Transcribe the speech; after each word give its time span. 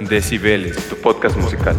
Decibeles, 0.00 0.76
tu 0.88 0.96
podcast 0.96 1.36
musical. 1.36 1.76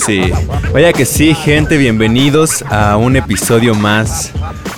Sí. 0.00 0.22
Vaya 0.72 0.92
que 0.92 1.04
sí, 1.04 1.34
gente, 1.34 1.76
bienvenidos 1.76 2.64
a 2.68 2.96
un 2.96 3.16
episodio 3.16 3.74
más. 3.74 4.32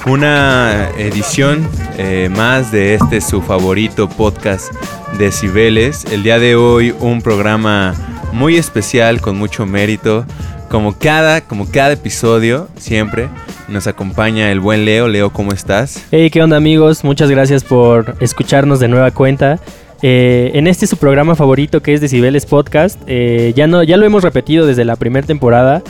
Una 0.06 0.90
edición 0.98 1.68
eh, 1.96 2.28
más 2.36 2.72
de 2.72 2.94
este 2.94 3.20
su 3.20 3.40
favorito 3.40 4.08
podcast 4.08 4.72
de 5.18 5.30
Cibeles. 5.30 6.04
El 6.06 6.24
día 6.24 6.38
de 6.38 6.56
hoy 6.56 6.92
un 6.98 7.22
programa 7.22 7.94
muy 8.32 8.56
especial 8.56 9.20
con 9.20 9.38
mucho 9.38 9.64
mérito. 9.64 10.26
Como 10.68 10.98
cada, 10.98 11.42
como 11.42 11.70
cada 11.70 11.92
episodio, 11.92 12.68
siempre 12.76 13.28
nos 13.68 13.86
acompaña 13.86 14.50
el 14.50 14.58
buen 14.58 14.84
Leo. 14.84 15.06
Leo, 15.06 15.30
¿cómo 15.30 15.52
estás? 15.52 16.02
Hey, 16.10 16.30
¿qué 16.30 16.42
onda 16.42 16.56
amigos? 16.56 17.04
Muchas 17.04 17.30
gracias 17.30 17.62
por 17.62 18.16
escucharnos 18.20 18.80
de 18.80 18.88
nueva 18.88 19.12
cuenta. 19.12 19.60
Eh, 20.02 20.50
en 20.54 20.66
este 20.66 20.88
su 20.88 20.96
programa 20.96 21.36
favorito 21.36 21.80
que 21.80 21.94
es 21.94 22.00
Decibeles 22.00 22.44
Podcast. 22.44 23.00
Eh, 23.06 23.52
ya, 23.54 23.68
no, 23.68 23.84
ya 23.84 23.96
lo 23.96 24.04
hemos 24.04 24.24
repetido 24.24 24.66
desde 24.66 24.84
la 24.84 24.96
primera 24.96 25.26
temporada. 25.26 25.82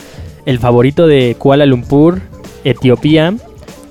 El 0.45 0.59
favorito 0.59 1.07
de 1.07 1.35
Kuala 1.37 1.65
Lumpur, 1.65 2.21
Etiopía 2.63 3.33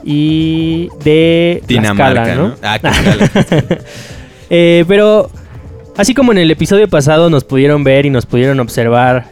y 0.04 0.88
de 1.02 1.62
Dinamarca, 1.66 2.34
¿no? 2.36 2.54
Ah, 2.62 2.78
eh, 4.50 4.84
pero 4.86 5.28
así 5.96 6.14
como 6.14 6.30
en 6.30 6.38
el 6.38 6.50
episodio 6.52 6.88
pasado 6.88 7.28
nos 7.28 7.42
pudieron 7.42 7.82
ver 7.82 8.06
y 8.06 8.10
nos 8.10 8.26
pudieron 8.26 8.60
observar 8.60 9.26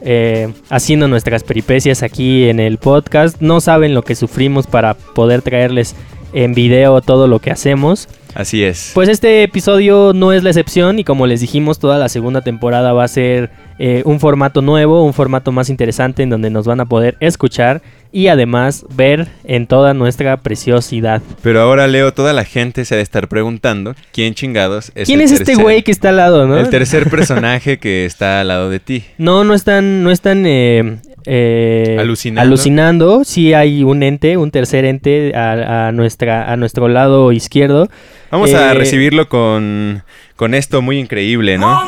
haciendo 0.71 1.07
nuestras 1.07 1.45
peripecias 1.45 2.03
aquí 2.03 2.49
en 2.49 2.59
el 2.59 2.79
podcast, 2.79 3.41
no 3.41 3.61
saben 3.61 3.95
lo 3.95 4.03
que 4.03 4.17
sufrimos 4.17 4.67
para 4.67 4.95
poder 4.95 5.43
traerles 5.43 5.95
en 6.33 6.55
video 6.55 7.01
todo 7.01 7.29
lo 7.29 7.39
que 7.39 7.51
hacemos. 7.53 8.09
Así 8.35 8.63
es. 8.63 8.93
Pues 8.95 9.09
este 9.09 9.43
episodio 9.43 10.13
no 10.15 10.33
es 10.33 10.43
la 10.43 10.51
excepción 10.51 10.99
y 10.99 11.05
como 11.05 11.27
les 11.27 11.41
dijimos, 11.41 11.79
toda 11.79 11.99
la 11.99 12.09
segunda 12.09 12.43
temporada 12.43 12.93
va 12.93 13.05
a 13.05 13.09
ser 13.09 13.51
eh, 13.79 14.03
un 14.05 14.21
formato 14.21 14.63
nuevo, 14.63 15.05
un 15.05 15.15
formato 15.15 15.53
más 15.53 15.71
interesante 15.71 16.23
en 16.23 16.31
donde 16.31 16.51
nos 16.51 16.67
van 16.67 16.81
a 16.81 16.87
poder 16.87 17.17
escuchar 17.21 17.83
y 18.13 18.27
además 18.27 18.85
ver 18.95 19.29
en 19.45 19.67
toda 19.67 19.95
nuestra 19.95 20.37
preciosidad. 20.39 21.23
Pero 21.43 21.61
ahora 21.61 21.87
Leo, 21.87 22.13
toda 22.13 22.33
la 22.33 22.45
gente 22.45 22.85
se 22.85 22.95
ha 22.95 22.97
de 22.97 23.03
estar 23.03 23.29
preguntando 23.29 23.95
quién 24.13 24.35
chingados 24.35 24.93
es 24.95 25.07
¿Quién 25.07 25.21
es 25.21 25.33
este 25.33 25.55
güey 25.55 25.83
que 25.83 25.93
está 25.93 26.11
al 26.11 26.17
lado, 26.17 26.47
no? 26.47 26.59
El 26.59 26.69
tercer 26.71 27.09
personaje 27.09 27.79
que 27.79 28.05
está 28.05 28.41
al 28.41 28.49
lado 28.49 28.71
de 28.71 28.81
ti. 28.81 29.05
No, 29.19 29.45
no 29.45 29.55
están, 29.55 30.03
no 30.03 30.11
están 30.11 30.45
eh, 30.47 30.99
eh, 31.27 31.97
alucinando. 31.99 32.47
alucinando. 32.47 33.25
Sí 33.25 33.53
hay 33.55 33.83
un 33.83 34.03
ente, 34.03 34.37
un 34.37 34.51
tercer 34.51 34.85
ente 34.85 35.33
a, 35.35 35.91
nuestra, 35.93 36.53
a 36.53 36.57
nuestro 36.57 36.89
lado 36.89 37.33
izquierdo. 37.33 37.89
Vamos 38.31 38.55
a 38.55 38.75
recibirlo 38.75 39.29
con, 39.29 40.03
con 40.37 40.55
esto 40.55 40.83
muy 40.83 40.99
increíble, 40.99 41.59
¿no? 41.59 41.79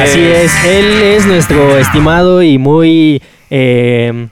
Así 0.00 0.20
es, 0.20 0.52
él 0.64 1.02
es 1.02 1.26
nuestro 1.26 1.78
estimado 1.78 2.42
y 2.42 2.58
muy... 2.58 3.22
Eh, 3.50 4.28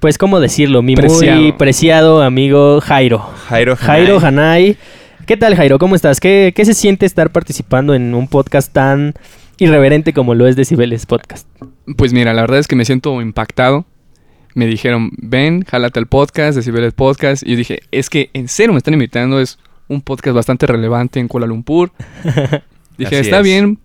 pues, 0.00 0.16
¿cómo 0.16 0.40
decirlo? 0.40 0.82
Mi 0.82 0.96
muy 0.96 1.52
preciado 1.52 2.22
amigo 2.22 2.80
Jairo. 2.80 3.18
Jairo 3.48 3.72
Hanay. 3.72 3.86
Jairo 3.86 4.20
Hanay. 4.20 4.76
¿Qué 5.26 5.36
tal, 5.36 5.54
Jairo? 5.54 5.78
¿Cómo 5.78 5.94
estás? 5.94 6.20
¿Qué, 6.20 6.52
¿Qué, 6.56 6.64
se 6.64 6.74
siente 6.74 7.06
estar 7.06 7.30
participando 7.30 7.94
en 7.94 8.14
un 8.14 8.26
podcast 8.26 8.72
tan 8.72 9.14
irreverente 9.60 10.12
como 10.12 10.34
lo 10.34 10.46
es 10.46 10.56
Decibeles 10.56 11.06
Podcast? 11.06 11.46
Pues 11.96 12.12
mira, 12.12 12.32
la 12.34 12.42
verdad 12.42 12.58
es 12.58 12.66
que 12.66 12.76
me 12.76 12.84
siento 12.84 13.20
impactado. 13.20 13.84
Me 14.54 14.66
dijeron, 14.66 15.10
ven, 15.16 15.62
jálate 15.62 16.00
el 16.00 16.06
podcast, 16.06 16.56
Decibeles 16.56 16.92
Podcast. 16.92 17.42
Y 17.44 17.50
yo 17.50 17.56
dije, 17.56 17.80
es 17.92 18.10
que 18.10 18.30
en 18.32 18.48
serio 18.48 18.72
me 18.72 18.78
están 18.78 18.94
invitando, 18.94 19.40
es 19.40 19.58
un 19.88 20.00
podcast 20.00 20.34
bastante 20.34 20.66
relevante 20.66 21.20
en 21.20 21.28
Kuala 21.28 21.46
Lumpur. 21.46 21.92
dije, 22.98 23.20
está 23.20 23.42
bien, 23.42 23.78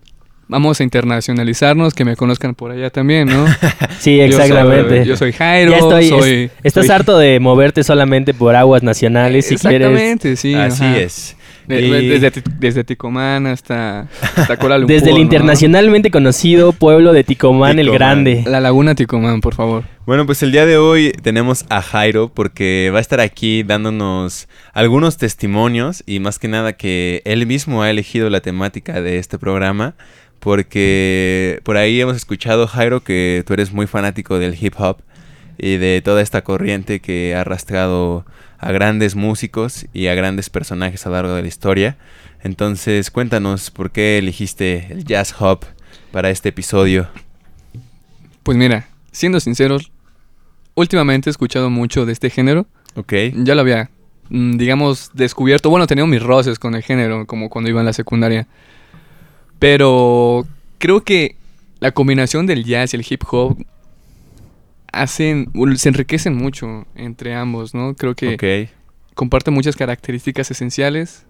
vamos 0.48 0.80
a 0.80 0.84
internacionalizarnos, 0.84 1.94
que 1.94 2.04
me 2.04 2.16
conozcan 2.16 2.54
por 2.54 2.70
allá 2.70 2.90
también, 2.90 3.28
¿no? 3.28 3.46
sí, 3.98 4.20
exactamente. 4.20 5.04
Yo 5.04 5.16
soy, 5.16 5.32
Jairo, 5.32 5.78
soy, 5.90 6.50
estás 6.62 6.90
harto 6.90 7.18
de 7.18 7.40
moverte 7.40 7.84
solamente 7.84 8.34
por 8.34 8.56
aguas 8.56 8.82
nacionales 8.82 9.46
si 9.46 9.56
quieres. 9.56 9.88
Exactamente, 9.88 10.36
sí. 10.36 10.54
Así 10.54 10.84
es. 10.84 11.36
Desde, 11.66 12.42
desde, 12.58 12.84
Ticomán 12.84 13.46
hasta, 13.46 14.08
hasta 14.36 14.56
Kuala 14.56 14.78
Lumpur, 14.78 14.94
Desde 14.94 15.10
el 15.10 15.18
internacionalmente 15.18 16.10
conocido 16.10 16.72
pueblo 16.72 17.12
de 17.12 17.24
Ticomán, 17.24 17.78
el 17.78 17.90
Grande. 17.90 18.44
La 18.46 18.60
laguna 18.60 18.94
Ticomán, 18.94 19.40
por 19.40 19.54
favor. 19.54 19.84
Bueno, 20.06 20.26
pues 20.26 20.42
el 20.42 20.52
día 20.52 20.66
de 20.66 20.78
hoy 20.78 21.12
tenemos 21.22 21.64
a 21.68 21.82
Jairo 21.82 22.28
porque 22.32 22.90
va 22.92 22.98
a 22.98 23.00
estar 23.00 23.20
aquí 23.20 23.64
dándonos 23.64 24.48
algunos 24.72 25.16
testimonios 25.16 26.04
y 26.06 26.20
más 26.20 26.38
que 26.38 26.48
nada 26.48 26.74
que 26.74 27.22
él 27.24 27.46
mismo 27.46 27.82
ha 27.82 27.90
elegido 27.90 28.30
la 28.30 28.40
temática 28.40 29.00
de 29.00 29.18
este 29.18 29.38
programa 29.38 29.94
porque 30.38 31.60
por 31.64 31.76
ahí 31.76 32.00
hemos 32.00 32.14
escuchado, 32.14 32.68
Jairo, 32.68 33.02
que 33.02 33.42
tú 33.46 33.54
eres 33.54 33.72
muy 33.72 33.88
fanático 33.88 34.38
del 34.38 34.56
hip 34.60 34.74
hop 34.78 34.98
y 35.58 35.76
de 35.76 36.02
toda 36.04 36.22
esta 36.22 36.42
corriente 36.42 37.00
que 37.00 37.34
ha 37.34 37.40
arrastrado 37.40 38.24
a 38.58 38.72
grandes 38.72 39.14
músicos 39.14 39.86
y 39.92 40.06
a 40.06 40.14
grandes 40.14 40.50
personajes 40.50 41.06
a 41.06 41.10
lo 41.10 41.16
largo 41.16 41.34
de 41.34 41.42
la 41.42 41.48
historia. 41.48 41.96
Entonces, 42.42 43.10
cuéntanos 43.10 43.70
por 43.70 43.90
qué 43.90 44.18
elegiste 44.18 44.88
el 44.90 45.04
jazz 45.04 45.34
hop 45.38 45.64
para 46.12 46.30
este 46.30 46.50
episodio. 46.50 47.08
Pues 48.42 48.56
mira, 48.56 48.88
siendo 49.10 49.40
sinceros, 49.40 49.90
últimamente 50.74 51.28
he 51.28 51.32
escuchado 51.32 51.70
mucho 51.70 52.06
de 52.06 52.12
este 52.12 52.30
género. 52.30 52.66
Ok. 52.94 53.12
Ya 53.34 53.54
lo 53.54 53.62
había, 53.62 53.90
mm, 54.28 54.56
digamos, 54.56 55.10
descubierto. 55.14 55.70
Bueno, 55.70 55.86
tenía 55.86 56.06
mis 56.06 56.22
roces 56.22 56.58
con 56.58 56.74
el 56.74 56.82
género, 56.82 57.26
como 57.26 57.50
cuando 57.50 57.70
iba 57.70 57.80
en 57.80 57.86
la 57.86 57.92
secundaria. 57.92 58.46
Pero 59.58 60.46
creo 60.78 61.02
que 61.02 61.36
la 61.80 61.92
combinación 61.92 62.46
del 62.46 62.64
jazz 62.64 62.92
y 62.92 62.96
el 62.96 63.06
hip 63.08 63.22
hop 63.30 63.58
hacen, 65.02 65.50
se 65.76 65.88
enriquecen 65.88 66.34
mucho 66.34 66.86
entre 66.94 67.34
ambos, 67.34 67.74
¿no? 67.74 67.94
Creo 67.94 68.14
que 68.14 68.68
comparten 69.14 69.54
muchas 69.54 69.76
características 69.76 70.50
esenciales. 70.50 71.26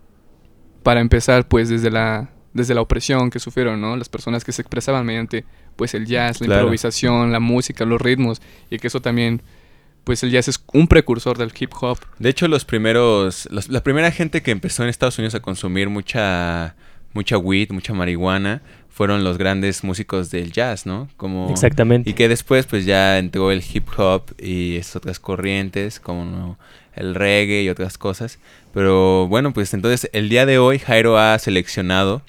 Para 0.82 1.00
empezar, 1.00 1.48
pues 1.48 1.68
desde 1.68 1.90
la, 1.90 2.30
desde 2.52 2.74
la 2.74 2.80
opresión 2.80 3.30
que 3.30 3.40
sufrieron, 3.40 3.80
¿no? 3.80 3.96
Las 3.96 4.08
personas 4.08 4.44
que 4.44 4.52
se 4.52 4.62
expresaban 4.62 5.04
mediante, 5.04 5.44
pues 5.74 5.94
el 5.94 6.06
jazz, 6.06 6.40
la 6.40 6.46
improvisación, 6.46 7.32
la 7.32 7.40
música, 7.40 7.84
los 7.84 8.00
ritmos, 8.00 8.40
y 8.70 8.78
que 8.78 8.86
eso 8.86 9.00
también 9.00 9.42
pues 10.04 10.22
el 10.22 10.30
jazz 10.30 10.46
es 10.46 10.64
un 10.72 10.86
precursor 10.86 11.36
del 11.36 11.52
hip 11.58 11.72
hop. 11.80 11.98
De 12.20 12.28
hecho, 12.28 12.46
los 12.46 12.64
primeros, 12.64 13.48
la 13.50 13.82
primera 13.82 14.12
gente 14.12 14.40
que 14.40 14.52
empezó 14.52 14.84
en 14.84 14.88
Estados 14.88 15.18
Unidos 15.18 15.34
a 15.34 15.40
consumir 15.40 15.88
mucha 15.88 16.76
mucha 17.16 17.38
weed, 17.38 17.70
mucha 17.72 17.92
marihuana, 17.92 18.62
fueron 18.96 19.24
los 19.24 19.36
grandes 19.36 19.84
músicos 19.84 20.30
del 20.30 20.52
jazz, 20.52 20.86
¿no? 20.86 21.06
Como, 21.18 21.50
Exactamente. 21.50 22.08
Y 22.08 22.14
que 22.14 22.30
después 22.30 22.64
pues 22.64 22.86
ya 22.86 23.18
entró 23.18 23.52
el 23.52 23.62
hip 23.62 23.86
hop 23.98 24.22
y 24.38 24.76
esas 24.76 24.96
otras 24.96 25.20
corrientes 25.20 26.00
como 26.00 26.56
el 26.94 27.14
reggae 27.14 27.62
y 27.62 27.68
otras 27.68 27.98
cosas. 27.98 28.38
Pero 28.72 29.28
bueno, 29.28 29.52
pues 29.52 29.74
entonces 29.74 30.08
el 30.14 30.30
día 30.30 30.46
de 30.46 30.56
hoy 30.56 30.78
Jairo 30.78 31.18
ha 31.18 31.38
seleccionado 31.38 32.22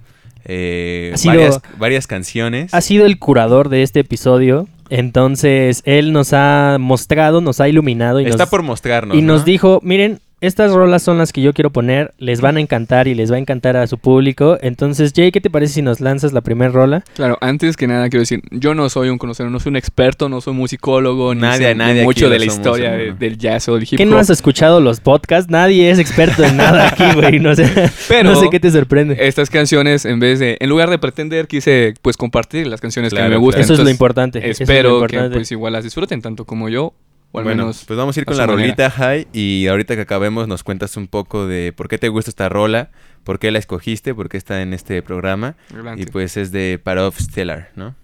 eh, 0.43 1.15
varias, 1.23 1.61
varias 1.77 2.05
canciones. 2.05 2.73
Ha 2.73 2.81
sido 2.81 3.05
el 3.05 3.17
curador 3.17 3.69
de 3.69 3.83
este 3.83 4.01
episodio. 4.01 4.67
Entonces, 4.89 5.83
él 5.85 6.11
nos 6.11 6.33
ha 6.33 6.75
mostrado, 6.81 7.39
nos 7.39 7.61
ha 7.61 7.69
iluminado. 7.69 8.19
Y 8.19 8.25
Está 8.25 8.49
por 8.49 8.61
mostrarnos. 8.61 9.17
Y 9.17 9.21
nos 9.21 9.45
dijo, 9.45 9.79
miren, 9.83 10.19
estas 10.39 10.71
rolas 10.71 11.01
son 11.01 11.17
las 11.17 11.33
que 11.33 11.41
yo 11.41 11.53
quiero 11.53 11.71
poner, 11.71 12.13
les 12.19 12.41
van 12.41 12.57
a 12.57 12.59
encantar 12.59 13.07
y 13.07 13.15
les 13.15 13.31
va 13.31 13.37
a 13.37 13.39
encantar 13.39 13.75
a 13.75 13.87
su 13.87 13.97
público. 13.97 14.57
Entonces, 14.61 15.11
Jay, 15.15 15.31
¿qué 15.31 15.41
te 15.41 15.49
parece 15.49 15.73
si 15.73 15.81
nos 15.81 15.99
lanzas 15.99 16.31
la 16.31 16.41
primera 16.41 16.71
rola? 16.71 17.03
Claro, 17.15 17.37
antes 17.41 17.75
que 17.75 17.87
nada 17.87 18.07
quiero 18.09 18.21
decir, 18.21 18.41
yo 18.51 18.75
no 18.75 18.87
soy 18.89 19.09
un 19.09 19.17
conocedor, 19.17 19.51
no 19.51 19.59
soy 19.59 19.71
un 19.71 19.77
experto, 19.77 20.29
no 20.29 20.39
soy 20.41 20.53
musicólogo, 20.53 21.33
nadie, 21.33 21.73
ni 21.73 21.79
nadie 21.79 22.03
mucho 22.03 22.29
de 22.29 22.37
la 22.37 22.45
historia 22.45 22.91
del 22.91 23.37
jazz 23.37 23.67
o 23.69 23.73
del 23.73 23.83
hip 23.83 23.93
hop. 23.93 23.97
¿Qué 23.97 24.05
no 24.05 24.19
has 24.19 24.29
escuchado 24.29 24.79
los 24.79 24.99
podcasts? 24.99 25.49
Nadie 25.49 25.89
es 25.89 25.97
experto 25.97 26.43
en 26.43 26.57
nada 26.57 26.89
aquí, 26.89 27.03
güey, 27.15 27.39
no 27.39 27.55
sé. 27.55 27.67
Pero 28.07 28.29
no 28.29 28.39
sé 28.39 28.49
qué 28.51 28.59
te 28.59 28.69
sorprende. 28.69 29.17
Estas 29.19 29.49
canciones, 29.49 30.05
en 30.05 30.19
vez 30.19 30.37
de, 30.37 30.57
en 30.59 30.69
lugar 30.69 30.89
de 30.89 30.99
pretender, 30.99 31.47
quise 31.47 31.95
pues 32.03 32.15
compartir 32.15 32.67
las 32.67 32.79
canciones 32.79 33.11
que 33.11 33.21
me 33.23 33.37
gustan. 33.37 33.63
Eso 33.63 33.73
es 33.73 33.79
lo 33.79 33.89
importante. 33.89 34.47
Espero 34.47 35.05
que 35.07 35.19
pues 35.31 35.51
igual 35.51 35.73
las 35.73 35.83
disfruten 35.83 36.21
tanto 36.21 36.45
como 36.45 36.69
yo 36.69 36.93
bueno, 37.31 37.65
pues 37.65 37.97
vamos 37.97 38.17
a 38.17 38.19
ir 38.19 38.25
con 38.25 38.37
la 38.37 38.45
rolita, 38.45 38.89
Jai, 38.89 39.27
y 39.33 39.67
ahorita 39.67 39.95
que 39.95 40.01
acabemos 40.01 40.47
nos 40.47 40.63
cuentas 40.63 40.97
un 40.97 41.07
poco 41.07 41.45
de 41.45 41.73
por 41.73 41.87
qué 41.87 41.97
te 41.97 42.09
gusta 42.09 42.31
esta 42.31 42.49
rola, 42.49 42.89
por 43.23 43.39
qué 43.39 43.51
la 43.51 43.59
escogiste, 43.59 44.15
por 44.15 44.29
qué 44.29 44.37
está 44.37 44.61
en 44.61 44.73
este 44.73 45.01
programa. 45.01 45.55
Y 45.97 46.05
pues 46.05 46.37
es 46.37 46.51
de 46.51 46.79
Parov 46.83 47.13
Stellar, 47.19 47.71
¿no? 47.75 47.95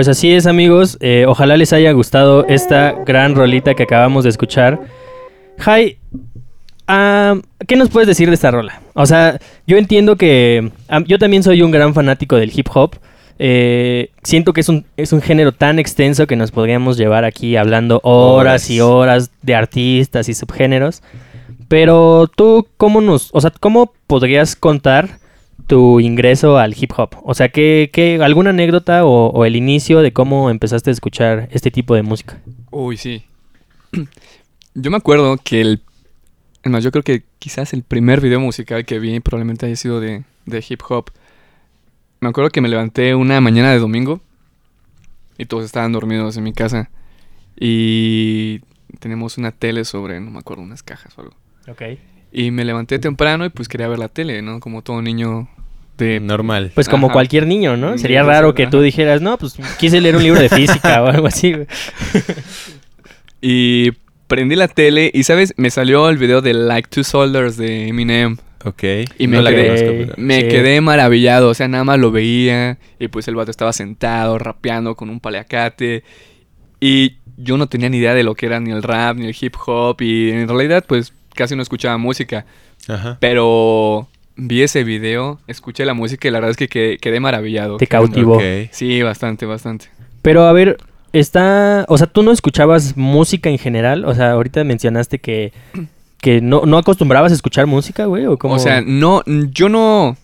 Pues 0.00 0.08
así 0.08 0.32
es, 0.32 0.46
amigos. 0.46 0.96
Eh, 1.02 1.26
ojalá 1.28 1.58
les 1.58 1.74
haya 1.74 1.92
gustado 1.92 2.46
esta 2.46 2.92
gran 3.04 3.34
rolita 3.34 3.74
que 3.74 3.82
acabamos 3.82 4.24
de 4.24 4.30
escuchar. 4.30 4.80
Jai, 5.58 5.98
ah, 6.88 7.34
¿qué 7.68 7.76
nos 7.76 7.90
puedes 7.90 8.06
decir 8.06 8.30
de 8.30 8.34
esta 8.34 8.50
rola? 8.50 8.80
O 8.94 9.04
sea, 9.04 9.38
yo 9.66 9.76
entiendo 9.76 10.16
que 10.16 10.70
yo 11.06 11.18
también 11.18 11.42
soy 11.42 11.60
un 11.60 11.70
gran 11.70 11.92
fanático 11.92 12.36
del 12.36 12.50
hip 12.54 12.68
hop. 12.72 12.96
Eh, 13.38 14.08
siento 14.22 14.54
que 14.54 14.62
es 14.62 14.70
un, 14.70 14.86
es 14.96 15.12
un 15.12 15.20
género 15.20 15.52
tan 15.52 15.78
extenso 15.78 16.26
que 16.26 16.34
nos 16.34 16.50
podríamos 16.50 16.96
llevar 16.96 17.26
aquí 17.26 17.56
hablando 17.56 18.00
horas, 18.02 18.40
Horas. 18.62 18.70
y 18.70 18.80
horas 18.80 19.30
de 19.42 19.54
artistas 19.54 20.30
y 20.30 20.32
subgéneros. 20.32 21.02
Pero 21.68 22.26
tú, 22.34 22.66
¿cómo 22.78 23.02
nos, 23.02 23.28
o 23.34 23.40
sea, 23.42 23.52
cómo 23.60 23.92
podrías 24.06 24.56
contar 24.56 25.19
tu 25.70 26.00
ingreso 26.00 26.58
al 26.58 26.74
hip 26.76 26.90
hop? 26.96 27.10
O 27.22 27.32
sea, 27.32 27.48
¿qué, 27.48 27.90
qué, 27.92 28.18
alguna 28.20 28.50
anécdota 28.50 29.04
o, 29.04 29.28
o 29.28 29.44
el 29.44 29.54
inicio 29.54 30.00
de 30.00 30.12
cómo 30.12 30.50
empezaste 30.50 30.90
a 30.90 30.92
escuchar 30.92 31.48
este 31.52 31.70
tipo 31.70 31.94
de 31.94 32.02
música? 32.02 32.40
Uy, 32.72 32.96
sí. 32.96 33.24
Yo 34.74 34.90
me 34.90 34.96
acuerdo 34.96 35.36
que 35.36 35.60
el... 35.60 35.82
Es 36.62 36.70
más, 36.70 36.84
yo 36.84 36.90
creo 36.90 37.02
que 37.02 37.22
quizás 37.38 37.72
el 37.72 37.82
primer 37.84 38.20
video 38.20 38.38
musical 38.38 38.84
que 38.84 38.98
vi 38.98 39.18
probablemente 39.20 39.64
haya 39.64 39.76
sido 39.76 39.98
de, 39.98 40.24
de 40.44 40.64
hip 40.68 40.82
hop. 40.88 41.10
Me 42.20 42.28
acuerdo 42.28 42.50
que 42.50 42.60
me 42.60 42.68
levanté 42.68 43.14
una 43.14 43.40
mañana 43.40 43.72
de 43.72 43.78
domingo 43.78 44.20
y 45.38 45.46
todos 45.46 45.64
estaban 45.64 45.92
dormidos 45.92 46.36
en 46.36 46.44
mi 46.44 46.52
casa. 46.52 46.90
Y 47.58 48.60
tenemos 48.98 49.38
una 49.38 49.52
tele 49.52 49.86
sobre, 49.86 50.20
no 50.20 50.30
me 50.30 50.40
acuerdo, 50.40 50.62
unas 50.62 50.82
cajas 50.82 51.16
o 51.16 51.22
algo. 51.22 51.34
Ok. 51.66 51.82
Y 52.30 52.50
me 52.50 52.66
levanté 52.66 52.98
temprano 52.98 53.46
y 53.46 53.48
pues 53.48 53.68
quería 53.68 53.88
ver 53.88 53.98
la 53.98 54.08
tele, 54.08 54.42
¿no? 54.42 54.60
Como 54.60 54.82
todo 54.82 55.00
niño 55.00 55.48
de... 56.00 56.18
Normal. 56.18 56.72
Pues 56.74 56.88
como 56.88 57.06
Ajá. 57.06 57.12
cualquier 57.12 57.46
niño, 57.46 57.76
¿no? 57.76 57.92
Sí, 57.92 58.00
Sería 58.00 58.24
raro 58.24 58.54
que 58.54 58.66
tú 58.66 58.80
dijeras, 58.80 59.20
no, 59.22 59.38
pues 59.38 59.54
quise 59.78 60.00
leer 60.00 60.16
un 60.16 60.24
libro 60.24 60.40
de 60.40 60.48
física 60.48 61.02
o 61.04 61.06
algo 61.06 61.28
así. 61.28 61.52
güey". 61.52 61.66
Y 63.40 63.92
prendí 64.26 64.54
la 64.56 64.68
tele 64.68 65.10
y, 65.14 65.22
¿sabes? 65.24 65.54
Me 65.56 65.70
salió 65.70 66.08
el 66.10 66.18
video 66.18 66.40
de 66.42 66.54
Like 66.54 66.88
Two 66.90 67.04
Soldiers 67.04 67.56
de 67.56 67.88
Eminem. 67.88 68.36
Ok. 68.64 68.82
Y 69.18 69.26
No 69.26 69.38
me 69.38 69.42
la 69.42 69.50
quedé- 69.50 69.66
conozco, 69.66 69.86
pero- 69.98 70.14
Me 70.18 70.40
Sí. 70.42 70.48
quedé 70.48 70.80
maravillado, 70.82 71.48
o 71.48 71.54
sea, 71.54 71.66
nada 71.68 71.84
más 71.84 71.98
lo 71.98 72.10
veía 72.10 72.78
y 72.98 73.08
pues 73.08 73.26
el 73.28 73.34
vato 73.34 73.50
estaba 73.50 73.72
sentado 73.72 74.38
rapeando 74.38 74.94
con 74.96 75.08
un 75.08 75.20
paliacate 75.20 76.04
y 76.78 77.14
yo 77.38 77.56
no 77.56 77.68
tenía 77.68 77.88
ni 77.88 77.96
idea 77.96 78.12
de 78.14 78.22
lo 78.22 78.34
que 78.34 78.44
era 78.46 78.60
ni 78.60 78.70
el 78.70 78.82
rap 78.82 79.16
ni 79.16 79.28
el 79.28 79.36
hip 79.40 79.54
hop 79.66 80.02
y 80.02 80.30
en 80.30 80.46
realidad 80.46 80.84
pues 80.86 81.14
casi 81.34 81.56
no 81.56 81.62
escuchaba 81.62 81.96
música, 81.96 82.44
Ajá. 82.86 83.16
pero 83.18 84.08
vi 84.42 84.62
ese 84.62 84.84
video, 84.84 85.38
escuché 85.46 85.84
la 85.84 85.94
música 85.94 86.26
y 86.28 86.30
la 86.30 86.38
verdad 86.38 86.50
es 86.52 86.56
que 86.56 86.68
quedé, 86.68 86.98
quedé 86.98 87.20
maravillado. 87.20 87.76
Te 87.76 87.86
cautivó. 87.86 88.40
Sí, 88.70 89.02
bastante, 89.02 89.46
bastante. 89.46 89.86
Pero 90.22 90.44
a 90.44 90.52
ver, 90.52 90.78
está, 91.12 91.84
o 91.88 91.98
sea, 91.98 92.06
tú 92.06 92.22
no 92.22 92.32
escuchabas 92.32 92.96
música 92.96 93.50
en 93.50 93.58
general, 93.58 94.04
o 94.04 94.14
sea, 94.14 94.32
ahorita 94.32 94.64
mencionaste 94.64 95.18
que 95.18 95.52
que 96.20 96.42
no, 96.42 96.62
no 96.66 96.76
acostumbrabas 96.76 97.32
a 97.32 97.34
escuchar 97.34 97.66
música, 97.66 98.04
güey, 98.04 98.26
o 98.26 98.36
cómo 98.36 98.54
O 98.54 98.58
sea, 98.58 98.82
no, 98.82 99.22
yo 99.26 99.70
no, 99.70 100.18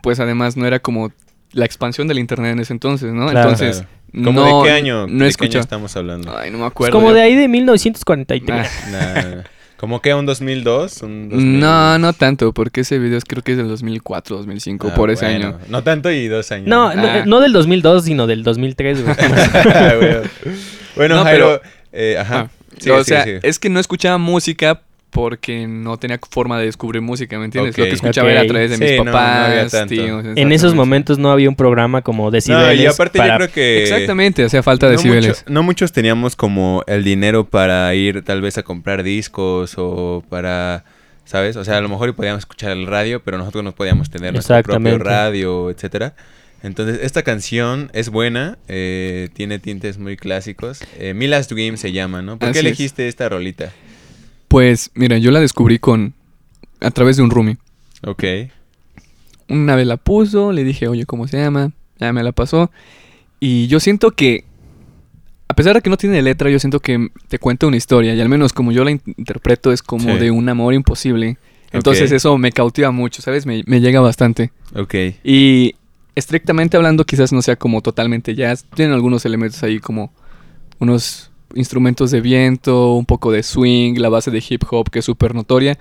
pues 0.00 0.20
además 0.20 0.56
no 0.56 0.64
era 0.64 0.78
como 0.78 1.10
la 1.52 1.64
expansión 1.64 2.06
del 2.06 2.20
internet 2.20 2.52
en 2.52 2.60
ese 2.60 2.72
entonces, 2.72 3.12
¿no? 3.12 3.28
Claro. 3.28 3.50
Entonces, 3.50 3.84
Claro. 4.12 4.24
¿Cómo 4.24 4.40
no, 4.40 4.58
de 4.62 4.64
qué 4.64 4.70
año? 4.72 5.06
No 5.06 5.06
¿De 5.06 5.08
qué 5.08 5.14
año 5.22 5.26
escuchaba. 5.26 5.62
estamos 5.62 5.96
hablando? 5.96 6.36
Ay, 6.36 6.50
no 6.50 6.58
me 6.58 6.64
es 6.66 6.70
acuerdo. 6.70 6.92
como 6.96 7.08
ya. 7.10 7.14
de 7.16 7.22
ahí 7.22 7.34
de 7.36 7.46
1943. 7.48 8.66
Ah, 8.66 8.90
Nah, 8.90 9.42
¿Cómo 9.80 10.02
que 10.02 10.12
un 10.12 10.26
2002? 10.26 11.00
¿Un 11.02 11.30
2000? 11.30 11.58
No, 11.60 11.98
no 11.98 12.12
tanto, 12.12 12.52
porque 12.52 12.82
ese 12.82 12.98
video 12.98 13.16
es- 13.16 13.24
creo 13.24 13.42
que 13.42 13.52
es 13.52 13.56
del 13.58 13.66
2004, 13.68 14.36
2005, 14.36 14.90
Ah, 14.92 14.94
por 14.94 15.10
ese 15.10 15.24
bueno. 15.24 15.46
año. 15.48 15.58
No 15.70 15.82
tanto 15.82 16.10
y 16.10 16.28
dos 16.28 16.52
años. 16.52 16.68
No, 16.68 16.94
no, 16.94 17.02
Ah. 17.06 17.22
no 17.26 17.40
del 17.40 17.52
2002, 17.54 18.04
sino 18.04 18.26
del 18.26 18.42
2003, 18.42 19.02
güey. 19.02 19.16
Ah, 19.74 19.94
bueno. 19.98 20.20
Bueno, 20.96 21.14
No, 21.16 21.24
Jairo, 21.24 21.60
eh, 21.92 22.16
ajá. 22.18 22.40
Ah, 22.40 22.50
Sigue, 22.78 22.92
o 22.92 23.04
sigue, 23.04 23.16
sea, 23.16 23.24
sigue. 23.24 23.40
es 23.42 23.58
que 23.58 23.70
no 23.70 23.80
escuchaba 23.80 24.18
música 24.18 24.82
porque 25.10 25.66
no 25.66 25.96
tenía 25.98 26.18
forma 26.30 26.58
de 26.58 26.66
descubrir 26.66 27.02
música, 27.02 27.38
¿me 27.38 27.44
entiendes? 27.46 27.76
Lo 27.76 27.84
que 27.84 27.90
escuchaba 27.90 28.30
era 28.30 28.42
a 28.42 28.46
través 28.46 28.70
de 28.70 28.76
Sí, 28.76 28.82
mis 28.84 28.96
no, 28.98 29.04
no 29.04 29.12
papás, 29.12 29.86
tíos. 29.88 30.24
en 30.36 30.52
esos 30.52 30.74
momentos 30.74 31.18
no 31.18 31.30
había 31.30 31.48
un 31.48 31.56
programa 31.56 32.02
como 32.02 32.24
No, 32.26 32.30
Decibeles 32.30 32.80
y 32.80 32.86
aparte 32.86 33.18
para... 33.18 33.34
yo 33.34 33.36
creo 33.38 33.52
que... 33.52 33.82
Exactamente, 33.82 34.44
hacía 34.44 34.62
falta 34.62 34.86
no 34.86 34.92
decibeles. 34.92 35.40
mucho- 35.40 35.52
no 35.52 35.62
muchos 35.62 35.92
teníamos 35.92 36.36
como 36.36 36.84
el 36.86 37.02
dinero 37.04 37.44
para 37.44 37.94
ir 37.94 38.22
tal 38.22 38.40
vez 38.40 38.56
a 38.58 38.62
comprar 38.62 39.02
discos 39.02 39.74
o 39.76 40.22
para... 40.28 40.84
¿Sabes? 41.24 41.54
O 41.56 41.64
sea, 41.64 41.76
a 41.76 41.80
lo 41.80 41.88
mejor 41.88 42.12
podíamos 42.16 42.40
escuchar 42.40 42.72
el 42.72 42.86
radio, 42.88 43.20
pero 43.22 43.38
nosotros 43.38 43.62
no 43.62 43.72
podíamos 43.72 44.10
tener 44.10 44.32
nuestro 44.32 44.60
propio 44.62 44.98
radio, 44.98 45.70
etcétera. 45.70 46.14
Entonces, 46.64 46.98
esta 47.02 47.22
canción 47.22 47.88
es 47.92 48.08
buena, 48.10 48.58
eh, 48.68 49.28
tiene 49.32 49.58
tintes 49.60 49.96
muy 49.96 50.16
clásicos. 50.16 50.80
Eh, 50.98 51.14
Me 51.14 51.28
Last 51.28 51.52
Dream 51.52 51.76
se 51.76 51.92
llama, 51.92 52.20
¿no? 52.20 52.36
¿Por 52.38 52.50
qué 52.52 52.58
es. 52.58 52.64
elegiste 52.64 53.06
esta 53.08 53.28
rolita? 53.28 53.70
Pues, 54.50 54.90
mira, 54.94 55.16
yo 55.18 55.30
la 55.30 55.38
descubrí 55.38 55.78
con 55.78 56.12
a 56.80 56.90
través 56.90 57.16
de 57.16 57.22
un 57.22 57.30
roomie. 57.30 57.56
Ok. 58.04 58.24
Una 59.48 59.76
vez 59.76 59.86
la 59.86 59.96
puso, 59.96 60.50
le 60.50 60.64
dije, 60.64 60.88
oye, 60.88 61.06
¿cómo 61.06 61.28
se 61.28 61.38
llama? 61.38 61.70
Ya 62.00 62.12
me 62.12 62.24
la 62.24 62.32
pasó. 62.32 62.72
Y 63.38 63.68
yo 63.68 63.78
siento 63.78 64.10
que, 64.10 64.44
a 65.46 65.54
pesar 65.54 65.76
de 65.76 65.82
que 65.82 65.88
no 65.90 65.96
tiene 65.96 66.20
letra, 66.20 66.50
yo 66.50 66.58
siento 66.58 66.80
que 66.80 67.10
te 67.28 67.38
cuenta 67.38 67.68
una 67.68 67.76
historia. 67.76 68.12
Y 68.14 68.20
al 68.20 68.28
menos 68.28 68.52
como 68.52 68.72
yo 68.72 68.82
la 68.82 68.90
in- 68.90 69.02
interpreto, 69.16 69.70
es 69.70 69.82
como 69.82 70.14
Sí. 70.14 70.18
de 70.18 70.30
un 70.32 70.48
amor 70.48 70.74
imposible. 70.74 71.38
Entonces 71.70 72.10
eso 72.10 72.36
me 72.36 72.50
cautiva 72.50 72.90
mucho, 72.90 73.22
¿sabes? 73.22 73.46
Me, 73.46 73.62
me 73.66 73.80
llega 73.80 74.00
bastante. 74.00 74.50
Ok. 74.74 74.94
Y 75.22 75.76
estrictamente 76.16 76.76
hablando, 76.76 77.04
quizás 77.06 77.32
no 77.32 77.40
sea 77.40 77.54
como 77.54 77.82
totalmente 77.82 78.34
jazz. 78.34 78.66
Tienen 78.74 78.94
algunos 78.94 79.24
elementos 79.24 79.62
ahí 79.62 79.78
como 79.78 80.12
unos 80.80 81.29
instrumentos 81.54 82.10
de 82.10 82.20
viento, 82.20 82.94
un 82.94 83.06
poco 83.06 83.32
de 83.32 83.42
swing, 83.42 83.94
la 83.98 84.08
base 84.08 84.30
de 84.30 84.42
hip 84.48 84.62
hop 84.70 84.90
que 84.90 85.00
es 85.00 85.04
súper 85.04 85.34
notoria. 85.34 85.78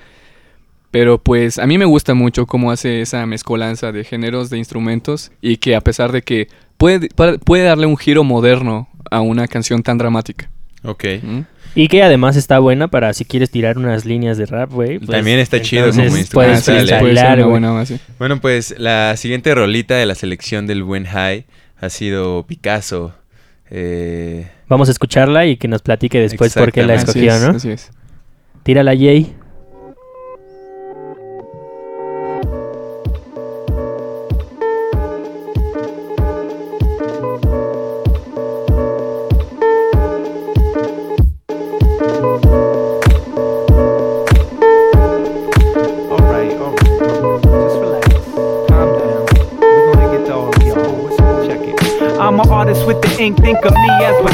Pero 0.92 1.20
pues 1.20 1.60
a 1.60 1.68
mí 1.68 1.78
me 1.78 1.86
gusta 1.86 2.14
mucho 2.16 2.48
cómo 2.48 2.72
hace 2.72 3.02
esa 3.02 3.26
mezcolanza 3.26 3.92
de 3.92 4.04
géneros, 4.04 4.50
de 4.50 4.58
instrumentos 4.58 5.32
y 5.42 5.58
que 5.58 5.76
a 5.76 5.82
pesar 5.82 6.12
de 6.12 6.24
que 6.24 6.48
puede, 6.78 7.10
puede 7.10 7.64
darle 7.64 7.86
un 7.86 7.98
giro 7.98 8.24
moderno 8.24 8.88
a 9.12 9.22
una 9.22 9.48
canción 9.48 9.84
tan 9.84 9.98
dramática. 10.00 10.50
Ok. 10.84 11.04
¿Mm? 11.22 11.40
Y 11.76 11.88
que 11.90 12.02
además 12.02 12.36
está 12.36 12.58
buena 12.58 12.88
para 12.88 13.14
si 13.14 13.26
quieres 13.26 13.52
tirar 13.52 13.78
unas 13.78 14.04
líneas 14.06 14.40
de 14.40 14.48
rap, 14.48 14.72
güey. 14.72 14.98
pues, 14.98 15.12
También 15.12 15.38
está 15.38 15.62
chido 15.62 15.92
como 15.92 16.04
puedes 16.32 16.58
Ah, 16.58 16.62
sí, 16.62 16.72
¿eh? 16.72 16.98
freestylear. 17.00 17.44
Bueno, 18.18 18.42
pues 18.42 18.74
la 18.80 19.16
siguiente 19.18 19.54
rolita 19.54 19.96
de 19.96 20.08
la 20.08 20.16
selección 20.16 20.66
del 20.66 20.82
buen 20.84 21.06
High 21.06 21.46
ha 21.80 21.90
sido 21.90 22.44
Picasso. 22.48 23.14
Eh, 23.72 24.48
Vamos 24.68 24.88
a 24.88 24.92
escucharla 24.92 25.46
y 25.46 25.58
que 25.58 25.68
nos 25.68 25.82
platique 25.82 26.20
después 26.20 26.54
por 26.54 26.72
qué 26.72 26.84
la 26.84 26.96
escogió, 26.96 27.34
así 27.34 27.46
¿no? 27.46 27.52
así 27.58 27.72
es. 27.72 27.92
Tírala, 28.64 28.96
Jay. 28.96 29.36
The 53.62 53.68
ink, 53.68 53.74
think 53.74 53.75
of 53.75 53.82
me 53.82 54.06
as 54.06 54.29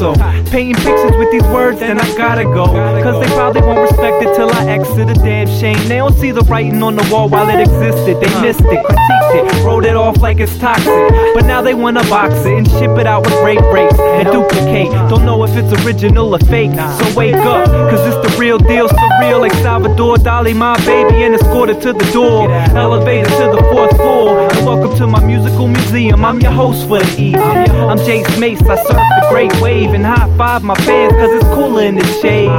Picasso. 0.00 0.50
Painting 0.50 0.74
pictures 0.76 1.16
with 1.16 1.30
these 1.30 1.44
words, 1.44 1.80
and 1.82 2.00
I 2.00 2.16
gotta 2.16 2.44
go. 2.44 2.66
Cause 2.66 3.24
they 3.24 3.32
probably 3.34 3.62
won't 3.62 3.80
respect 3.80 4.22
it 4.22 4.34
till 4.34 4.50
I 4.50 4.66
exit 4.66 5.08
a 5.10 5.14
damn 5.14 5.46
shame. 5.46 5.76
They 5.88 5.96
don't 5.96 6.16
see 6.16 6.30
the 6.30 6.42
writing 6.42 6.82
on 6.82 6.96
the 6.96 7.08
wall 7.12 7.28
while 7.28 7.48
it 7.48 7.60
existed. 7.60 8.20
They 8.20 8.40
missed 8.40 8.60
it, 8.60 8.84
critiqued 8.84 9.34
it, 9.34 9.64
wrote 9.64 9.84
it 9.84 9.96
off 9.96 10.18
like 10.18 10.40
it's 10.40 10.56
toxic. 10.58 10.86
But 11.34 11.44
now 11.46 11.62
they 11.62 11.74
wanna 11.74 12.02
box 12.04 12.34
it 12.46 12.58
and 12.58 12.68
ship 12.68 12.98
it 12.98 13.06
out 13.06 13.24
with 13.24 13.34
rape 13.44 13.60
rates 13.72 13.98
and 13.98 14.28
duplicate. 14.30 14.90
Don't 15.08 15.24
know 15.24 15.44
if 15.44 15.56
it's 15.56 15.72
original 15.84 16.34
or 16.34 16.38
fake. 16.38 16.72
So 16.72 17.16
wake 17.16 17.34
up, 17.34 17.66
cause 17.66 18.00
it's 18.06 18.28
the 18.28 18.38
real 18.38 18.58
deal, 18.58 18.88
surreal 18.88 19.40
like 19.40 19.52
Salvador 19.54 20.16
Dali, 20.16 20.56
my 20.56 20.76
baby, 20.84 21.22
and 21.24 21.34
escorted 21.34 21.80
to 21.82 21.92
the 21.92 22.10
door. 22.12 22.50
Elevated 22.50 23.28
to 23.28 23.56
the 23.56 23.62
fourth 23.70 23.94
floor. 23.96 24.40
And 24.40 24.66
welcome 24.66 24.96
to 24.98 25.06
my 25.06 25.24
musical 25.24 25.68
museum. 25.68 26.24
I'm 26.24 26.40
your 26.40 26.52
host 26.52 26.88
for 26.88 26.98
the 26.98 27.12
evening. 27.12 27.70
I'm 27.90 27.98
Jace 27.98 28.38
Mace, 28.38 28.62
I 28.62 28.76
surf 28.76 28.88
the 28.88 29.26
great 29.30 29.52
wave 29.60 29.89
and 29.94 30.04
high 30.04 30.28
five 30.36 30.62
my 30.62 30.74
fans, 30.76 31.12
cause 31.12 31.30
it's 31.34 31.44
cooler 31.54 31.82
in 31.82 31.96
this 31.96 32.20
shade. 32.20 32.50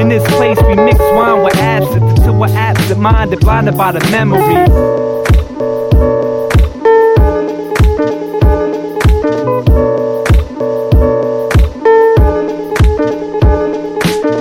In 0.00 0.08
this 0.08 0.26
place, 0.36 0.58
we 0.66 0.74
mix 0.74 0.98
wine 0.98 1.42
with 1.42 1.56
absinthe 1.56 2.18
until 2.18 2.34
we're 2.38 2.48
absent 2.48 3.00
minded, 3.00 3.40
blinded 3.40 3.76
by 3.76 3.92
the 3.92 4.00
memories. 4.10 4.68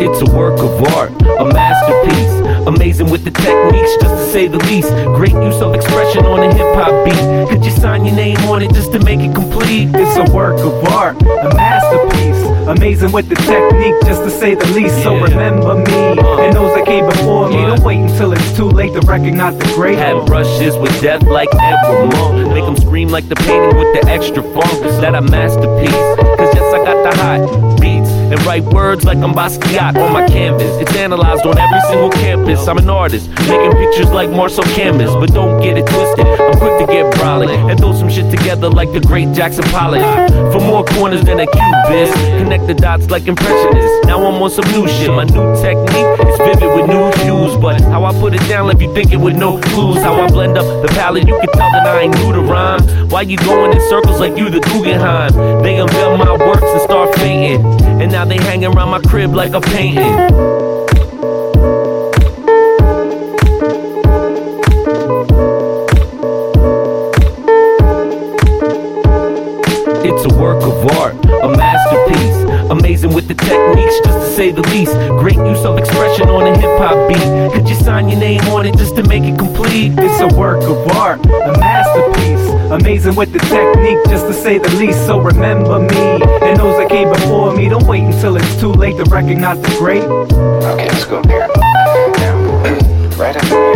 It's 0.02 0.22
a 0.22 0.36
work 0.36 0.60
of 0.60 0.84
art, 0.96 1.12
a 1.22 1.46
masterpiece. 1.46 2.68
Amazing 2.68 3.10
with 3.10 3.24
the 3.24 3.32
techniques, 3.32 3.92
just 4.02 4.16
to 4.16 4.32
say 4.32 4.48
the 4.48 4.60
least. 4.60 4.90
Great 5.16 5.34
use 5.34 5.62
of 5.62 5.74
expression 5.74 6.26
on 6.26 6.40
a 6.40 6.54
hip 6.54 6.76
hop 6.76 7.06
beat. 7.06 7.50
Could 7.50 7.66
you 7.66 7.72
sign 7.72 8.06
your 8.06 8.16
name 8.16 8.38
on 8.50 8.62
it 8.62 8.72
just 8.74 8.92
to 8.94 9.00
make 9.00 9.20
it 9.22 9.34
complete? 9.34 9.90
It's 9.94 10.18
a 10.18 10.34
work 10.34 10.60
of 10.60 10.84
art, 10.86 11.22
a 11.22 11.54
masterpiece. 11.56 12.29
Amazing 12.70 13.12
with 13.12 13.28
the 13.28 13.36
technique, 13.36 13.96
just 14.06 14.22
to 14.24 14.30
say 14.30 14.54
the 14.54 14.66
least. 14.68 15.02
So 15.02 15.16
remember 15.16 15.74
me 15.74 16.20
uh. 16.20 16.38
and 16.38 16.56
those 16.56 16.74
that 16.76 16.86
came 16.86 17.06
before 17.06 17.50
me. 17.50 17.56
Don't 17.56 17.82
wait 17.82 17.98
until 17.98 18.32
it's 18.34 18.56
too 18.56 18.70
late 18.70 18.94
to 18.94 19.02
recognize 19.08 19.58
the 19.58 19.66
great. 19.74 19.98
Had 19.98 20.24
brushes 20.28 20.78
with 20.78 21.02
death 21.02 21.24
like 21.24 21.50
Monk. 21.54 22.54
Make 22.54 22.66
them 22.66 22.78
scream 22.78 23.10
like 23.10 23.28
the 23.28 23.36
painting 23.36 23.76
with 23.76 24.00
the 24.00 24.08
extra 24.08 24.44
funk. 24.44 24.84
That 25.02 25.16
a 25.16 25.22
masterpiece? 25.22 25.92
Cause 26.38 26.54
yes, 26.54 26.74
I 26.74 26.84
got 26.86 27.12
the 27.12 27.18
hot 27.18 27.82
beats 27.82 28.19
and 28.32 28.40
write 28.46 28.64
words 28.64 29.06
like 29.06 29.18
I'm 29.18 29.34
Basquiat 29.34 29.96
on 29.98 30.14
my 30.14 30.28
canvas. 30.28 30.70
It's 30.82 30.96
analyzed 30.96 31.46
on 31.46 31.58
every 31.58 31.82
single 31.90 32.10
campus. 32.10 32.68
I'm 32.68 32.78
an 32.78 32.90
artist, 32.90 33.30
making 33.48 33.72
pictures 33.72 34.12
like 34.12 34.30
Marcel 34.30 34.64
Canvas. 34.76 35.12
But 35.16 35.34
don't 35.34 35.62
get 35.62 35.78
it 35.78 35.86
twisted, 35.88 36.26
I'm 36.26 36.58
quick 36.60 36.80
to 36.80 36.86
get 36.88 37.14
brolic 37.16 37.50
and 37.70 37.80
throw 37.80 37.94
some 37.94 38.10
shit 38.10 38.30
together 38.30 38.70
like 38.70 38.92
the 38.94 39.00
great 39.00 39.34
Jackson 39.34 39.64
Pollock. 39.66 40.02
For 40.54 40.60
more 40.60 40.84
corners 40.86 41.24
than 41.24 41.40
a 41.40 41.48
cubist, 41.48 42.14
connect 42.38 42.68
the 42.68 42.74
dots 42.74 43.10
like 43.10 43.28
impressionists. 43.28 44.06
Now 44.06 44.26
I'm 44.26 44.42
on 44.42 44.50
some 44.50 44.70
new 44.72 44.88
shit. 44.88 45.10
My 45.10 45.24
new 45.24 45.56
technique 45.62 46.28
is 46.30 46.38
vivid 46.38 46.70
with 46.76 46.88
new 46.88 47.12
hues, 47.24 47.58
but 47.58 47.82
how 47.82 48.06
I 48.06 48.12
put 48.20 48.34
it 48.34 48.48
down 48.48 48.70
if 48.70 48.82
you 48.82 48.94
thinking 48.94 49.22
with 49.22 49.36
no 49.36 49.60
clues. 49.60 49.98
How 50.04 50.22
I 50.22 50.28
blend 50.28 50.58
up 50.58 50.66
the 50.86 50.88
palette, 50.90 51.28
you 51.28 51.38
can 51.40 51.50
tell 51.54 51.72
that 51.72 51.88
I 51.88 52.02
ain't 52.02 52.16
new 52.18 52.34
to 52.34 52.42
rhyme. 52.42 52.82
Why 53.10 53.22
you 53.22 53.38
going 53.38 53.72
in 53.74 53.82
circles 53.90 54.20
like 54.20 54.38
you 54.38 54.50
the 54.50 54.60
Guggenheim? 54.60 55.34
They 55.64 55.80
unveil 55.80 56.18
my 56.18 56.32
works 56.38 56.62
and 56.62 56.82
start 56.82 57.16
fainting, 57.16 57.66
and 58.02 58.12
now 58.12 58.19
they 58.26 58.38
hang 58.38 58.66
around 58.66 58.90
my 58.90 59.00
crib 59.00 59.34
like 59.34 59.54
a 59.54 59.62
painting. 59.62 60.14
It's 70.04 70.26
a 70.26 70.38
work 70.38 70.62
of 70.64 70.98
art, 70.98 71.16
a 71.26 71.48
masterpiece. 71.48 72.70
Amazing 72.70 73.14
with 73.14 73.28
the 73.28 73.36
techniques, 73.36 74.00
just 74.06 74.20
to 74.20 74.36
say 74.36 74.52
the 74.52 74.62
least. 74.64 74.94
Great 75.20 75.38
use 75.38 75.66
of 75.66 75.78
expression 75.78 76.30
on 76.30 76.46
a 76.46 76.58
hip 76.58 76.78
hop 76.78 77.08
beat. 77.08 77.54
Could 77.54 77.68
you 77.70 77.76
sign 77.76 78.10
your 78.10 78.20
name 78.20 78.42
on 78.50 78.66
it 78.66 78.78
just 78.78 78.96
to 78.98 79.04
make 79.04 79.24
it 79.24 79.38
complete? 79.40 79.94
It's 79.98 80.20
a 80.20 80.28
work 80.38 80.62
of 80.64 80.88
art, 80.96 81.26
a 81.26 81.58
masterpiece. 81.58 81.79
Amazing 82.72 83.16
with 83.16 83.34
the 83.34 83.40
technique, 83.40 83.98
just 84.10 84.28
to 84.28 84.34
say 84.34 84.60
the 84.60 84.70
least. 84.76 85.06
So 85.08 85.20
remember 85.20 85.80
me 85.80 86.22
and 86.46 86.60
those 86.60 86.78
that 86.78 86.90
came 86.90 87.10
before 87.10 87.56
me. 87.56 87.68
Don't 87.68 87.88
wait 87.88 88.04
until 88.04 88.38
it's 88.38 88.60
too 88.60 88.72
late 88.72 88.98
to 88.98 89.06
recognize 89.06 89.60
the 89.60 89.70
great. 89.80 90.04
Okay, 90.04 90.88
let's 90.88 91.06
go 91.06 91.22
here. 91.24 91.48
Now, 91.48 93.16
right 93.18 93.36
up 93.36 93.69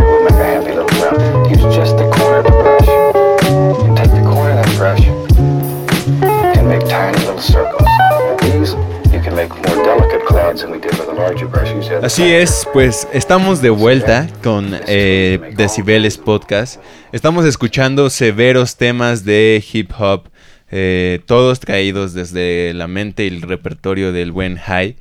Así 12.03 12.23
es, 12.23 12.67
pues 12.73 13.07
estamos 13.11 13.61
de 13.61 13.71
vuelta 13.71 14.27
con 14.43 14.75
eh, 14.87 15.39
Decibeles 15.57 16.17
Podcast. 16.19 16.79
Estamos 17.11 17.45
escuchando 17.45 18.11
severos 18.11 18.75
temas 18.77 19.25
de 19.25 19.63
hip 19.73 19.89
hop, 19.97 20.29
eh, 20.69 21.21
todos 21.25 21.59
traídos 21.59 22.13
desde 22.13 22.71
la 22.75 22.87
mente 22.87 23.25
y 23.25 23.29
el 23.29 23.41
repertorio 23.41 24.11
del 24.11 24.31
buen 24.31 24.57
High. 24.57 24.95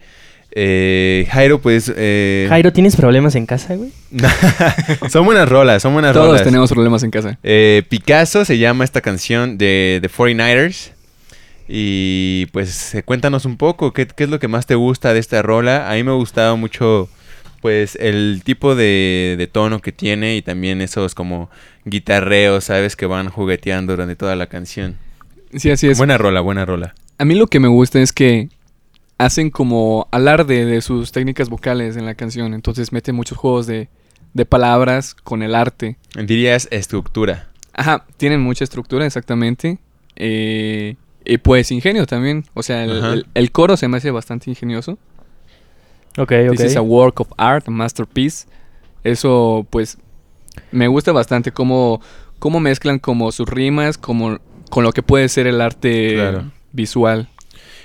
Eh, 0.54 1.26
Jairo, 1.30 1.61
pues... 1.61 1.92
eh, 1.94 2.47
Jairo, 2.49 2.73
¿tienes 2.73 2.97
problemas 2.97 3.35
en 3.35 3.44
casa, 3.44 3.75
güey? 3.75 3.90
son 5.11 5.26
buenas 5.26 5.49
rolas, 5.49 5.82
son 5.82 5.92
buenas 5.92 6.14
Todos 6.14 6.28
rolas. 6.28 6.44
tenemos 6.44 6.71
problemas 6.71 7.02
en 7.02 7.11
casa. 7.11 7.38
Eh, 7.42 7.82
Picasso 7.90 8.47
se 8.47 8.56
llama 8.56 8.85
esta 8.85 9.02
canción 9.02 9.59
de 9.59 9.99
The 10.00 10.09
49ers. 10.09 10.92
Y 11.75 12.47
pues 12.52 12.95
eh, 12.95 13.02
cuéntanos 13.02 13.47
un 13.47 13.57
poco, 13.57 13.95
¿qué, 13.95 14.07
qué 14.07 14.25
es 14.25 14.31
lo 14.31 14.38
que 14.38 14.47
más 14.47 14.67
te 14.67 14.75
gusta 14.75 15.14
de 15.14 15.21
esta 15.21 15.41
rola? 15.41 15.91
A 15.91 15.95
mí 15.95 16.05
me 16.05 16.12
gustaba 16.12 16.55
mucho 16.55 17.09
pues 17.62 17.97
el 17.99 18.43
tipo 18.45 18.75
de, 18.75 19.37
de 19.38 19.47
tono 19.47 19.81
que 19.81 19.91
tiene 19.91 20.37
y 20.37 20.43
también 20.43 20.83
esos 20.83 21.14
como 21.14 21.49
guitarreos, 21.87 22.64
¿sabes? 22.64 22.95
Que 22.95 23.07
van 23.07 23.31
jugueteando 23.31 23.95
durante 23.95 24.17
toda 24.17 24.37
la 24.37 24.49
canción. 24.49 24.99
Sí, 25.55 25.71
así 25.71 25.88
es. 25.88 25.97
Buena 25.97 26.19
rola, 26.19 26.43
buena 26.43 26.67
rola. 26.67 26.95
A 27.17 27.25
mí 27.25 27.35
lo 27.37 27.47
que 27.47 27.59
me 27.59 27.69
gusta 27.69 28.02
es 28.02 28.12
que 28.12 28.50
hacen 29.17 29.49
como 29.49 30.09
alarde 30.11 30.67
de 30.67 30.83
sus 30.83 31.11
técnicas 31.11 31.49
vocales 31.49 31.97
en 31.97 32.05
la 32.05 32.14
canción. 32.14 32.52
Entonces 32.52 32.93
meten 32.93 33.14
muchos 33.14 33.38
juegos 33.38 33.67
de, 33.67 33.88
de 34.35 34.45
palabras 34.45 35.14
con 35.14 35.43
el 35.43 35.55
arte. 35.55 35.97
Dirías 36.23 36.69
estructura. 36.71 37.49
Ajá, 37.73 38.05
tienen 38.19 38.43
mucha 38.43 38.62
estructura, 38.62 39.07
exactamente. 39.07 39.79
Eh, 40.17 40.97
y 41.25 41.38
pues 41.38 41.71
ingenio 41.71 42.07
también. 42.07 42.45
O 42.55 42.62
sea, 42.62 42.85
el, 42.85 42.99
Ajá. 42.99 43.12
el- 43.14 43.26
el 43.35 43.50
coro 43.52 43.76
se 43.76 43.88
me 43.88 43.97
hace 43.99 44.11
bastante 44.11 44.50
ingenioso. 44.50 44.99
Ok, 46.19 46.33
ok. 46.50 46.57
This 46.57 46.61
is 46.73 46.76
a 46.76 46.83
work 46.83 47.21
of 47.21 47.29
art, 47.37 47.67
a 47.69 47.71
masterpiece. 47.71 48.47
Eso, 49.05 49.67
pues, 49.71 49.99
me 50.71 50.87
gusta 50.88 51.12
bastante 51.12 51.50
cómo, 51.52 52.00
cómo 52.38 52.61
mezclan 52.61 52.99
como 52.99 53.33
sus 53.33 53.49
rimas 53.49 53.97
como, 53.99 54.38
con 54.71 54.85
lo 54.85 54.93
que 54.93 55.02
puede 55.02 55.29
ser 55.29 55.47
el 55.47 55.61
arte 55.61 56.14
Claro. 56.14 56.50
visual. 56.73 57.29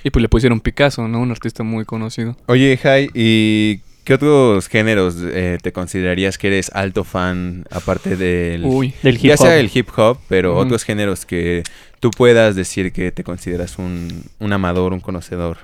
Y 0.04 0.10
pues 0.10 0.22
le 0.22 0.28
pusieron 0.28 0.60
Picasso, 0.60 1.08
¿no? 1.08 1.20
Un 1.20 1.30
artista 1.32 1.62
muy 1.64 1.84
conocido. 1.84 2.36
Oye, 2.46 2.76
Jai, 2.76 3.10
¿y 3.14 3.80
qué 4.04 4.14
otros 4.14 4.68
géneros 4.68 5.16
eh, 5.20 5.58
te 5.60 5.72
considerarías 5.72 6.38
que 6.38 6.46
eres 6.46 6.70
alto 6.72 7.02
fan 7.04 7.64
aparte 7.70 8.16
del... 8.16 8.64
Uy. 8.64 8.94
Del 9.02 9.16
hip 9.16 9.22
ya 9.22 9.34
hop. 9.34 9.38
sea 9.40 9.56
el 9.58 9.70
hip 9.74 9.88
hop, 9.96 10.18
pero 10.28 10.56
otros 10.56 10.84
géneros 10.84 11.26
que 11.26 11.62
tú 12.00 12.10
puedas 12.10 12.54
decir 12.56 12.92
que 12.92 13.12
te 13.12 13.24
consideras 13.24 13.78
un, 13.78 14.24
un 14.38 14.52
amador, 14.52 14.92
un 14.92 15.00
conocedor. 15.00 15.58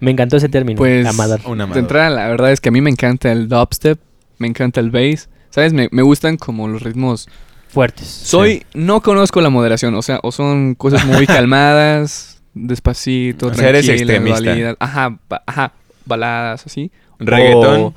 Me 0.00 0.10
encantó 0.10 0.36
ese 0.36 0.48
término. 0.48 0.78
Pues, 0.78 1.06
amador. 1.06 1.40
Un 1.46 1.58
de 1.58 1.64
amador. 1.64 1.82
entrada, 1.82 2.10
la 2.10 2.28
verdad 2.28 2.52
es 2.52 2.60
que 2.60 2.68
a 2.68 2.72
mí 2.72 2.80
me 2.80 2.90
encanta 2.90 3.30
el 3.32 3.48
dubstep, 3.48 3.98
me 4.38 4.46
encanta 4.46 4.80
el 4.80 4.90
bass. 4.90 5.28
¿Sabes? 5.50 5.72
Me, 5.72 5.88
me 5.90 6.02
gustan 6.02 6.36
como 6.36 6.68
los 6.68 6.82
ritmos. 6.82 7.28
Fuertes. 7.68 8.06
Soy, 8.06 8.64
no 8.74 9.00
conozco 9.00 9.40
la 9.40 9.48
moderación, 9.50 9.94
o 9.94 10.02
sea, 10.02 10.20
o 10.22 10.32
son 10.32 10.74
cosas 10.74 11.04
muy 11.06 11.26
calmadas, 11.26 12.42
despacito, 12.54 13.48
O 13.48 13.54
sea, 13.54 13.68
eres 13.70 13.86
tranquilas, 13.86 14.16
extremista. 14.18 14.76
ajá, 14.78 15.18
ba- 15.28 15.42
ajá, 15.46 15.72
baladas, 16.04 16.64
así. 16.66 16.90
¿Reggaetón? 17.18 17.80
O- 17.80 17.94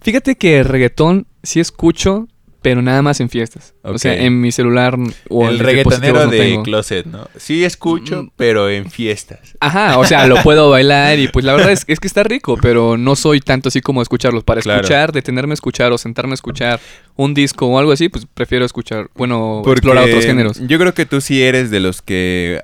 fíjate 0.00 0.34
que 0.36 0.62
reggaetón 0.62 1.26
sí 1.42 1.60
escucho, 1.60 2.26
pero 2.62 2.80
nada 2.80 3.02
más 3.02 3.20
en 3.20 3.28
fiestas. 3.28 3.74
O 3.82 3.98
sea, 3.98 4.14
en 4.16 4.40
mi 4.40 4.52
celular 4.52 4.96
o 5.28 5.48
el 5.48 5.58
reggaetonero 5.58 6.24
no 6.24 6.30
de 6.30 6.38
tengo. 6.38 6.62
closet, 6.62 7.06
¿no? 7.06 7.28
Sí 7.36 7.64
escucho, 7.64 8.22
Mm. 8.22 8.30
pero 8.36 8.70
en 8.70 8.90
fiestas. 8.90 9.40
Ajá, 9.60 9.98
o 9.98 10.04
sea, 10.04 10.26
lo 10.26 10.42
puedo 10.42 10.70
bailar 10.70 11.18
y 11.18 11.28
pues 11.28 11.44
la 11.44 11.52
verdad 11.54 11.72
es, 11.72 11.84
es 11.88 11.98
que 12.00 12.06
está 12.06 12.22
rico, 12.22 12.56
pero 12.62 12.96
no 12.96 13.16
soy 13.16 13.40
tanto 13.40 13.68
así 13.68 13.80
como 13.80 14.00
escucharlos. 14.00 14.44
Para 14.44 14.60
Claro. 14.62 14.80
escuchar, 14.80 15.12
detenerme 15.12 15.52
a 15.52 15.54
escuchar 15.54 15.92
o 15.92 15.98
sentarme 15.98 16.32
a 16.32 16.34
escuchar 16.34 16.80
un 17.16 17.34
disco 17.34 17.66
o 17.66 17.78
algo 17.78 17.92
así, 17.92 18.08
pues 18.08 18.26
prefiero 18.32 18.64
escuchar, 18.64 19.10
bueno, 19.14 19.60
Porque 19.64 19.80
explorar 19.80 20.04
otros 20.04 20.24
géneros. 20.24 20.60
Yo 20.66 20.78
creo 20.78 20.94
que 20.94 21.04
tú 21.04 21.20
sí 21.20 21.42
eres 21.42 21.70
de 21.70 21.80
los 21.80 22.00
que 22.00 22.60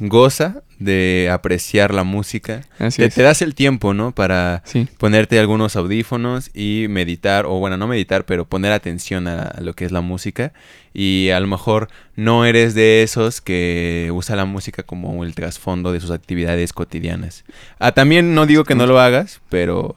goza 0.00 0.62
de 0.78 1.30
apreciar 1.32 1.94
la 1.94 2.02
música. 2.04 2.62
Así 2.78 2.98
Te, 3.02 3.06
es. 3.06 3.14
te 3.14 3.22
das 3.22 3.42
el 3.42 3.54
tiempo, 3.54 3.94
¿no? 3.94 4.12
Para 4.12 4.62
Sí. 4.66 4.88
ponerte 4.98 5.38
algunos 5.38 5.76
audífonos 5.76 6.50
y 6.52 6.86
meditar, 6.88 7.46
o 7.46 7.58
bueno, 7.60 7.76
no 7.76 7.86
meditar, 7.86 8.24
pero 8.26 8.44
poner 8.44 8.72
atención 8.72 9.28
a, 9.28 9.42
a 9.42 9.60
lo 9.60 9.74
que 9.74 9.84
es 9.84 9.92
la 9.92 10.00
música. 10.00 10.52
Y 10.92 11.30
a 11.30 11.40
lo 11.40 11.46
mejor 11.46 11.88
no 12.16 12.44
eres 12.44 12.74
de 12.74 13.02
esos 13.02 13.40
que 13.40 14.10
usa 14.12 14.36
la 14.36 14.44
música 14.44 14.82
como 14.82 15.24
el 15.24 15.34
trasfondo 15.34 15.92
de 15.92 16.00
sus 16.00 16.10
actividades 16.10 16.72
cotidianas. 16.72 17.44
Ah, 17.78 17.92
también 17.92 18.34
no 18.34 18.46
digo 18.46 18.64
que 18.64 18.74
no 18.74 18.86
lo 18.86 19.00
hagas, 19.00 19.40
pero 19.48 19.96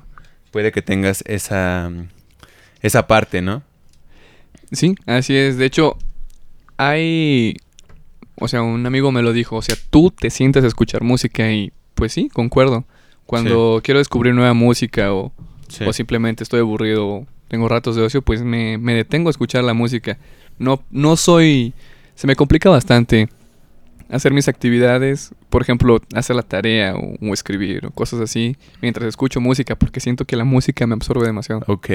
puede 0.51 0.71
que 0.71 0.81
tengas 0.81 1.23
esa, 1.27 1.91
esa 2.81 3.07
parte, 3.07 3.41
¿no? 3.41 3.63
Sí, 4.71 4.95
así 5.05 5.35
es. 5.35 5.57
De 5.57 5.65
hecho, 5.65 5.97
hay... 6.77 7.57
O 8.39 8.47
sea, 8.47 8.61
un 8.61 8.85
amigo 8.85 9.11
me 9.11 9.21
lo 9.21 9.33
dijo. 9.33 9.55
O 9.57 9.61
sea, 9.61 9.75
tú 9.89 10.11
te 10.11 10.29
sientas 10.29 10.63
a 10.63 10.67
escuchar 10.67 11.03
música 11.03 11.51
y 11.51 11.71
pues 11.95 12.13
sí, 12.13 12.29
concuerdo. 12.29 12.85
Cuando 13.25 13.81
quiero 13.83 13.97
descubrir 13.99 14.33
nueva 14.33 14.53
música 14.53 15.13
o, 15.13 15.31
Sí. 15.67 15.83
o 15.83 15.91
simplemente 15.91 16.43
estoy 16.43 16.61
aburrido 16.61 17.05
o 17.07 17.27
tengo 17.49 17.67
ratos 17.67 17.95
de 17.97 18.01
ocio, 18.03 18.21
pues 18.21 18.41
me, 18.41 18.77
me 18.77 18.93
detengo 18.93 19.29
a 19.29 19.31
escuchar 19.31 19.63
la 19.65 19.73
música. 19.73 20.17
No, 20.59 20.81
no 20.91 21.17
soy... 21.17 21.73
Se 22.15 22.25
me 22.25 22.35
complica 22.35 22.69
bastante 22.69 23.27
hacer 24.09 24.31
mis 24.33 24.47
actividades, 24.47 25.33
por 25.49 25.61
ejemplo, 25.61 25.99
hacer 26.13 26.35
la 26.37 26.41
tarea 26.43 26.95
o, 26.95 27.15
o 27.21 27.33
escribir 27.33 27.85
o 27.85 27.91
cosas 27.91 28.21
así, 28.21 28.55
mientras 28.81 29.07
escucho 29.09 29.41
música, 29.41 29.75
porque 29.75 29.99
siento 29.99 30.23
que 30.25 30.37
la 30.37 30.45
música 30.45 30.87
me 30.87 30.93
absorbe 30.93 31.25
demasiado. 31.25 31.63
Ok. 31.67 31.89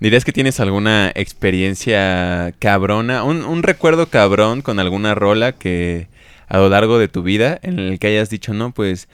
¿Dirías 0.00 0.24
que 0.24 0.32
tienes 0.32 0.60
alguna 0.60 1.10
experiencia 1.14 2.52
cabrona, 2.58 3.24
un, 3.24 3.62
recuerdo 3.62 4.06
cabrón 4.06 4.62
con 4.62 4.78
alguna 4.78 5.14
rola 5.14 5.52
que 5.52 6.08
a 6.48 6.58
lo 6.58 6.68
largo 6.68 6.98
de 6.98 7.08
tu 7.08 7.22
vida 7.22 7.58
en 7.62 7.78
el 7.78 7.98
que 7.98 8.08
hayas 8.08 8.30
dicho, 8.30 8.52
no, 8.52 8.72
pues 8.72 9.08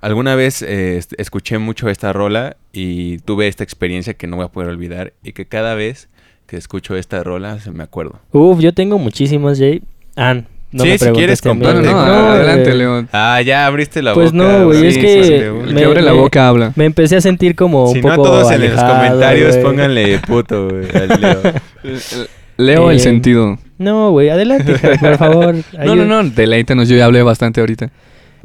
alguna 0.00 0.34
vez 0.34 0.62
eh, 0.62 1.00
escuché 1.18 1.58
mucho 1.58 1.88
esta 1.88 2.12
rola 2.12 2.56
y 2.72 3.18
tuve 3.18 3.48
esta 3.48 3.64
experiencia 3.64 4.14
que 4.14 4.26
no 4.26 4.36
voy 4.36 4.46
a 4.46 4.48
poder 4.48 4.68
olvidar 4.68 5.12
y 5.22 5.32
que 5.32 5.46
cada 5.46 5.74
vez 5.74 6.08
que 6.46 6.56
escucho 6.56 6.96
esta 6.96 7.22
rola 7.24 7.58
me 7.72 7.82
acuerdo? 7.82 8.20
Uf, 8.32 8.60
yo 8.60 8.72
tengo 8.72 8.98
muchísimos, 8.98 9.58
Jay. 9.58 9.82
Ah, 10.16 10.42
no 10.72 10.84
Sí, 10.84 10.90
me 10.90 10.98
si 10.98 11.10
quieres, 11.10 11.44
mí. 11.44 11.50
No, 11.54 11.72
no, 11.72 11.80
no, 11.80 11.88
Comparte, 11.92 12.12
adelante. 12.12 12.74
León. 12.74 13.08
Ah, 13.12 13.40
ya 13.42 13.66
abriste 13.66 14.02
la 14.02 14.14
Pues 14.14 14.32
boca. 14.32 14.44
no, 14.44 14.64
güey, 14.66 14.86
es 14.86 14.98
que 14.98 15.24
sí. 15.24 15.32
El 15.34 15.52
me- 15.74 15.80
que 15.80 15.84
abre 15.86 16.02
la 16.02 16.12
me- 16.12 16.18
boca 16.18 16.48
habla. 16.48 16.72
Me 16.76 16.84
empecé 16.84 17.16
a 17.16 17.20
sentir 17.20 17.54
como 17.54 17.88
Si 17.92 17.98
un 17.98 18.02
no, 18.02 18.16
poco 18.16 18.22
todos 18.28 18.50
en 18.50 18.60
los 18.60 18.70
alejado, 18.70 18.94
comentarios 18.94 19.50
güey. 19.52 19.62
pónganle 19.62 20.18
puto, 20.20 20.68
güey, 20.68 20.86
al 20.94 21.20
Leo. 21.20 21.42
Leo 22.58 22.90
el 22.90 22.96
Eh, 22.96 23.00
sentido. 23.00 23.58
No, 23.78 24.10
güey, 24.10 24.28
adelante, 24.30 24.74
por 24.98 25.18
favor. 25.18 25.54
No, 25.84 25.94
no, 25.94 26.04
no, 26.04 26.24
deleítanos, 26.30 26.88
yo 26.88 26.96
ya 26.96 27.04
hablé 27.04 27.22
bastante 27.22 27.60
ahorita. 27.60 27.90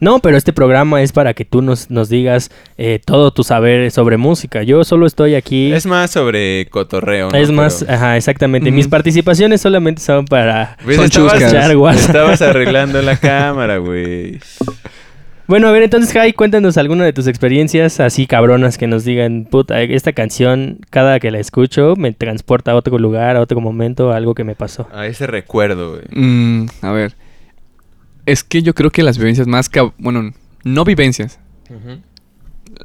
No, 0.01 0.17
pero 0.17 0.35
este 0.35 0.51
programa 0.51 1.03
es 1.03 1.11
para 1.11 1.35
que 1.35 1.45
tú 1.45 1.61
nos, 1.61 1.91
nos 1.91 2.09
digas 2.09 2.49
eh, 2.77 2.99
todo 3.05 3.29
tu 3.29 3.43
saber 3.43 3.91
sobre 3.91 4.17
música. 4.17 4.63
Yo 4.63 4.83
solo 4.83 5.05
estoy 5.05 5.35
aquí. 5.35 5.71
Es 5.71 5.85
más 5.85 6.09
sobre 6.09 6.65
cotorreo, 6.71 7.29
¿no? 7.29 7.37
Es 7.37 7.51
más, 7.51 7.83
Pero- 7.83 7.93
ajá, 7.93 8.17
exactamente. 8.17 8.71
Mis 8.71 8.87
participaciones 8.87 9.61
solamente 9.61 10.01
son 10.01 10.25
para... 10.25 10.75
¿Ves? 10.83 10.97
Son 10.97 11.05
estabas, 11.05 11.99
estabas 11.99 12.41
arreglando 12.41 12.99
la 13.03 13.15
cámara, 13.15 13.77
güey. 13.77 14.39
Bueno, 15.45 15.67
a 15.67 15.71
ver, 15.71 15.83
entonces, 15.83 16.11
Jai, 16.13 16.33
cuéntanos 16.33 16.77
alguna 16.77 17.05
de 17.05 17.13
tus 17.13 17.27
experiencias 17.27 17.99
así 17.99 18.25
cabronas 18.25 18.79
que 18.79 18.87
nos 18.87 19.03
digan, 19.03 19.45
puta, 19.51 19.81
esta 19.83 20.13
canción, 20.13 20.79
cada 20.89 21.19
que 21.19 21.29
la 21.29 21.37
escucho, 21.37 21.95
me 21.95 22.11
transporta 22.11 22.71
a 22.71 22.75
otro 22.75 22.97
lugar, 22.97 23.35
a 23.35 23.41
otro 23.41 23.61
momento, 23.61 24.11
a 24.11 24.15
algo 24.15 24.33
que 24.33 24.45
me 24.45 24.55
pasó. 24.55 24.87
A 24.91 25.05
ese 25.05 25.27
recuerdo, 25.27 25.91
güey. 25.91 26.05
Mm, 26.09 26.65
a 26.81 26.91
ver. 26.91 27.13
Es 28.31 28.43
que 28.43 28.61
yo 28.63 28.73
creo 28.73 28.91
que 28.91 29.03
las 29.03 29.17
vivencias 29.17 29.47
más... 29.47 29.69
cab- 29.71 29.93
Bueno, 29.97 30.31
no 30.63 30.83
vivencias. 30.85 31.39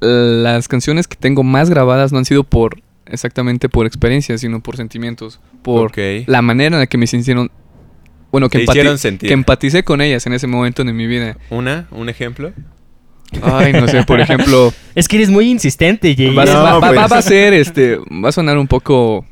Las 0.00 0.68
canciones 0.68 1.06
que 1.08 1.16
tengo 1.16 1.42
más 1.42 1.70
grabadas 1.70 2.12
no 2.12 2.18
han 2.18 2.24
sido 2.24 2.44
por... 2.44 2.80
Exactamente 3.08 3.68
por 3.68 3.86
experiencias, 3.86 4.40
sino 4.40 4.60
por 4.60 4.76
sentimientos. 4.76 5.38
Por 5.62 5.92
la 6.26 6.42
manera 6.42 6.76
en 6.76 6.80
la 6.80 6.86
que 6.86 6.98
me 6.98 7.06
sintieron... 7.06 7.50
Bueno, 8.32 8.48
que, 8.50 8.58
empati- 8.58 8.70
hicieron 8.70 8.98
sentir. 8.98 9.28
que 9.28 9.34
empaticé 9.34 9.84
con 9.84 10.00
ellas 10.00 10.26
en 10.26 10.32
ese 10.32 10.46
momento 10.48 10.82
de 10.84 10.92
mi 10.92 11.06
vida. 11.06 11.38
¿Una? 11.48 11.86
¿Un 11.92 12.08
ejemplo? 12.08 12.52
Ay, 13.42 13.72
no 13.72 13.86
sé, 13.88 14.02
por 14.04 14.20
ejemplo, 14.26 14.72
Es 14.94 15.06
que 15.08 15.16
eres 15.16 15.30
muy 15.30 15.48
insistente, 15.48 16.14
Jay. 16.16 16.34
va, 16.34 16.44
No, 16.44 16.52
va- 16.54 16.78
va- 16.80 16.88
pues. 16.92 17.12
va 17.12 17.18
a 17.18 17.22
ser, 17.22 17.54
este, 17.54 17.96
va 17.96 18.28
a 18.28 18.32
sonar 18.32 18.58
un 18.58 18.66
poco 18.66 19.24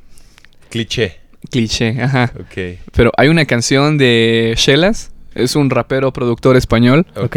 Cliché. 0.70 1.18
cliché, 1.50 2.00
ajá. 2.00 2.32
Ok. 2.38 2.78
Pero 2.94 3.10
hay 3.16 3.28
una 3.28 3.44
canción 3.44 3.98
de 3.98 4.54
Shellas, 4.56 5.10
es 5.34 5.56
un 5.56 5.70
rapero 5.70 6.12
productor 6.12 6.56
español 6.56 7.06
Ok. 7.16 7.32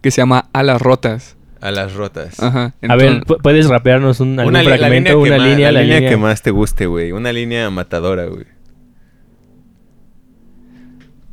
que 0.00 0.10
se 0.10 0.16
llama 0.22 0.48
Alas 0.52 0.80
Rotas. 0.80 1.36
A 1.60 1.70
las 1.70 1.94
rotas. 1.94 2.38
Ajá. 2.40 2.74
A 2.86 2.96
ver, 2.96 3.22
¿puedes 3.42 3.66
rapearnos 3.68 4.20
un, 4.20 4.38
algún 4.38 4.54
Una, 4.54 4.62
fragmento, 4.62 5.18
una 5.18 5.38
línea, 5.38 5.72
la 5.72 5.78
la 5.78 5.82
línea 5.82 5.96
línea 5.98 6.10
que 6.10 6.16
más 6.16 6.42
te 6.42 6.50
guste, 6.50 6.86
güey. 6.86 7.12
Una 7.12 7.32
línea 7.32 7.70
matadora, 7.70 8.26
güey. 8.26 8.44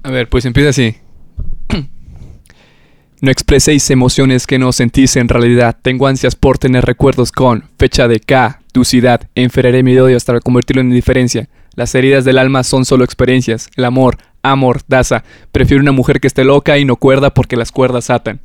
A 0.03 0.11
ver, 0.11 0.29
pues 0.29 0.45
empieza 0.45 0.69
así. 0.69 0.95
No 3.21 3.31
expreséis 3.31 3.89
emociones 3.89 4.45
que 4.45 4.59
no 4.59 4.73
sentís 4.73 5.15
en 5.15 5.29
realidad. 5.29 5.77
Tengo 5.81 6.07
ansias 6.07 6.35
por 6.35 6.57
tener 6.57 6.83
recuerdos 6.83 7.31
con 7.31 7.69
fecha 7.79 8.09
de 8.09 8.19
K, 8.19 8.59
tu 8.73 8.83
ciudad. 8.83 9.29
Enfriaré 9.33 9.81
mi 9.81 9.97
odio 9.97 10.17
hasta 10.17 10.37
convertirlo 10.41 10.81
en 10.81 10.89
indiferencia. 10.89 11.47
Las 11.75 11.95
heridas 11.95 12.25
del 12.25 12.37
alma 12.37 12.63
son 12.65 12.83
solo 12.83 13.05
experiencias. 13.05 13.69
El 13.77 13.85
amor, 13.85 14.17
amor, 14.43 14.81
daza. 14.87 15.23
Prefiero 15.51 15.81
una 15.81 15.91
mujer 15.91 16.19
que 16.19 16.27
esté 16.27 16.43
loca 16.43 16.77
y 16.77 16.85
no 16.85 16.97
cuerda 16.97 17.33
porque 17.33 17.55
las 17.55 17.71
cuerdas 17.71 18.09
atan. 18.09 18.39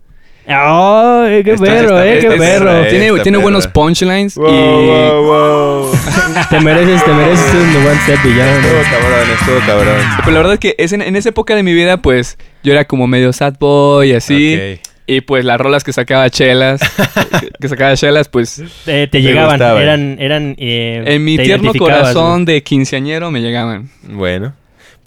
¡Ay, 0.51 1.45
qué 1.45 1.57
perro, 1.59 2.03
eh! 2.03 2.21
¡Qué 2.23 2.31
perro! 2.31 2.87
Tiene, 2.89 3.21
tiene 3.21 3.37
buenos 3.37 3.67
punchlines 3.69 4.35
Wow, 4.37 4.49
y... 4.49 4.87
wow, 4.87 5.23
wow. 5.25 5.91
Te 6.51 6.61
mereces, 6.61 7.05
te 7.05 7.13
mereces 7.13 7.55
un 7.55 7.87
One 7.87 8.01
Step 8.05 8.23
Beyond. 8.25 8.65
Estuvo 8.65 8.83
cabrón, 8.83 9.29
estuvo 9.39 9.59
cabrón. 9.67 9.97
Pero 10.21 10.31
la 10.31 10.39
verdad 10.39 10.55
es 10.55 10.61
que 10.61 10.75
es 10.79 10.93
en, 10.95 11.03
en 11.03 11.17
esa 11.17 11.29
época 11.29 11.55
de 11.55 11.63
mi 11.63 11.75
vida, 11.75 11.99
pues, 11.99 12.39
yo 12.65 12.73
era 12.73 12.87
como 12.87 13.07
medio 13.07 13.31
sad 13.35 13.57
boy, 13.61 14.15
así. 14.15 14.57
Ok. 14.57 14.89
Y 15.11 15.23
pues 15.23 15.45
las 15.45 15.59
rolas 15.59 15.85
que 15.85 15.93
sacaba 15.93 16.29
Chelas, 16.31 16.81
que, 17.61 17.69
sacaba 17.69 17.95
Chelas, 17.97 18.29
pues 18.29 18.63
Te, 18.85 19.07
te 19.07 19.23
llegaban, 19.23 19.53
gustaban. 19.53 19.83
eran, 19.83 20.17
eran, 20.19 20.55
eh, 20.59 21.03
en 21.07 21.25
mi 21.25 21.39
tierno 21.39 21.73
corazón 21.75 22.45
de 22.45 22.63
quinceañero 22.63 23.31
me 23.31 23.41
llegaban. 23.41 23.89
Bueno, 24.03 24.53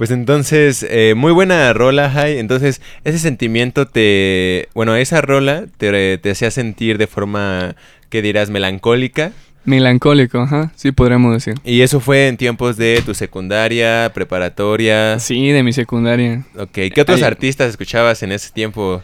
pues 0.02 0.10
entonces, 0.10 0.84
eh, 0.90 1.14
muy 1.16 1.32
buena 1.32 1.72
rola, 1.74 2.10
Jai. 2.10 2.40
Entonces, 2.40 2.82
ese 3.04 3.20
sentimiento 3.20 3.86
te. 3.86 4.68
Bueno, 4.74 4.96
esa 4.96 5.22
rola 5.22 5.66
te, 5.78 6.18
te 6.18 6.32
hacía 6.32 6.50
sentir 6.50 6.98
de 6.98 7.06
forma, 7.06 7.76
¿qué 8.10 8.24
dirás? 8.24 8.50
Melancólica. 8.50 9.32
Melancólico, 9.64 10.40
ajá, 10.40 10.72
sí 10.76 10.92
podríamos 10.92 11.34
decir. 11.34 11.54
Y 11.64 11.82
eso 11.82 12.00
fue 12.00 12.30
en 12.30 12.38
tiempos 12.38 12.78
de 12.78 13.04
tu 13.06 13.14
secundaria, 13.14 14.10
preparatoria. 14.12 15.20
Sí, 15.20 15.52
de 15.52 15.62
mi 15.62 15.72
secundaria. 15.72 16.48
Ok, 16.58 16.80
¿qué 16.96 17.02
otros 17.02 17.20
Ay. 17.20 17.26
artistas 17.26 17.70
escuchabas 17.70 18.24
en 18.24 18.32
ese 18.32 18.50
tiempo? 18.50 19.04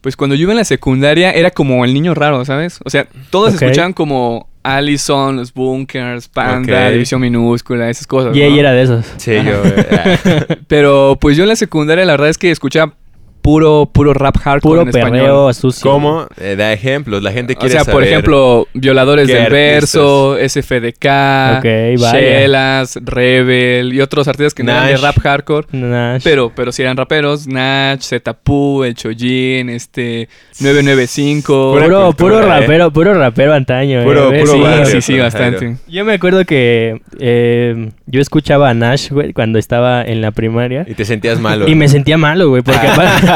Pues 0.00 0.16
cuando 0.16 0.34
yo 0.34 0.42
iba 0.42 0.52
en 0.52 0.58
la 0.58 0.64
secundaria 0.64 1.30
era 1.30 1.52
como 1.52 1.84
el 1.84 1.94
niño 1.94 2.14
raro, 2.14 2.44
¿sabes? 2.44 2.80
O 2.84 2.90
sea, 2.90 3.06
todos 3.30 3.54
escuchaban 3.54 3.92
como 3.92 4.48
Allison, 4.66 5.36
los 5.36 5.54
Bunkers, 5.54 6.28
Panda, 6.28 6.86
Ok. 6.86 6.92
División 6.92 7.20
Minúscula, 7.20 7.88
esas 7.88 8.06
cosas. 8.06 8.32
Jay 8.34 8.50
¿no? 8.50 8.58
era 8.60 8.72
de 8.72 8.82
esos. 8.82 9.06
Sí, 9.16 9.32
yo. 9.34 9.62
eh, 9.64 10.58
Pero 10.66 11.16
pues 11.20 11.36
yo 11.36 11.44
en 11.44 11.50
la 11.50 11.56
secundaria 11.56 12.04
la 12.04 12.12
verdad 12.14 12.28
es 12.28 12.38
que 12.38 12.50
escuchaba 12.50 12.94
puro, 13.46 13.88
puro 13.92 14.12
rap 14.12 14.36
hardcore 14.38 14.60
Puro 14.60 14.82
en 14.82 14.88
español. 14.88 15.10
perreo 15.12 15.52
sucio. 15.52 15.88
¿Cómo? 15.88 16.26
Eh, 16.40 16.56
da 16.56 16.72
ejemplos, 16.72 17.22
la 17.22 17.30
gente 17.30 17.52
O 17.52 17.56
quiere 17.56 17.72
sea, 17.74 17.84
por 17.84 17.94
saber. 18.02 18.08
ejemplo, 18.08 18.66
Violadores 18.74 19.28
del 19.28 19.48
Verso, 19.52 20.36
SFDK, 20.36 21.58
Ok, 21.58 21.64
vaya. 22.00 22.12
Shellas, 22.12 22.98
Rebel 23.04 23.92
y 23.94 24.00
otros 24.00 24.26
artistas 24.26 24.52
que 24.52 24.64
no 24.64 24.72
eran 24.72 24.86
de 24.86 24.92
Nash. 24.94 25.00
rap 25.02 25.18
hardcore. 25.20 25.68
Nash. 25.70 26.22
Pero, 26.24 26.50
pero 26.56 26.72
sí 26.72 26.82
eran 26.82 26.96
raperos, 26.96 27.46
Nach, 27.46 28.00
Zetapu, 28.02 28.82
El 28.82 28.94
Chojin, 28.96 29.70
este, 29.70 30.28
995. 30.60 31.72
Pura 31.72 31.84
Puro, 31.84 32.06
cultura, 32.06 32.16
puro 32.16 32.38
eh. 32.40 32.46
rapero, 32.60 32.90
puro 32.90 33.14
rapero 33.14 33.54
antaño. 33.54 34.02
Puro- 34.02 34.32
eh, 34.32 34.40
puro 34.40 34.52
sí. 34.54 34.60
barrio. 34.60 34.86
sí, 34.86 35.00
sí, 35.02 35.18
bastante. 35.18 35.76
Yo 35.86 36.04
me 36.04 36.14
acuerdo 36.14 36.44
que 36.44 37.00
eh, 37.20 37.90
yo 38.06 38.20
escuchaba 38.20 38.70
a 38.70 38.74
Nash, 38.74 39.10
güey, 39.10 39.32
cuando 39.32 39.58
estaba 39.60 40.02
en 40.02 40.20
la 40.20 40.32
primaria. 40.32 40.84
Y 40.88 40.94
te 40.94 41.04
sentías 41.04 41.38
malo. 41.38 41.68
Y 41.68 41.76
me 41.76 41.88
sentía 41.88 42.18
malo, 42.18 42.48
güey, 42.48 42.62
porque 42.62 42.86
aparte... 42.88 43.35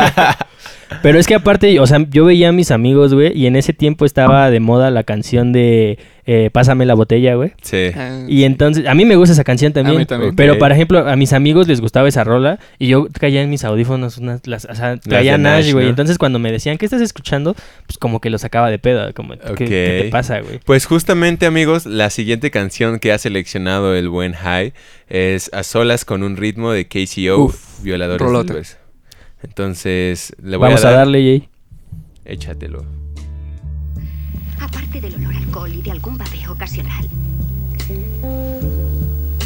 Pero 1.02 1.18
es 1.18 1.26
que 1.26 1.34
aparte, 1.34 1.78
o 1.78 1.86
sea, 1.86 2.04
yo 2.10 2.24
veía 2.24 2.48
a 2.48 2.52
mis 2.52 2.70
amigos, 2.70 3.14
güey, 3.14 3.36
y 3.36 3.46
en 3.46 3.56
ese 3.56 3.72
tiempo 3.72 4.04
estaba 4.04 4.50
de 4.50 4.60
moda 4.60 4.90
la 4.90 5.04
canción 5.04 5.52
de 5.52 5.98
eh, 6.32 6.50
Pásame 6.52 6.86
la 6.86 6.94
botella, 6.94 7.34
güey. 7.34 7.52
Sí. 7.62 7.90
Ah, 7.96 8.24
Y 8.28 8.44
entonces, 8.44 8.86
a 8.86 8.94
mí 8.94 9.04
me 9.04 9.16
gusta 9.16 9.32
esa 9.32 9.42
canción 9.42 9.72
también. 9.72 9.96
A 9.96 9.98
mí 9.98 10.06
también. 10.06 10.36
Pero, 10.36 10.58
por 10.58 10.70
ejemplo, 10.70 11.08
a 11.08 11.16
mis 11.16 11.32
amigos 11.32 11.66
les 11.66 11.80
gustaba 11.80 12.08
esa 12.08 12.22
rola 12.22 12.60
y 12.78 12.88
yo 12.88 13.08
traía 13.10 13.42
en 13.42 13.50
mis 13.50 13.64
audífonos 13.64 14.18
unas, 14.18 14.46
las, 14.46 14.64
o 14.66 14.74
sea, 14.74 14.96
traía 14.98 15.38
Nash, 15.38 15.72
güey. 15.72 15.86
¿no? 15.86 15.90
Entonces, 15.90 16.18
cuando 16.18 16.38
me 16.38 16.52
decían, 16.52 16.78
¿qué 16.78 16.84
estás 16.84 17.02
escuchando? 17.02 17.56
Pues 17.86 17.98
como 17.98 18.20
que 18.20 18.30
lo 18.30 18.38
sacaba 18.38 18.70
de 18.70 18.78
pedo, 18.78 19.12
como, 19.14 19.34
¿qué, 19.56 20.02
te 20.04 20.08
pasa, 20.10 20.40
güey? 20.40 20.60
Pues 20.64 20.86
justamente, 20.86 21.46
amigos, 21.46 21.84
la 21.84 22.10
siguiente 22.10 22.52
canción 22.52 23.00
que 23.00 23.10
ha 23.10 23.18
seleccionado 23.18 23.96
el 23.96 24.08
buen 24.08 24.34
High 24.34 24.72
es 25.08 25.50
A 25.52 25.64
Solas 25.64 26.04
con 26.04 26.22
un 26.22 26.36
ritmo 26.36 26.70
de 26.70 26.86
KCO, 26.86 27.38
Uf, 27.44 27.82
Violadores. 27.82 28.79
Entonces, 29.42 30.34
le 30.42 30.56
voy 30.56 30.68
Vamos 30.68 30.84
a, 30.84 30.88
a, 30.88 30.90
dar... 30.90 31.00
darle, 31.00 31.18
Jay. 31.18 31.48
Échatelo. 32.24 32.84
Aparte 34.60 35.00
del 35.00 35.14
olor 35.16 35.34
a 35.34 35.38
alcohol 35.38 35.72
y 35.72 35.82
de 35.82 35.90
algún 35.90 36.18
babeo 36.18 36.52
ocasional. 36.52 37.08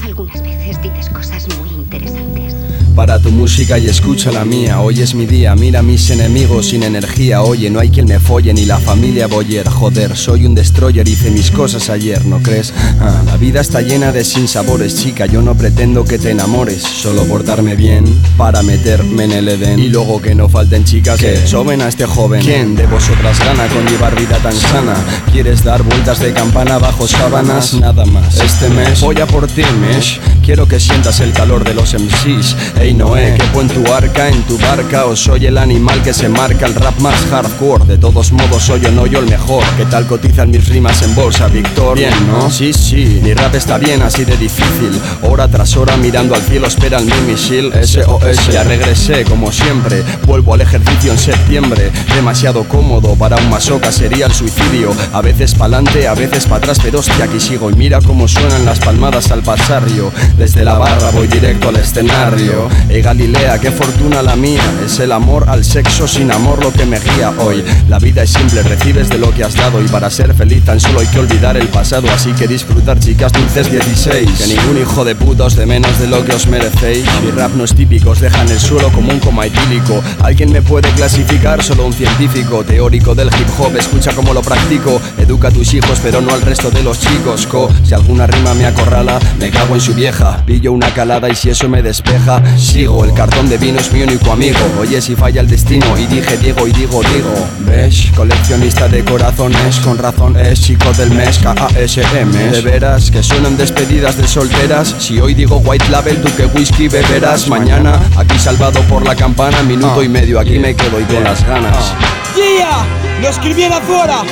Algunas 0.02 0.42
veces 0.42 0.82
dices 0.82 1.08
cosas 1.08 1.46
muy 1.58 1.70
interesantes. 1.70 2.54
Para 2.94 3.18
tu 3.18 3.32
música 3.32 3.76
y 3.76 3.88
escucha 3.88 4.30
la 4.30 4.44
mía, 4.44 4.80
hoy 4.80 5.02
es 5.02 5.16
mi 5.16 5.26
día, 5.26 5.56
mira 5.56 5.80
a 5.80 5.82
mis 5.82 6.10
enemigos 6.10 6.68
sin 6.68 6.84
energía, 6.84 7.42
oye, 7.42 7.68
no 7.68 7.80
hay 7.80 7.90
quien 7.90 8.06
me 8.06 8.20
folle 8.20 8.54
ni 8.54 8.66
la 8.66 8.78
familia 8.78 9.26
Boyer, 9.26 9.68
joder, 9.68 10.16
soy 10.16 10.46
un 10.46 10.54
destroyer, 10.54 11.06
hice 11.08 11.32
mis 11.32 11.50
cosas 11.50 11.90
ayer, 11.90 12.24
¿no 12.24 12.40
crees? 12.40 12.72
Ah, 13.00 13.22
la 13.26 13.36
vida 13.36 13.60
está 13.60 13.80
llena 13.80 14.12
de 14.12 14.22
sinsabores, 14.22 14.94
chica, 14.94 15.26
yo 15.26 15.42
no 15.42 15.56
pretendo 15.56 16.04
que 16.04 16.18
te 16.18 16.30
enamores, 16.30 16.82
solo 16.82 17.24
portarme 17.24 17.74
bien 17.74 18.04
para 18.36 18.62
meterme 18.62 19.24
en 19.24 19.32
el 19.32 19.48
Edén 19.48 19.80
y 19.80 19.88
luego 19.88 20.22
que 20.22 20.36
no 20.36 20.48
falten 20.48 20.84
chicas 20.84 21.18
que 21.18 21.36
soben 21.48 21.82
a 21.82 21.88
este 21.88 22.06
joven. 22.06 22.42
¿Quién 22.44 22.76
de 22.76 22.86
vosotras 22.86 23.40
gana 23.40 23.66
con 23.66 23.84
llevar 23.86 24.16
vida 24.16 24.38
tan 24.38 24.54
sana? 24.54 24.94
¿Quieres 25.32 25.64
dar 25.64 25.82
vueltas 25.82 26.20
de 26.20 26.32
campana 26.32 26.78
bajo 26.78 27.08
sábanas? 27.08 27.74
Nada 27.74 28.04
más. 28.04 28.38
Este 28.38 28.68
mes 28.68 29.00
voy 29.00 29.20
a 29.20 29.26
por 29.26 29.48
ti, 29.48 29.64
Mesh. 29.80 30.20
Quiero 30.44 30.68
que 30.68 30.78
sientas 30.78 31.20
el 31.20 31.32
calor 31.32 31.64
de 31.64 31.74
los 31.74 31.94
MCs. 31.94 32.54
Ey 32.84 32.92
Noé, 32.92 33.38
que 33.38 33.60
en 33.60 33.68
tu 33.68 33.90
arca, 33.94 34.28
en 34.28 34.42
tu 34.42 34.58
barca 34.58 35.06
o 35.06 35.16
soy 35.16 35.46
el 35.46 35.56
animal 35.56 36.02
que 36.02 36.12
se 36.12 36.28
marca 36.28 36.66
el 36.66 36.74
rap 36.74 36.98
más 36.98 37.14
hardcore. 37.30 37.86
De 37.86 37.96
todos 37.96 38.30
modos 38.30 38.62
soy 38.62 38.84
o 38.84 38.90
no 38.90 39.06
yo 39.06 39.20
el 39.20 39.26
mejor. 39.26 39.64
¿Qué 39.78 39.86
tal 39.86 40.06
cotizan 40.06 40.50
mis 40.50 40.68
rimas 40.68 41.00
en 41.00 41.14
bolsa, 41.14 41.48
Víctor? 41.48 41.96
Bien, 41.96 42.12
¿no? 42.26 42.50
Sí, 42.50 42.74
sí, 42.74 43.20
mi 43.22 43.32
rap 43.32 43.54
está 43.54 43.78
bien, 43.78 44.02
así 44.02 44.26
de 44.26 44.36
difícil. 44.36 45.00
Hora 45.22 45.48
tras 45.48 45.74
hora 45.78 45.96
mirando 45.96 46.34
al 46.34 46.42
cielo 46.42 46.66
esperan 46.66 47.06
mi 47.06 47.14
misil. 47.26 47.72
SOS, 47.72 48.52
ya 48.52 48.64
regresé 48.64 49.24
como 49.24 49.50
siempre. 49.50 50.02
Vuelvo 50.26 50.52
al 50.52 50.60
ejercicio 50.60 51.12
en 51.12 51.18
septiembre. 51.18 51.90
Demasiado 52.14 52.64
cómodo 52.64 53.14
para 53.14 53.36
un 53.36 53.48
masoca 53.48 53.92
sería 53.92 54.26
el 54.26 54.34
suicidio. 54.34 54.90
A 55.14 55.22
veces 55.22 55.54
pa'lante, 55.54 56.06
a 56.06 56.12
veces 56.12 56.44
para 56.44 56.56
atrás, 56.56 56.80
pero 56.82 56.98
hostia, 56.98 57.24
aquí 57.24 57.40
sigo. 57.40 57.70
Y 57.70 57.76
mira 57.76 58.00
cómo 58.02 58.28
suenan 58.28 58.66
las 58.66 58.78
palmadas 58.78 59.30
al 59.30 59.42
pasarrio. 59.42 60.12
Desde 60.36 60.66
la 60.66 60.76
barra 60.76 61.10
voy 61.12 61.28
directo 61.28 61.70
al 61.70 61.76
escenario. 61.76 62.73
Eh, 62.88 63.02
Galilea, 63.02 63.58
qué 63.58 63.70
fortuna 63.70 64.22
la 64.22 64.36
mía. 64.36 64.62
Es 64.84 64.98
el 65.00 65.12
amor 65.12 65.48
al 65.48 65.64
sexo 65.64 66.06
sin 66.06 66.30
amor 66.30 66.62
lo 66.62 66.72
que 66.72 66.86
me 66.86 66.98
guía 66.98 67.32
hoy. 67.38 67.64
La 67.88 67.98
vida 67.98 68.22
es 68.22 68.30
simple, 68.30 68.62
recibes 68.62 69.08
de 69.08 69.18
lo 69.18 69.30
que 69.32 69.44
has 69.44 69.54
dado. 69.54 69.82
Y 69.82 69.88
para 69.88 70.10
ser 70.10 70.34
feliz 70.34 70.64
tan 70.64 70.80
solo 70.80 71.00
hay 71.00 71.06
que 71.06 71.18
olvidar 71.18 71.56
el 71.56 71.68
pasado. 71.68 72.08
Así 72.10 72.32
que 72.32 72.46
disfrutar, 72.46 72.98
chicas 72.98 73.32
dulces 73.32 73.70
16. 73.70 74.30
Que 74.38 74.46
ningún 74.46 74.78
hijo 74.80 75.04
de 75.04 75.14
puta 75.14 75.44
os 75.44 75.56
de 75.56 75.66
menos 75.66 75.98
de 75.98 76.06
lo 76.06 76.24
que 76.24 76.32
os 76.32 76.46
merecéis. 76.46 77.04
Mi 77.24 77.30
rap 77.30 77.52
no 77.54 77.64
es 77.64 77.74
típico, 77.74 78.10
os 78.10 78.20
deja 78.20 78.42
en 78.42 78.50
el 78.50 78.60
suelo 78.60 78.90
como 78.90 79.12
un 79.12 79.20
coma 79.20 79.46
etílico. 79.46 80.02
Alguien 80.22 80.52
me 80.52 80.62
puede 80.62 80.90
clasificar, 80.92 81.62
solo 81.62 81.86
un 81.86 81.92
científico. 81.92 82.64
Teórico 82.64 83.14
del 83.14 83.28
hip 83.28 83.48
hop, 83.58 83.76
escucha 83.76 84.12
cómo 84.12 84.34
lo 84.34 84.42
practico. 84.42 85.00
Educa 85.18 85.48
a 85.48 85.50
tus 85.50 85.74
hijos, 85.74 85.98
pero 86.02 86.20
no 86.20 86.32
al 86.32 86.42
resto 86.42 86.70
de 86.70 86.82
los 86.82 87.00
chicos. 87.00 87.46
Co, 87.46 87.68
si 87.82 87.94
alguna 87.94 88.26
rima 88.26 88.54
me 88.54 88.66
acorrala, 88.66 89.18
me 89.38 89.50
cago 89.50 89.74
en 89.74 89.80
su 89.80 89.94
vieja. 89.94 90.42
Pillo 90.46 90.72
una 90.72 90.92
calada 90.92 91.28
y 91.28 91.34
si 91.34 91.50
eso 91.50 91.68
me 91.68 91.82
despeja, 91.82 92.42
sigo. 92.64 93.04
El 93.04 93.12
cartón 93.12 93.48
de 93.48 93.58
vino 93.58 93.78
es 93.78 93.92
mi 93.92 94.02
único 94.02 94.32
amigo. 94.32 94.58
Oye, 94.80 95.00
si 95.00 95.14
falla 95.14 95.40
el 95.40 95.48
destino, 95.48 95.86
y 95.98 96.06
dije 96.06 96.36
Diego 96.38 96.66
y 96.66 96.72
digo, 96.72 97.02
digo. 97.02 97.34
¿Ves? 97.60 98.10
Coleccionista 98.16 98.88
de 98.88 99.04
corazones, 99.04 99.78
con 99.80 99.98
razón 99.98 100.36
es 100.36 100.60
chico 100.60 100.92
del 100.94 101.10
mes, 101.10 101.38
K-A-S-M. 101.38 102.38
De 102.50 102.60
veras, 102.62 103.10
que 103.10 103.22
suenan 103.22 103.56
despedidas 103.56 104.16
de 104.16 104.26
solteras. 104.26 104.94
Si 104.98 105.20
hoy 105.20 105.34
digo 105.34 105.58
white 105.58 105.88
label, 105.90 106.20
tú 106.22 106.34
que 106.36 106.46
whisky 106.46 106.88
beberás. 106.88 107.48
Mañana, 107.48 108.00
aquí 108.16 108.38
salvado 108.38 108.80
por 108.82 109.04
la 109.04 109.14
campana, 109.14 109.62
minuto 109.62 110.02
y 110.02 110.08
medio, 110.08 110.40
aquí 110.40 110.58
me 110.58 110.74
quedo 110.74 111.00
y 111.00 111.04
con 111.04 111.22
las 111.22 111.46
ganas. 111.46 111.92
¡Guía! 112.34 112.86
Lo 113.20 113.28
escribí 113.28 113.62
en 113.62 113.72
Azuara. 113.72 114.22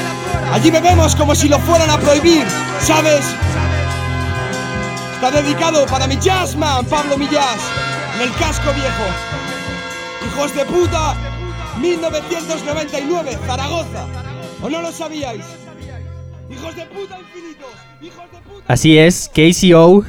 Allí 0.52 0.70
bebemos 0.70 1.16
como 1.16 1.34
si 1.34 1.48
lo 1.48 1.58
fueran 1.60 1.88
a 1.88 1.98
prohibir, 1.98 2.44
¿sabes? 2.80 3.24
Está 5.14 5.30
dedicado 5.30 5.86
para 5.86 6.06
mi 6.06 6.18
jazzman, 6.18 6.84
Pablo 6.86 7.16
Millás, 7.16 7.56
el 8.22 8.30
casco 8.34 8.72
viejo. 8.72 9.04
Hijos 10.26 10.54
de 10.54 10.64
puta, 10.64 11.16
1999, 11.80 13.38
Zaragoza. 13.46 14.06
¿O 14.62 14.70
no 14.70 14.80
lo 14.80 14.92
sabíais? 14.92 15.44
¡Hijos 16.48 16.76
de 16.76 16.86
puta 16.86 17.18
infinitos! 17.18 17.70
¡Hijos 18.00 18.30
de 18.30 18.38
puta! 18.38 18.64
Así 18.68 18.96
es, 18.96 19.28
KCO, 19.28 20.04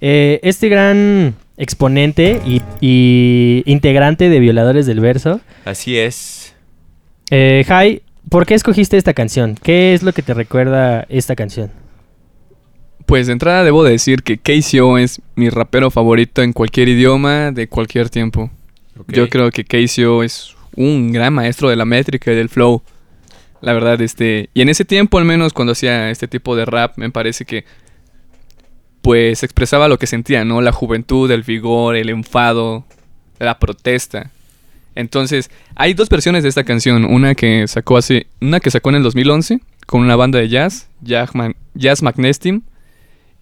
eh, 0.00 0.40
este 0.42 0.68
gran 0.68 1.36
exponente 1.56 2.40
y, 2.44 2.62
y 2.80 3.62
integrante 3.66 4.28
de 4.28 4.40
Violadores 4.40 4.86
del 4.86 4.98
Verso. 4.98 5.40
Así 5.64 5.96
es. 5.96 6.56
Eh, 7.30 7.64
Jai, 7.68 8.02
¿por 8.28 8.44
qué 8.44 8.54
escogiste 8.54 8.96
esta 8.96 9.14
canción? 9.14 9.56
¿Qué 9.62 9.94
es 9.94 10.02
lo 10.02 10.12
que 10.12 10.22
te 10.22 10.34
recuerda 10.34 11.06
esta 11.08 11.36
canción? 11.36 11.70
Pues 13.12 13.26
de 13.26 13.34
entrada 13.34 13.62
debo 13.62 13.84
decir 13.84 14.22
que 14.22 14.38
KCO 14.38 14.96
es 14.96 15.20
mi 15.34 15.50
rapero 15.50 15.90
favorito 15.90 16.40
en 16.40 16.54
cualquier 16.54 16.88
idioma, 16.88 17.52
de 17.52 17.68
cualquier 17.68 18.08
tiempo. 18.08 18.50
Yo 19.06 19.28
creo 19.28 19.50
que 19.50 19.64
KCO 19.64 20.22
es 20.22 20.56
un 20.76 21.12
gran 21.12 21.34
maestro 21.34 21.68
de 21.68 21.76
la 21.76 21.84
métrica 21.84 22.32
y 22.32 22.34
del 22.34 22.48
flow. 22.48 22.82
La 23.60 23.74
verdad, 23.74 24.00
este. 24.00 24.48
Y 24.54 24.62
en 24.62 24.70
ese 24.70 24.86
tiempo, 24.86 25.18
al 25.18 25.26
menos 25.26 25.52
cuando 25.52 25.72
hacía 25.72 26.08
este 26.08 26.26
tipo 26.26 26.56
de 26.56 26.64
rap, 26.64 26.96
me 26.96 27.10
parece 27.10 27.44
que. 27.44 27.66
Pues 29.02 29.42
expresaba 29.42 29.88
lo 29.88 29.98
que 29.98 30.06
sentía, 30.06 30.46
¿no? 30.46 30.62
La 30.62 30.72
juventud, 30.72 31.30
el 31.30 31.42
vigor, 31.42 31.96
el 31.96 32.08
enfado, 32.08 32.86
la 33.38 33.58
protesta. 33.58 34.30
Entonces, 34.94 35.50
hay 35.74 35.92
dos 35.92 36.08
versiones 36.08 36.44
de 36.44 36.48
esta 36.48 36.64
canción. 36.64 37.04
Una 37.04 37.34
que 37.34 37.68
sacó 37.68 37.98
hace. 37.98 38.26
Una 38.40 38.58
que 38.58 38.70
sacó 38.70 38.88
en 38.88 38.96
el 38.96 39.02
2011 39.02 39.60
con 39.84 40.00
una 40.00 40.16
banda 40.16 40.38
de 40.38 40.48
jazz, 40.48 40.88
Jazz, 41.02 41.34
Man- 41.34 41.56
jazz 41.74 42.02
Magnestim. 42.02 42.62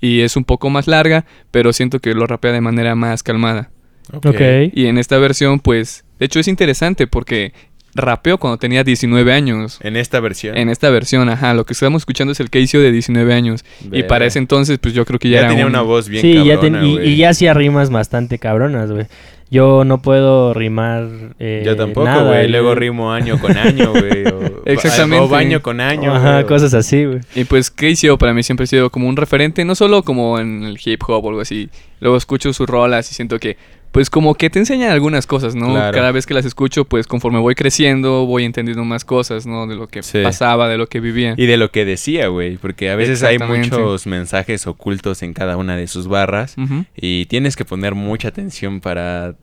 Y 0.00 0.20
es 0.20 0.36
un 0.36 0.44
poco 0.44 0.70
más 0.70 0.86
larga, 0.86 1.24
pero 1.50 1.72
siento 1.72 1.98
que 2.00 2.14
lo 2.14 2.26
rapea 2.26 2.52
de 2.52 2.60
manera 2.60 2.94
más 2.94 3.22
calmada. 3.22 3.70
Ok. 4.12 4.40
Y 4.72 4.86
en 4.86 4.98
esta 4.98 5.18
versión, 5.18 5.60
pues, 5.60 6.04
de 6.18 6.26
hecho 6.26 6.40
es 6.40 6.48
interesante 6.48 7.06
porque 7.06 7.52
rapeó 7.94 8.38
cuando 8.38 8.56
tenía 8.56 8.84
19 8.84 9.32
años. 9.32 9.78
En 9.82 9.96
esta 9.96 10.20
versión. 10.20 10.56
En 10.56 10.68
esta 10.68 10.90
versión, 10.90 11.28
ajá, 11.28 11.54
lo 11.54 11.66
que 11.66 11.72
estamos 11.72 12.02
escuchando 12.02 12.32
es 12.32 12.40
el 12.40 12.48
Keisio 12.50 12.80
de 12.80 12.92
19 12.92 13.34
años. 13.34 13.64
Y 13.92 14.04
para 14.04 14.26
ese 14.26 14.38
entonces, 14.38 14.78
pues 14.78 14.94
yo 14.94 15.04
creo 15.04 15.18
que 15.18 15.28
ya, 15.28 15.34
ya 15.36 15.40
era 15.40 15.48
tenía 15.50 15.66
un- 15.66 15.72
una 15.72 15.82
voz 15.82 16.08
bien 16.08 16.22
sí, 16.22 16.34
ya 16.44 16.54
cabrona, 16.54 16.80
ten- 16.80 16.88
y, 16.88 16.98
y 17.00 17.16
ya 17.16 17.30
hacía 17.30 17.52
rimas 17.52 17.90
bastante 17.90 18.38
cabronas, 18.38 18.90
güey. 18.90 19.06
Yo 19.50 19.84
no 19.84 20.00
puedo 20.00 20.54
rimar 20.54 21.08
eh, 21.40 21.62
Yo 21.66 21.76
tampoco, 21.76 22.04
nada, 22.06 22.22
güey. 22.28 22.48
Luego 22.48 22.74
rimo 22.76 23.12
año 23.12 23.38
con 23.40 23.56
año, 23.56 23.90
güey. 23.90 24.24
o- 24.26 24.62
Exactamente. 24.66 25.24
O 25.24 25.28
baño 25.28 25.60
con 25.60 25.80
año. 25.80 26.14
Ajá, 26.14 26.44
cosas 26.46 26.72
así, 26.74 27.04
güey. 27.04 27.18
Y 27.34 27.44
pues 27.44 27.70
Keisio 27.70 28.16
para 28.16 28.32
mí 28.32 28.42
siempre 28.44 28.64
ha 28.64 28.66
sido 28.68 28.90
como 28.90 29.08
un 29.08 29.16
referente, 29.16 29.64
no 29.64 29.74
solo 29.74 30.02
como 30.04 30.38
en 30.38 30.62
el 30.62 30.78
hip 30.84 31.02
hop 31.08 31.24
o 31.24 31.28
algo 31.30 31.40
así. 31.40 31.68
Luego 31.98 32.16
escucho 32.16 32.52
sus 32.52 32.68
rolas 32.68 33.10
y 33.10 33.14
siento 33.14 33.38
que, 33.40 33.56
pues 33.92 34.09
como 34.11 34.35
que 34.35 34.50
te 34.50 34.59
enseñan 34.61 34.90
algunas 34.92 35.26
cosas, 35.26 35.55
¿no? 35.55 35.70
Claro. 35.70 35.96
Cada 35.96 36.12
vez 36.12 36.26
que 36.26 36.35
las 36.35 36.44
escucho, 36.44 36.85
pues 36.85 37.07
conforme 37.07 37.38
voy 37.40 37.55
creciendo, 37.55 38.24
voy 38.26 38.44
entendiendo 38.44 38.85
más 38.85 39.05
cosas, 39.05 39.46
¿no? 39.46 39.66
De 39.66 39.74
lo 39.74 39.88
que 39.88 40.03
Sí. 40.03 40.22
pasaba, 40.22 40.68
de 40.68 40.79
lo 40.79 40.87
que 40.87 41.00
vivía. 41.00 41.35
Y 41.37 41.46
de 41.46 41.57
lo 41.57 41.70
que 41.70 41.85
decía, 41.85 42.29
güey. 42.29 42.57
Porque 42.57 42.90
a 42.90 42.96
veces 42.96 43.22
hay 43.22 43.38
muchos 43.38 44.07
mensajes 44.07 44.66
ocultos 44.66 45.22
en 45.22 45.33
cada 45.33 45.57
una 45.57 45.76
de 45.76 45.87
sus 45.88 46.07
barras. 46.07 46.55
Y 46.96 47.26
tienes 47.26 47.57
que 47.57 47.64
poner 47.64 47.94
mucha 47.94 48.29
atención 48.29 48.81
para 48.81 49.35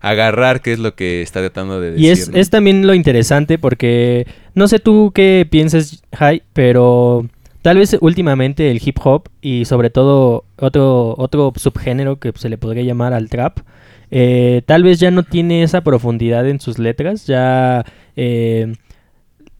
agarrar 0.00 0.60
qué 0.62 0.72
es 0.72 0.78
lo 0.78 0.94
que 0.94 1.22
está 1.22 1.40
tratando 1.40 1.80
de 1.80 1.92
decir. 1.92 2.04
Y 2.04 2.08
es, 2.10 2.28
¿no? 2.28 2.36
es 2.36 2.50
también 2.50 2.86
lo 2.86 2.94
interesante 2.94 3.58
porque 3.58 4.26
no 4.54 4.68
sé 4.68 4.78
tú 4.80 5.12
qué 5.14 5.46
pienses, 5.48 6.02
Jai, 6.12 6.42
pero 6.52 7.26
tal 7.62 7.78
vez 7.78 7.96
últimamente 8.00 8.70
el 8.70 8.80
hip 8.84 8.98
hop 9.04 9.28
y 9.40 9.64
sobre 9.64 9.90
todo 9.90 10.44
otro, 10.58 11.14
otro 11.16 11.52
subgénero 11.56 12.18
que 12.18 12.32
se 12.34 12.48
le 12.48 12.58
podría 12.58 12.82
llamar 12.82 13.12
al 13.12 13.28
trap, 13.28 13.58
eh, 14.14 14.60
tal 14.66 14.82
vez 14.82 15.00
ya 15.00 15.10
no 15.10 15.22
tiene 15.22 15.62
esa 15.62 15.80
profundidad 15.80 16.46
en 16.46 16.60
sus 16.60 16.78
letras, 16.78 17.26
ya 17.26 17.84
eh, 18.14 18.74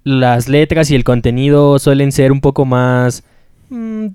las 0.05 0.47
letras 0.49 0.91
y 0.91 0.95
el 0.95 1.05
contenido 1.05 1.79
suelen 1.79 2.13
ser 2.13 2.33
un 2.33 2.43
poco 2.43 2.67
más... 2.67 3.25
mm, 3.71 4.09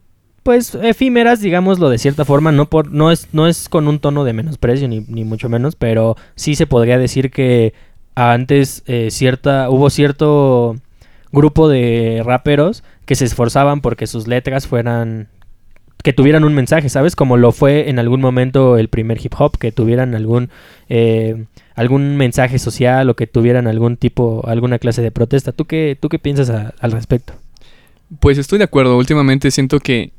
pues 0.43 0.75
efímeras, 0.75 1.41
digámoslo 1.41 1.89
de 1.89 1.97
cierta 1.97 2.23
forma, 2.23 2.51
no 2.53 2.69
por, 2.69 2.91
no 2.91 3.11
es, 3.11 3.27
no 3.33 3.47
es 3.47 3.67
con 3.67 3.87
un 3.87 3.99
tono 3.99 4.23
de 4.23 4.33
menosprecio 4.33 4.87
ni, 4.87 5.01
ni 5.01 5.25
mucho 5.25 5.49
menos, 5.49 5.75
pero 5.75 6.15
sí 6.35 6.55
se 6.55 6.67
podría 6.67 6.99
decir 6.99 7.31
que 7.31 7.73
antes 8.15 8.83
eh, 8.85 9.09
cierta, 9.09 9.69
hubo 9.71 9.89
cierto 9.89 10.77
grupo 11.31 11.67
de 11.67 12.21
raperos 12.23 12.83
que 13.05 13.15
se 13.15 13.25
esforzaban 13.25 13.81
porque 13.81 14.07
sus 14.07 14.27
letras 14.27 14.67
fueran 14.67 15.29
que 16.03 16.13
tuvieran 16.13 16.43
un 16.43 16.53
mensaje, 16.53 16.89
¿sabes? 16.89 17.15
Como 17.15 17.37
lo 17.37 17.51
fue 17.51 17.89
en 17.89 17.99
algún 17.99 18.21
momento 18.21 18.77
el 18.77 18.87
primer 18.87 19.23
hip 19.23 19.33
hop, 19.37 19.57
que 19.57 19.71
tuvieran 19.71 20.15
algún 20.15 20.49
eh, 20.89 21.45
algún 21.75 22.17
mensaje 22.17 22.59
social 22.59 23.09
o 23.09 23.15
que 23.15 23.27
tuvieran 23.27 23.67
algún 23.67 23.97
tipo, 23.97 24.43
alguna 24.47 24.79
clase 24.79 25.01
de 25.01 25.11
protesta. 25.11 25.51
¿Tú 25.51 25.65
qué, 25.65 25.97
tú 25.99 26.09
qué 26.09 26.17
piensas 26.17 26.49
al 26.49 26.91
respecto? 26.91 27.33
Pues 28.19 28.37
estoy 28.37 28.57
de 28.57 28.63
acuerdo. 28.63 28.97
Últimamente 28.97 29.51
siento 29.51 29.79
que 29.79 30.11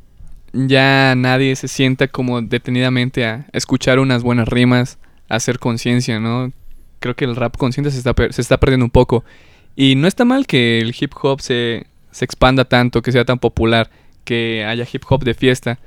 ya 0.53 1.15
nadie 1.17 1.57
se 1.57 1.67
sienta 1.67 2.07
como 2.09 2.43
detenidamente 2.43 3.27
a 3.27 3.47
escuchar 3.53 3.99
unas 3.99 4.23
buenas 4.23 4.49
rimas, 4.49 4.99
a 5.29 5.37
hacer 5.37 5.59
conciencia, 5.59 6.21
¿no? 6.21 6.53
Creo 7.01 7.17
que 7.17 7.25
el 7.25 7.35
rap 7.35 7.57
consciente 7.57 7.91
se 7.91 7.99
está, 7.99 8.15
se 8.31 8.41
está 8.41 8.59
perdiendo 8.59 8.87
un 8.87 8.91
poco. 8.91 9.25
Y 9.75 9.95
no 9.97 10.07
está 10.07 10.25
mal 10.25 10.47
que 10.47 10.79
el 10.79 10.95
hip 10.99 11.13
hop 11.23 11.41
se, 11.41 11.87
se 12.13 12.25
expanda 12.25 12.67
tanto, 12.67 13.03
que 13.03 13.11
sea 13.13 13.25
tan 13.25 13.39
popular, 13.41 13.91
que 14.29 14.67
haya 14.67 14.87
hip 14.93 15.03
hop 15.09 15.25
de 15.25 15.33
fiesta. 15.33 15.79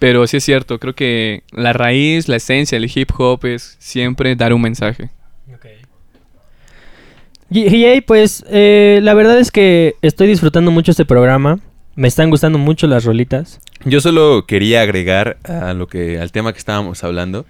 Pero 0.00 0.26
sí 0.26 0.38
es 0.38 0.44
cierto, 0.44 0.80
creo 0.80 0.94
que 0.94 1.44
la 1.52 1.72
raíz, 1.72 2.26
la 2.26 2.36
esencia 2.36 2.78
del 2.80 2.90
hip 2.92 3.10
hop 3.16 3.46
es 3.46 3.76
siempre 3.78 4.34
dar 4.34 4.52
un 4.52 4.62
mensaje. 4.62 5.10
Y, 7.52 7.62
y, 7.62 7.84
hey, 7.84 8.00
pues 8.00 8.44
eh, 8.48 9.00
la 9.02 9.12
verdad 9.14 9.38
es 9.38 9.50
que 9.50 9.96
estoy 10.02 10.28
disfrutando 10.28 10.70
mucho 10.70 10.92
este 10.92 11.04
programa. 11.04 11.58
Me 11.96 12.06
están 12.06 12.30
gustando 12.30 12.58
mucho 12.58 12.86
las 12.86 13.04
rolitas. 13.04 13.60
Yo 13.84 14.00
solo 14.00 14.46
quería 14.46 14.82
agregar 14.82 15.38
a 15.44 15.74
lo 15.74 15.88
que 15.88 16.20
al 16.20 16.30
tema 16.30 16.52
que 16.52 16.60
estábamos 16.60 17.02
hablando 17.02 17.46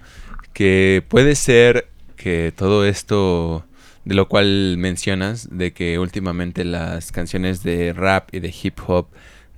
que 0.53 1.03
puede 1.07 1.35
ser 1.35 1.87
que 2.15 2.53
todo 2.55 2.85
esto 2.85 3.63
de 4.05 4.15
lo 4.15 4.27
cual 4.27 4.75
mencionas 4.77 5.47
de 5.51 5.73
que 5.73 5.99
últimamente 5.99 6.63
las 6.63 7.11
canciones 7.11 7.63
de 7.63 7.93
rap 7.93 8.29
y 8.33 8.39
de 8.39 8.53
hip 8.61 8.79
hop 8.87 9.07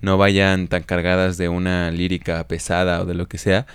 no 0.04 0.18
vayan 0.18 0.68
tan 0.68 0.82
cargadas 0.82 1.36
de 1.36 1.48
una 1.48 1.90
lírica 1.90 2.46
pesada 2.46 3.00
o 3.02 3.04
de 3.04 3.14
lo 3.14 3.26
que 3.26 3.38
sea 3.38 3.66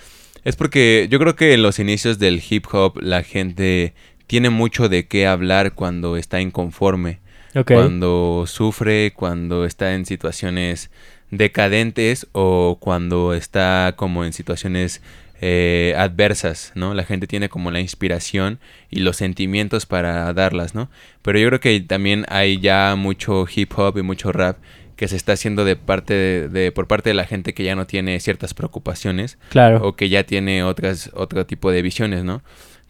es 0.43 0.55
porque 0.55 1.07
yo 1.09 1.19
creo 1.19 1.35
que 1.35 1.53
en 1.53 1.63
los 1.63 1.79
inicios 1.79 2.19
del 2.19 2.41
hip 2.47 2.65
hop 2.71 2.99
la 3.01 3.23
gente 3.23 3.93
tiene 4.27 4.49
mucho 4.49 4.87
de 4.87 5.07
qué 5.07 5.27
hablar 5.27 5.73
cuando 5.73 6.15
está 6.15 6.39
inconforme 6.39 7.19
cuando 7.65 8.45
sufre, 8.47 9.11
cuando 9.13 9.65
está 9.65 9.93
en 9.93 10.05
situaciones 10.05 10.91
decadentes 11.31 12.27
o 12.31 12.77
cuando 12.79 13.33
está 13.33 13.93
como 13.95 14.23
en 14.25 14.33
situaciones 14.33 15.01
eh, 15.41 15.93
adversas, 15.97 16.73
¿no? 16.75 16.93
La 16.93 17.05
gente 17.05 17.25
tiene 17.25 17.49
como 17.49 17.71
la 17.71 17.79
inspiración 17.79 18.59
y 18.89 18.99
los 18.99 19.17
sentimientos 19.17 19.85
para 19.85 20.33
darlas, 20.33 20.75
¿no? 20.75 20.89
Pero 21.21 21.39
yo 21.39 21.47
creo 21.47 21.59
que 21.59 21.79
también 21.79 22.25
hay 22.29 22.59
ya 22.59 22.95
mucho 22.97 23.45
hip 23.53 23.71
hop 23.77 23.97
y 23.97 24.01
mucho 24.01 24.31
rap 24.31 24.57
que 24.99 25.07
se 25.07 25.15
está 25.15 25.31
haciendo 25.31 25.63
de 25.63 25.77
parte 25.77 26.13
de, 26.13 26.49
de- 26.49 26.71
por 26.73 26.85
parte 26.85 27.09
de 27.09 27.13
la 27.13 27.23
gente 27.25 27.53
que 27.53 27.63
ya 27.63 27.73
no 27.73 27.87
tiene 27.87 28.19
ciertas 28.19 28.53
preocupaciones 28.53 29.37
Claro. 29.47 29.79
o 29.81 29.95
que 29.95 30.09
ya 30.09 30.25
tiene 30.25 30.61
otras 30.63 31.09
otro 31.13 31.45
tipo 31.45 31.71
de 31.71 31.81
visiones, 31.81 32.25
¿no? 32.25 32.41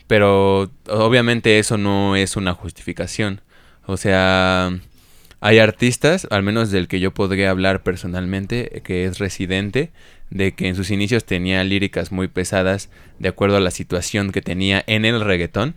Pero 0.07 0.71
obviamente 0.89 1.59
eso 1.59 1.77
no 1.77 2.15
es 2.15 2.35
una 2.35 2.53
justificación. 2.55 3.41
O 3.85 3.95
sea, 3.95 4.71
hay 5.39 5.59
artistas, 5.59 6.27
al 6.31 6.41
menos 6.41 6.71
del 6.71 6.87
que 6.87 6.99
yo 6.99 7.13
podría 7.13 7.51
hablar 7.51 7.83
personalmente, 7.83 8.81
que 8.83 9.05
es 9.05 9.19
residente, 9.19 9.91
de 10.31 10.53
que 10.53 10.67
en 10.67 10.75
sus 10.75 10.89
inicios 10.89 11.25
tenía 11.25 11.63
líricas 11.63 12.11
muy 12.11 12.27
pesadas 12.27 12.89
de 13.19 13.29
acuerdo 13.29 13.57
a 13.57 13.61
la 13.61 13.69
situación 13.71 14.31
que 14.31 14.41
tenía 14.41 14.83
en 14.87 15.05
el 15.05 15.21
reggaetón. 15.21 15.75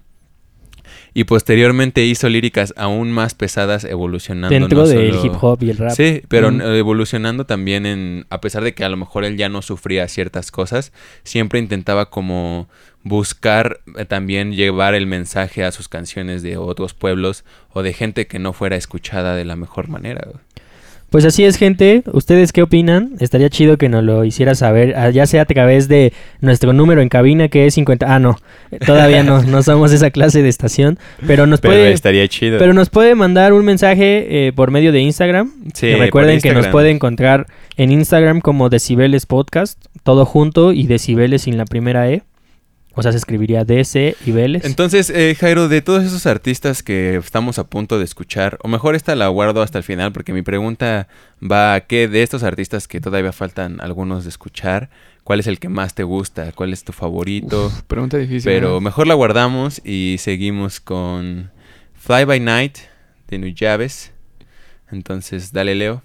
Y 1.15 1.25
posteriormente 1.25 2.05
hizo 2.05 2.29
líricas 2.29 2.73
aún 2.77 3.13
más 3.13 3.35
pesadas 3.35 3.85
evolucionando. 3.85 4.49
Dentro 4.55 4.83
no 4.83 4.89
del 4.89 5.13
solo- 5.15 5.27
hip 5.27 5.33
hop 5.43 5.63
y 5.63 5.71
el 5.71 5.77
rap. 5.77 5.93
Sí, 5.93 6.23
pero 6.29 6.51
Mm. 6.51 6.63
evolucionando 6.63 7.45
también 7.45 7.85
en, 7.85 8.27
a 8.31 8.41
pesar 8.41 8.65
de 8.65 8.73
que 8.75 8.85
a 8.85 8.89
lo 8.89 8.97
mejor 8.97 9.25
él 9.25 9.37
ya 9.37 9.49
no 9.51 9.61
sufría 9.63 10.09
ciertas 10.09 10.51
cosas, 10.51 10.93
siempre 11.23 11.59
intentaba 11.59 12.09
como 12.09 12.69
buscar 13.03 13.81
eh, 13.99 14.05
también 14.05 14.53
llevar 14.53 14.95
el 14.95 15.07
mensaje 15.07 15.65
a 15.65 15.73
sus 15.73 15.89
canciones 15.89 16.43
de 16.43 16.57
otros 16.57 16.95
pueblos 16.95 17.45
o 17.73 17.83
de 17.83 17.93
gente 17.93 18.27
que 18.27 18.39
no 18.39 18.53
fuera 18.53 18.77
escuchada 18.77 19.35
de 19.37 19.45
la 19.45 19.57
mejor 19.57 19.89
manera. 19.89 20.23
güey. 20.25 20.37
Pues 21.13 21.27
así 21.27 21.45
es, 21.45 21.59
gente. 21.59 22.03
¿Ustedes 22.11 22.53
qué 22.53 22.63
opinan? 22.63 23.11
Estaría 23.21 23.51
chido 23.51 23.77
que 23.77 23.91
nos 23.91 24.03
lo 24.03 24.25
hiciera 24.25 24.55
saber, 24.55 24.95
ah, 24.97 25.11
ya 25.11 25.27
sea 25.27 25.43
a 25.43 25.45
través 25.45 25.87
de 25.87 26.15
nuestro 26.41 26.73
número 26.73 27.03
en 27.03 27.11
cabina 27.11 27.49
que 27.49 27.67
es 27.67 27.75
50. 27.75 28.07
Ah, 28.13 28.19
no, 28.19 28.39
todavía 28.87 29.23
no, 29.23 29.43
no 29.43 29.63
somos 29.63 29.93
esa 29.93 30.11
clase 30.11 30.43
de 30.43 30.49
estación. 30.49 30.99
Pero 31.27 31.47
nos 31.47 31.61
Pero 31.61 31.75
puede, 31.75 31.93
estaría 31.93 32.27
chido. 32.29 32.59
pero 32.59 32.73
nos 32.73 32.89
puede 32.89 33.15
mandar 33.15 33.53
un 33.53 33.63
mensaje 33.63 34.47
eh, 34.49 34.53
por 34.55 34.71
medio 34.71 34.91
de 34.91 35.01
Instagram. 35.01 35.53
Sí, 35.75 35.89
Que 35.89 35.97
recuerden 35.97 36.41
que 36.41 36.55
nos 36.55 36.69
puede 36.69 36.89
encontrar 36.89 37.47
en 37.77 37.93
Instagram 37.93 38.41
como 38.41 38.71
Decibeles 38.71 39.27
Podcast, 39.27 39.85
todo 40.05 40.25
junto 40.25 40.73
y 40.73 40.87
Decibeles 40.87 41.43
sin 41.43 41.59
la 41.59 41.67
primera 41.67 42.11
E. 42.11 42.23
O 42.95 43.03
sea, 43.03 43.13
se 43.13 43.19
escribiría 43.19 43.65
DC 43.65 44.17
y 44.27 44.33
Vélez. 44.33 44.65
Entonces, 44.65 45.09
eh, 45.11 45.35
Jairo, 45.39 45.69
de 45.69 45.81
todos 45.81 46.05
esos 46.05 46.27
artistas 46.27 46.83
que 46.83 47.17
estamos 47.17 47.59
a 47.59 47.65
punto 47.65 47.99
de 47.99 48.05
escuchar, 48.05 48.59
o 48.63 48.69
mejor 48.69 48.95
esta 48.95 49.15
la 49.15 49.29
guardo 49.29 49.63
hasta 49.63 49.79
el 49.79 49.85
final, 49.85 50.13
porque 50.13 50.33
mi 50.33 50.43
pregunta 50.43 51.09
va 51.43 51.75
a 51.75 51.81
que 51.81 52.07
de 52.09 52.23
estos 52.23 52.43
artistas 52.43 52.89
que 52.89 53.01
todavía 53.01 53.33
faltan 53.33 53.81
algunos 53.81 54.25
de 54.25 54.31
escuchar, 54.31 54.91
¿cuál 55.25 55.41
es 55.41 55.47
el 55.47 55.59
que 55.59 55.71
más 55.71 55.95
te 55.95 56.03
gusta? 56.03 56.53
¿Cuál 56.53 56.73
es 56.73 56.85
tu 56.85 56.93
favorito? 56.93 57.67
Uf, 57.67 57.83
pregunta 57.83 58.19
difícil. 58.19 58.45
Pero 58.45 58.73
¿no? 58.73 58.81
mejor 58.81 59.07
la 59.07 59.15
guardamos 59.15 59.81
y 59.85 60.17
seguimos 60.19 60.81
con 60.81 61.51
Fly 61.95 62.25
by 62.25 62.41
Night 62.41 62.79
de 63.29 63.39
Nuyaves. 63.39 64.13
Entonces, 64.91 65.53
dale, 65.53 65.75
Leo. 65.75 66.03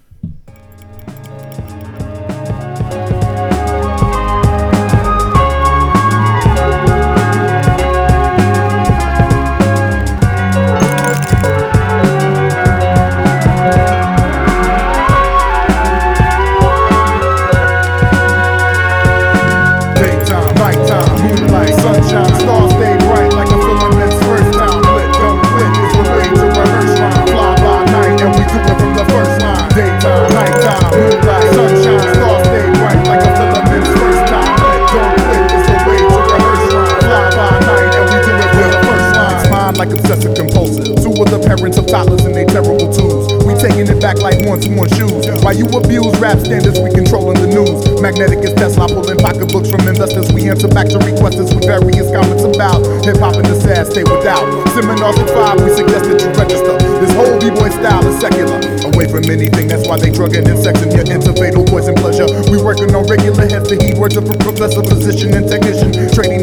That's 60.18 60.34
why 60.34 60.42
they 60.42 60.48
drug 60.48 60.82
and 60.82 60.92
you 60.92 61.14
into 61.14 61.32
fatal 61.34 61.64
poison 61.64 61.94
pleasure. 61.94 62.26
We 62.50 62.58
working 62.62 62.94
on 62.94 63.06
regular 63.06 63.46
heads 63.46 63.68
to 63.68 63.76
heat 63.76 63.94
words 63.96 64.16
of 64.16 64.28
a 64.28 64.34
professor, 64.34 64.82
physician, 64.82 65.34
and 65.34 65.48
technician. 65.48 65.92
Trading 66.12 66.37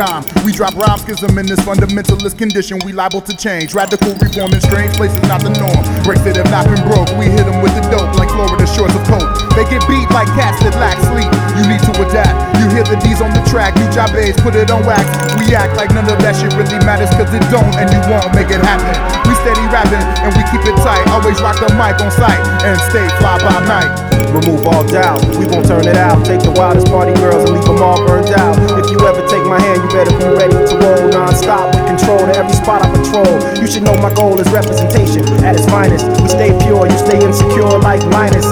time 0.00 0.24
we 0.48 0.56
drop 0.56 0.72
rhyme 0.80 0.96
schism 0.96 1.36
in 1.36 1.44
this 1.44 1.60
fundamentalist 1.60 2.38
condition, 2.40 2.80
we 2.88 2.92
liable 2.92 3.20
to 3.20 3.36
change. 3.36 3.76
Radical 3.76 4.16
reform 4.16 4.56
in 4.56 4.60
strange 4.64 4.96
places, 4.96 5.20
not 5.28 5.44
the 5.44 5.52
norm. 5.60 5.76
Breaks 6.02 6.24
that 6.24 6.40
have 6.40 6.48
not 6.48 6.64
been 6.64 6.80
broke, 6.88 7.12
we 7.20 7.28
hit 7.28 7.44
them 7.44 7.60
with 7.60 7.76
the 7.76 7.84
dope 7.92 8.08
like 8.16 8.32
Florida 8.32 8.64
shores 8.64 8.96
of 8.96 9.04
coke. 9.04 9.28
They 9.52 9.68
get 9.68 9.84
beat 9.84 10.08
like 10.08 10.26
cats 10.32 10.56
that 10.64 10.72
lack 10.80 10.96
sleep. 11.04 11.28
You 11.60 11.68
need 11.68 11.82
to 11.84 11.92
adapt. 12.00 12.32
You 12.56 12.72
hear 12.72 12.84
the 12.88 12.96
D's 13.04 13.20
on 13.20 13.30
the 13.36 13.44
track, 13.52 13.76
you 13.76 13.84
job 13.92 14.16
A's, 14.16 14.34
put 14.40 14.56
it 14.56 14.72
on 14.72 14.80
wax. 14.88 15.04
We 15.36 15.52
act 15.52 15.76
like 15.76 15.92
none 15.92 16.08
of 16.08 16.16
that 16.24 16.32
shit 16.32 16.56
really 16.56 16.80
matters, 16.82 17.12
cause 17.20 17.28
it 17.36 17.44
don't, 17.52 17.76
and 17.76 17.92
you 17.92 18.00
won't 18.08 18.32
make 18.32 18.48
it 18.48 18.64
happen. 18.64 18.96
We 19.28 19.36
steady 19.44 19.64
rapping, 19.68 20.00
and 20.24 20.32
we 20.32 20.42
keep 20.48 20.64
it 20.64 20.76
tight. 20.80 21.04
Always 21.12 21.36
rock 21.44 21.60
the 21.60 21.68
mic 21.76 22.00
on 22.00 22.08
sight, 22.10 22.40
and 22.64 22.80
stay 22.88 23.04
fly 23.20 23.36
by 23.44 23.60
night. 23.68 24.09
Remove 24.30 24.62
all 24.66 24.86
doubt, 24.86 25.18
we 25.36 25.46
won't 25.46 25.66
turn 25.66 25.86
it 25.86 25.96
out. 25.96 26.24
Take 26.24 26.40
the 26.40 26.52
wildest 26.52 26.86
party 26.86 27.12
girls 27.18 27.48
and 27.48 27.58
leave 27.58 27.64
them 27.64 27.82
all 27.82 27.98
burned 28.06 28.30
out. 28.30 28.54
If 28.78 28.90
you 28.90 28.98
ever 29.02 29.26
take 29.26 29.42
my 29.42 29.58
hand, 29.58 29.82
you 29.82 29.88
better 29.90 30.14
be 30.14 30.28
ready 30.30 30.54
to 30.54 30.74
roll 30.78 31.10
non-stop 31.10 31.74
with 31.74 31.86
control 31.86 32.18
to 32.18 32.34
every 32.36 32.54
spot 32.54 32.82
I 32.82 32.88
patrol. 32.94 33.26
You 33.58 33.66
should 33.66 33.82
know 33.82 33.96
my 33.98 34.14
goal 34.14 34.38
is 34.38 34.46
representation 34.52 35.26
at 35.42 35.56
its 35.56 35.66
finest. 35.66 36.06
We 36.22 36.28
stay 36.28 36.54
pure, 36.62 36.86
you 36.86 36.98
stay 36.98 37.18
insecure 37.18 37.78
like 37.82 38.02
Linus. 38.06 38.46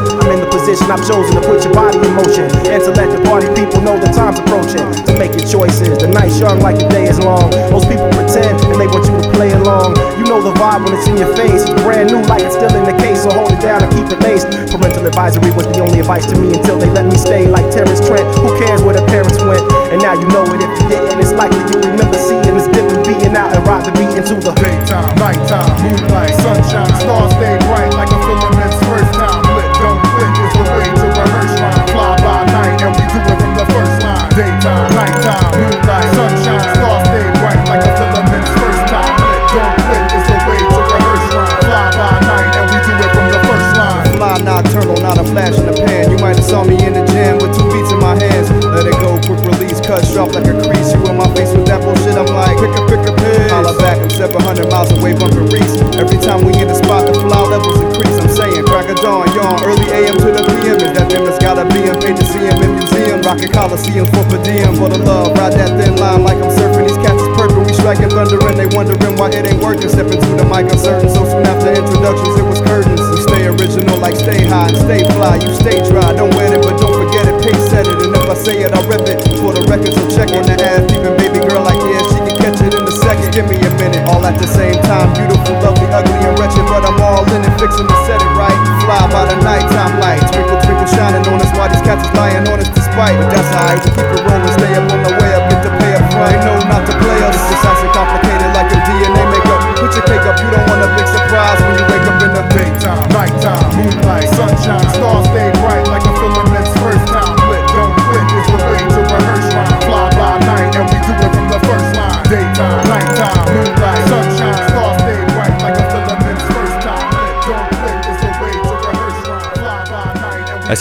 Position 0.69 0.93
I've 0.93 1.01
chosen 1.01 1.33
to 1.33 1.41
put 1.49 1.65
your 1.65 1.73
body 1.73 1.97
in 1.97 2.13
motion 2.13 2.45
and 2.69 2.77
to 2.85 2.93
let 2.93 3.09
the 3.09 3.17
party 3.25 3.49
people 3.57 3.81
know 3.81 3.97
the 3.97 4.13
time's 4.13 4.37
approaching. 4.37 4.85
To 5.09 5.17
make 5.17 5.33
your 5.33 5.49
choices, 5.49 5.97
the 5.97 6.13
night's 6.13 6.37
young 6.37 6.61
like 6.61 6.77
the 6.77 6.85
day 6.93 7.09
is 7.09 7.17
long. 7.25 7.49
Most 7.73 7.89
people 7.89 8.05
pretend 8.13 8.53
and 8.69 8.77
they 8.77 8.85
want 8.85 9.09
you 9.09 9.17
to 9.17 9.33
play 9.33 9.49
along. 9.49 9.97
You 10.21 10.29
know 10.29 10.45
the 10.45 10.53
vibe 10.61 10.85
when 10.85 10.93
it's 10.93 11.09
in 11.09 11.17
your 11.17 11.33
face. 11.41 11.65
It's 11.65 11.73
brand 11.89 12.13
new 12.13 12.21
like 12.29 12.45
it's 12.45 12.53
still 12.53 12.69
in 12.77 12.85
the 12.85 12.93
case, 13.01 13.25
so 13.25 13.33
hold 13.33 13.49
it 13.49 13.65
down 13.65 13.81
and 13.81 13.89
keep 13.97 14.13
it 14.13 14.21
laced. 14.21 14.53
Parental 14.69 15.09
advisory 15.09 15.49
was 15.57 15.65
the 15.73 15.81
only 15.81 16.05
advice 16.05 16.29
to 16.29 16.37
me 16.37 16.53
until 16.53 16.77
they 16.77 16.93
let 16.93 17.09
me 17.09 17.17
stay 17.17 17.49
like 17.49 17.65
Terrence 17.73 18.05
Trent. 18.05 18.29
Who 18.37 18.53
cares 18.61 18.85
where 18.85 18.93
the 18.93 19.09
parents 19.09 19.41
went? 19.41 19.65
And 19.89 20.05
now 20.05 20.21
you 20.21 20.29
know 20.29 20.45
it 20.53 20.61
if 20.61 20.69
you 20.69 21.01
didn't. 21.01 21.17
It's 21.17 21.33
likely 21.33 21.65
you 21.73 21.81
remember 21.81 22.21
seeing 22.21 22.45
this 22.45 22.69
different 22.77 23.09
beating 23.09 23.33
out 23.33 23.57
and 23.57 23.65
rock 23.65 23.89
the 23.89 23.93
beat 23.97 24.13
into 24.13 24.37
the 24.37 24.53
Daytime, 24.53 25.17
nighttime, 25.17 25.73
moonlight, 25.81 26.37
sunshine, 26.45 26.93
stars 27.01 27.33
stay 27.41 27.57
bright 27.73 27.89
like 27.97 28.13
a 28.13 28.21
filament's 28.21 28.58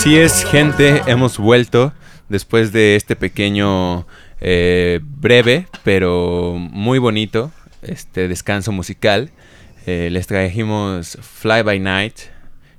Así 0.07 0.15
es, 0.15 0.45
gente, 0.45 1.01
hemos 1.05 1.37
vuelto 1.37 1.91
después 2.29 2.71
de 2.71 2.95
este 2.95 3.17
pequeño, 3.17 4.07
eh, 4.39 5.01
breve, 5.03 5.67
pero 5.83 6.55
muy 6.57 6.97
bonito, 6.97 7.51
este 7.81 8.29
descanso 8.29 8.71
musical. 8.71 9.31
Eh, 9.85 10.07
les 10.09 10.25
trajimos 10.25 11.17
Fly 11.21 11.61
by 11.61 11.79
Night, 11.81 12.13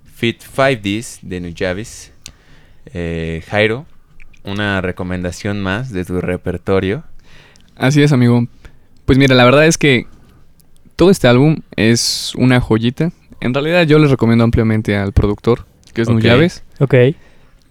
Fit 0.07 0.41
5Ds 0.43 1.19
de 1.21 1.41
Nujavis. 1.41 2.13
Eh, 2.95 3.43
Jairo, 3.51 3.85
una 4.45 4.81
recomendación 4.81 5.61
más 5.61 5.93
de 5.93 6.07
tu 6.07 6.23
repertorio. 6.23 7.05
Así 7.77 8.03
es, 8.03 8.13
amigo. 8.13 8.49
Pues 9.05 9.19
mira, 9.19 9.35
la 9.35 9.45
verdad 9.45 9.67
es 9.67 9.77
que 9.77 10.07
todo 10.97 11.11
este 11.11 11.29
álbum 11.29 11.57
es 11.77 12.33
una 12.37 12.59
joyita. 12.59 13.13
En 13.43 13.53
realidad 13.53 13.83
yo 13.83 13.99
les 13.99 14.11
recomiendo 14.11 14.45
ampliamente 14.45 14.97
al 14.97 15.13
productor, 15.13 15.67
que 15.93 16.01
es 16.01 16.09
Ok. 16.09 16.15
Nuyaves. 16.15 16.65
Ok. 16.81 16.95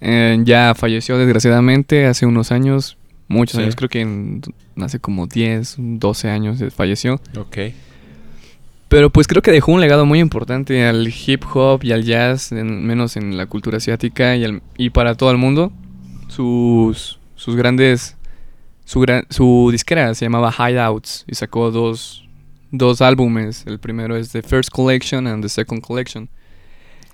Eh, 0.02 0.38
ya 0.44 0.74
falleció 0.76 1.18
desgraciadamente 1.18 2.06
hace 2.06 2.26
unos 2.26 2.52
años, 2.52 2.98
muchos 3.28 3.58
Sí. 3.58 3.64
años, 3.64 3.76
creo 3.76 3.90
que 3.90 4.02
en- 4.02 4.42
hace 4.80 5.00
como 5.00 5.26
10, 5.28 5.76
12 5.78 6.30
años 6.30 6.62
eh, 6.62 6.70
falleció. 6.72 7.16
Ok. 7.38 7.58
Pero 8.90 9.10
pues 9.10 9.28
creo 9.28 9.42
que 9.42 9.52
dejó 9.52 9.74
un 9.74 9.82
legado 9.82 10.06
muy 10.06 10.20
importante 10.20 10.86
al 10.86 11.08
hip 11.10 11.44
hop 11.54 11.84
y 11.84 11.92
al 11.92 12.04
jazz, 12.04 12.52
en- 12.54 12.86
menos 12.86 13.18
en 13.18 13.36
la 13.36 13.46
cultura 13.46 13.78
asiática 13.78 14.36
y, 14.38 14.46
al- 14.46 14.62
y 14.78 14.92
para 14.92 15.16
todo 15.16 15.32
el 15.32 15.38
mundo. 15.38 15.72
Sus, 16.28 17.20
sus 17.36 17.56
grandes... 17.56 18.16
Su, 18.86 19.02
gran- 19.02 19.26
su 19.30 19.68
disquera 19.72 20.14
se 20.14 20.24
llamaba 20.24 20.54
Hideouts 20.58 21.26
y 21.28 21.36
sacó 21.36 21.72
dos, 21.72 22.24
dos 22.72 23.02
álbumes. 23.02 23.66
El 23.68 23.80
primero 23.80 24.16
es 24.16 24.32
The 24.32 24.42
First 24.42 24.70
Collection 24.70 25.28
and 25.28 25.44
The 25.44 25.50
Second 25.50 25.82
Collection. 25.82 26.30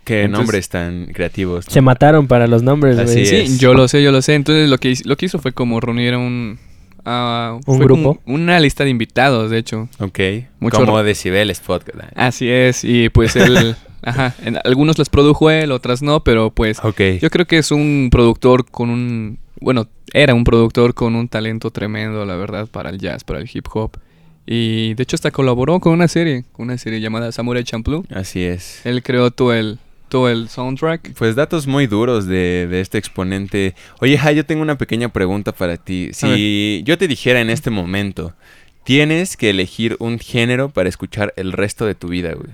Qué 0.03 0.23
Entonces- 0.23 0.39
nombres 0.45 0.69
tan 0.69 1.05
creativos. 1.13 1.65
Se 1.67 1.81
mataron 1.81 2.27
para 2.27 2.47
los 2.47 2.61
nombres, 2.63 2.97
Así 2.97 3.21
es. 3.21 3.29
Sí, 3.51 3.57
yo 3.57 3.73
lo 3.73 3.87
sé, 3.87 4.03
yo 4.03 4.11
lo 4.11 4.21
sé. 4.21 4.35
Entonces 4.35 4.69
lo 4.69 4.77
que, 4.77 4.89
hizo- 4.91 5.07
lo 5.07 5.15
que 5.17 5.25
hizo 5.27 5.39
fue 5.39 5.51
como 5.53 5.79
reunir 5.79 6.13
a 6.13 6.17
un... 6.17 6.59
a- 7.05 7.57
¿Un 7.65 7.79
grupo? 7.79 8.19
una 8.25 8.59
lista 8.59 8.83
de 8.83 8.89
invitados, 8.89 9.49
de 9.51 9.57
hecho. 9.57 9.87
Ok. 9.99 10.19
Mucho 10.59 10.77
Como 10.77 11.01
Decibeles 11.03 11.59
Podcast. 11.59 11.99
Así 12.15 12.49
es, 12.49 12.83
y 12.83 13.09
pues 13.09 13.35
él, 13.35 13.75
ajá, 14.01 14.33
en 14.43 14.57
algunos 14.63 14.97
las 14.97 15.09
produjo 15.09 15.49
él, 15.49 15.71
otras 15.71 16.01
no, 16.01 16.23
pero 16.23 16.51
pues 16.51 16.79
Ok. 16.83 17.01
yo 17.21 17.29
creo 17.29 17.45
que 17.45 17.57
es 17.57 17.71
un 17.71 18.09
productor 18.11 18.65
con 18.69 18.89
un, 18.89 19.37
bueno, 19.59 19.87
era 20.13 20.33
un 20.33 20.43
productor 20.43 20.93
con 20.93 21.15
un 21.15 21.27
talento 21.27 21.71
tremendo, 21.71 22.25
la 22.25 22.35
verdad, 22.35 22.67
para 22.67 22.89
el 22.89 22.99
jazz, 22.99 23.23
para 23.23 23.39
el 23.39 23.49
hip 23.51 23.65
hop. 23.73 23.97
Y 24.45 24.93
de 24.95 25.03
hecho 25.03 25.15
hasta 25.15 25.31
colaboró 25.31 25.79
con 25.79 25.93
una 25.93 26.07
serie, 26.09 26.43
con 26.51 26.65
una 26.65 26.77
serie 26.77 26.99
llamada 26.99 27.31
Samurai 27.31 27.63
Champloo. 27.63 28.05
Así 28.13 28.43
es. 28.43 28.85
Él 28.85 29.01
creó 29.01 29.31
todo 29.31 29.53
el, 29.53 29.79
el 30.29 30.49
soundtrack. 30.49 31.13
Pues 31.17 31.35
datos 31.35 31.67
muy 31.67 31.87
duros 31.87 32.25
de, 32.25 32.67
de 32.69 32.81
este 32.81 32.97
exponente. 32.97 33.75
Oye, 33.99 34.17
Jai, 34.17 34.35
yo 34.35 34.45
tengo 34.45 34.61
una 34.61 34.77
pequeña 34.77 35.09
pregunta 35.09 35.51
para 35.51 35.77
ti. 35.77 36.09
Si 36.13 36.81
yo 36.85 36.97
te 36.97 37.07
dijera 37.07 37.41
en 37.41 37.49
este 37.49 37.69
momento, 37.69 38.33
tienes 38.83 39.35
que 39.37 39.49
elegir 39.49 39.95
un 39.99 40.19
género 40.19 40.69
para 40.69 40.89
escuchar 40.89 41.33
el 41.37 41.51
resto 41.51 41.85
de 41.85 41.95
tu 41.95 42.07
vida, 42.09 42.33
güey. 42.33 42.49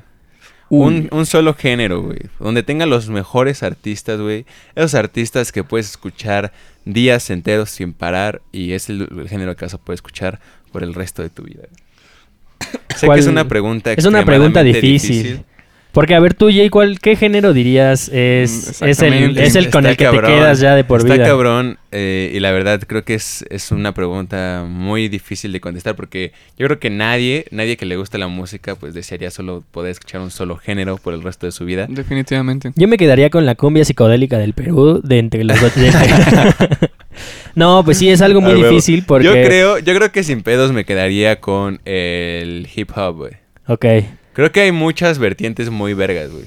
Un, 0.72 1.08
un 1.12 1.26
solo 1.26 1.56
género, 1.56 2.02
güey. 2.04 2.20
Donde 2.40 2.62
tenga 2.64 2.86
los 2.86 3.10
mejores 3.10 3.64
artistas, 3.64 4.20
güey. 4.22 4.46
Esos 4.76 4.94
artistas 4.94 5.52
que 5.52 5.64
puedes 5.64 5.90
escuchar 5.90 6.54
días 6.86 7.30
enteros 7.32 7.72
sin 7.72 7.94
parar. 7.94 8.42
Y 8.52 8.74
es 8.74 8.88
el, 8.90 9.08
el 9.20 9.28
género 9.28 9.56
que 9.56 9.66
vas 9.66 9.74
a 9.74 9.80
poder 9.80 9.96
escuchar 9.96 10.40
por 10.72 10.84
el 10.84 10.94
resto 10.94 11.24
de 11.24 11.30
tu 11.32 11.42
vida. 11.44 11.64
sé 12.62 13.00
que 13.02 13.06
¿Cuál- 13.08 13.20
es 13.20 13.26
una 13.28 13.48
pregunta 13.48 13.94
Es 13.94 14.06
una 14.06 14.24
pregunta 14.24 14.62
extremadamente 14.62 14.82
difícil. 14.82 15.44
Porque, 15.92 16.14
a 16.14 16.20
ver, 16.20 16.36
tú, 16.36 16.50
Jay, 16.52 16.70
¿cuál, 16.70 17.00
¿qué 17.00 17.16
género 17.16 17.52
dirías 17.52 18.10
es, 18.10 18.12
Mm, 18.12 18.70
es, 18.70 18.82
el, 18.82 18.90
exactamente. 18.90 19.44
es 19.44 19.56
el 19.56 19.70
con 19.72 19.86
Está 19.86 19.90
el 19.92 19.98
que 19.98 20.04
cabrón, 20.06 20.26
te 20.32 20.38
quedas 20.38 20.60
ya 20.60 20.76
de 20.76 20.84
por 20.84 21.00
está 21.00 21.14
vida? 21.14 21.26
cabrón 21.26 21.80
eh, 21.92 22.32
y 22.34 22.40
la 22.40 22.52
verdad 22.52 22.80
creo 22.86 23.04
que 23.04 23.16
es, 23.16 23.44
es 23.50 23.72
una 23.72 23.94
pregunta 23.96 24.66
muy 24.70 25.10
difícil 25.10 25.52
de 25.52 25.60
contestar 25.60 25.96
porque 25.96 26.32
yo 26.60 26.68
creo 26.68 26.80
que 26.80 26.92
nadie, 26.92 27.46
nadie 27.50 27.76
que 27.76 27.88
le 27.88 27.98
guste 27.98 28.20
la 28.20 28.28
música 28.28 28.76
pues 28.76 28.94
desearía 28.94 29.32
solo 29.32 29.64
poder 29.72 29.92
escuchar 29.92 30.22
un 30.22 30.30
solo 30.30 30.58
género 30.58 30.98
por 30.98 31.16
el 31.16 31.24
resto 31.24 31.48
de 31.48 31.52
su 31.52 31.66
vida. 31.66 31.88
Definitivamente. 31.90 32.72
Yo 32.76 32.88
me 32.88 32.98
quedaría 32.98 33.32
con 33.32 33.48
la 33.48 33.56
cumbia 33.56 33.84
psicodélica 33.84 34.38
del 34.38 34.54
Perú 34.54 35.02
de 35.04 35.18
entre 35.18 35.44
los 35.44 35.60
dos. 35.60 35.74
no, 37.56 37.84
pues 37.84 37.98
sí, 37.98 38.10
es 38.10 38.22
algo 38.22 38.42
muy 38.42 38.54
difícil 38.54 39.04
porque... 39.08 39.26
Yo 39.26 39.34
creo, 39.34 39.80
yo 39.80 39.96
creo 39.96 40.12
que 40.12 40.24
sin 40.24 40.44
pedos 40.44 40.72
me 40.72 40.86
quedaría 40.86 41.40
con 41.40 41.82
el 41.86 42.68
hip 42.76 42.92
hop, 42.96 43.16
güey. 43.16 43.34
Ok. 43.68 43.86
Creo 44.40 44.54
que 44.54 44.62
hay 44.62 44.72
muchas 44.72 45.20
vertientes 45.20 45.70
muy 45.70 45.94
vergas, 45.94 46.32
güey. 46.32 46.46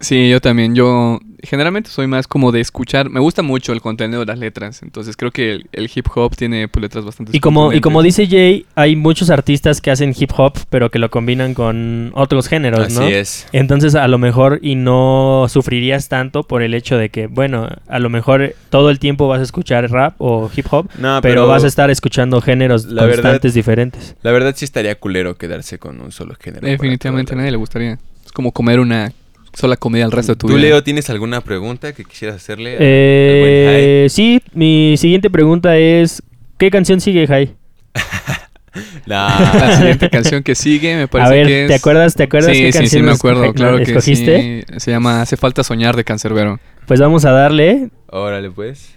Sí, 0.00 0.30
yo 0.30 0.40
también. 0.40 0.74
Yo 0.74 1.20
generalmente 1.46 1.90
soy 1.90 2.06
más 2.06 2.26
como 2.26 2.52
de 2.52 2.60
escuchar. 2.60 3.08
Me 3.10 3.20
gusta 3.20 3.42
mucho 3.42 3.72
el 3.72 3.80
contenido 3.80 4.20
de 4.20 4.26
las 4.26 4.38
letras. 4.38 4.82
Entonces 4.82 5.16
creo 5.16 5.30
que 5.30 5.52
el, 5.52 5.68
el 5.72 5.90
hip 5.94 6.06
hop 6.14 6.36
tiene 6.36 6.68
pues, 6.68 6.82
letras 6.82 7.04
bastante 7.04 7.36
Y 7.36 7.40
como, 7.40 7.72
y 7.72 7.80
como 7.80 8.02
dice 8.02 8.26
Jay, 8.26 8.66
hay 8.74 8.96
muchos 8.96 9.30
artistas 9.30 9.80
que 9.80 9.90
hacen 9.90 10.14
hip 10.16 10.30
hop, 10.36 10.54
pero 10.70 10.90
que 10.90 10.98
lo 10.98 11.10
combinan 11.10 11.54
con 11.54 12.12
otros 12.14 12.48
géneros, 12.48 12.92
¿no? 12.92 13.02
Así 13.04 13.14
es. 13.14 13.46
Entonces, 13.52 13.94
a 13.94 14.06
lo 14.08 14.18
mejor, 14.18 14.58
y 14.62 14.74
no 14.74 15.46
sufrirías 15.48 16.08
tanto 16.08 16.42
por 16.42 16.62
el 16.62 16.74
hecho 16.74 16.96
de 16.98 17.08
que, 17.08 17.26
bueno, 17.26 17.68
a 17.88 17.98
lo 17.98 18.10
mejor 18.10 18.54
todo 18.70 18.90
el 18.90 18.98
tiempo 18.98 19.28
vas 19.28 19.40
a 19.40 19.42
escuchar 19.44 19.90
rap 19.90 20.14
o 20.18 20.50
hip 20.54 20.66
hop, 20.70 20.88
No, 20.98 21.20
pero, 21.22 21.34
pero 21.42 21.46
vas 21.46 21.64
a 21.64 21.66
estar 21.66 21.90
escuchando 21.90 22.40
géneros 22.40 22.84
la 22.86 23.02
verdad- 23.04 23.16
constantes 23.22 23.54
diferentes. 23.54 24.16
La 24.22 24.32
verdad 24.32 24.54
sí 24.56 24.64
estaría 24.64 24.94
culero 24.96 25.36
quedarse 25.36 25.78
con 25.78 26.00
un 26.00 26.12
solo 26.12 26.34
género. 26.40 26.66
Definitivamente 26.66 27.34
a 27.34 27.36
nadie 27.36 27.50
le 27.50 27.56
gustaría. 27.56 27.98
Es 28.24 28.32
como 28.32 28.52
comer 28.52 28.80
una 28.80 29.12
sola 29.56 29.76
comida 29.76 30.04
el 30.04 30.12
resto 30.12 30.32
de 30.32 30.36
tu 30.36 30.46
¿Tú, 30.48 30.54
vida. 30.54 30.62
Leo, 30.68 30.82
tienes 30.84 31.08
alguna 31.10 31.40
pregunta 31.40 31.92
que 31.92 32.04
quisieras 32.04 32.36
hacerle? 32.36 32.76
al- 32.76 32.82
al 32.82 33.40
buen 33.40 33.64
Jai? 33.64 33.84
Eh, 33.84 34.06
sí, 34.10 34.40
mi 34.52 34.94
siguiente 34.98 35.30
pregunta 35.30 35.76
es, 35.78 36.22
¿qué 36.58 36.70
canción 36.70 37.00
sigue, 37.00 37.26
Jai? 37.26 37.54
La 39.06 39.28
La 39.58 39.76
siguiente 39.76 40.10
canción 40.10 40.42
que 40.42 40.54
sigue 40.54 40.96
me 40.96 41.08
parece 41.08 41.28
A 41.30 41.34
ver, 41.34 41.46
que 41.46 41.62
es... 41.64 41.68
¿te 41.68 41.74
acuerdas, 41.74 42.14
te 42.14 42.24
acuerdas 42.24 42.54
sí, 42.54 42.62
qué 42.64 42.66
sí, 42.66 42.72
sí, 42.72 42.78
canción 42.78 43.04
me 43.06 43.12
escoge- 43.12 43.16
acuerdo, 43.32 43.54
claro 43.54 43.76
que 43.78 43.84
escogiste? 43.84 44.64
sí. 44.68 44.78
Se 44.80 44.90
llama 44.90 45.22
Hace 45.22 45.36
falta 45.38 45.64
soñar 45.64 45.96
de 45.96 46.04
Cancerbero. 46.04 46.60
Pues 46.86 47.00
vamos 47.00 47.24
a 47.24 47.30
darle. 47.32 47.88
Órale, 48.08 48.50
pues. 48.50 48.94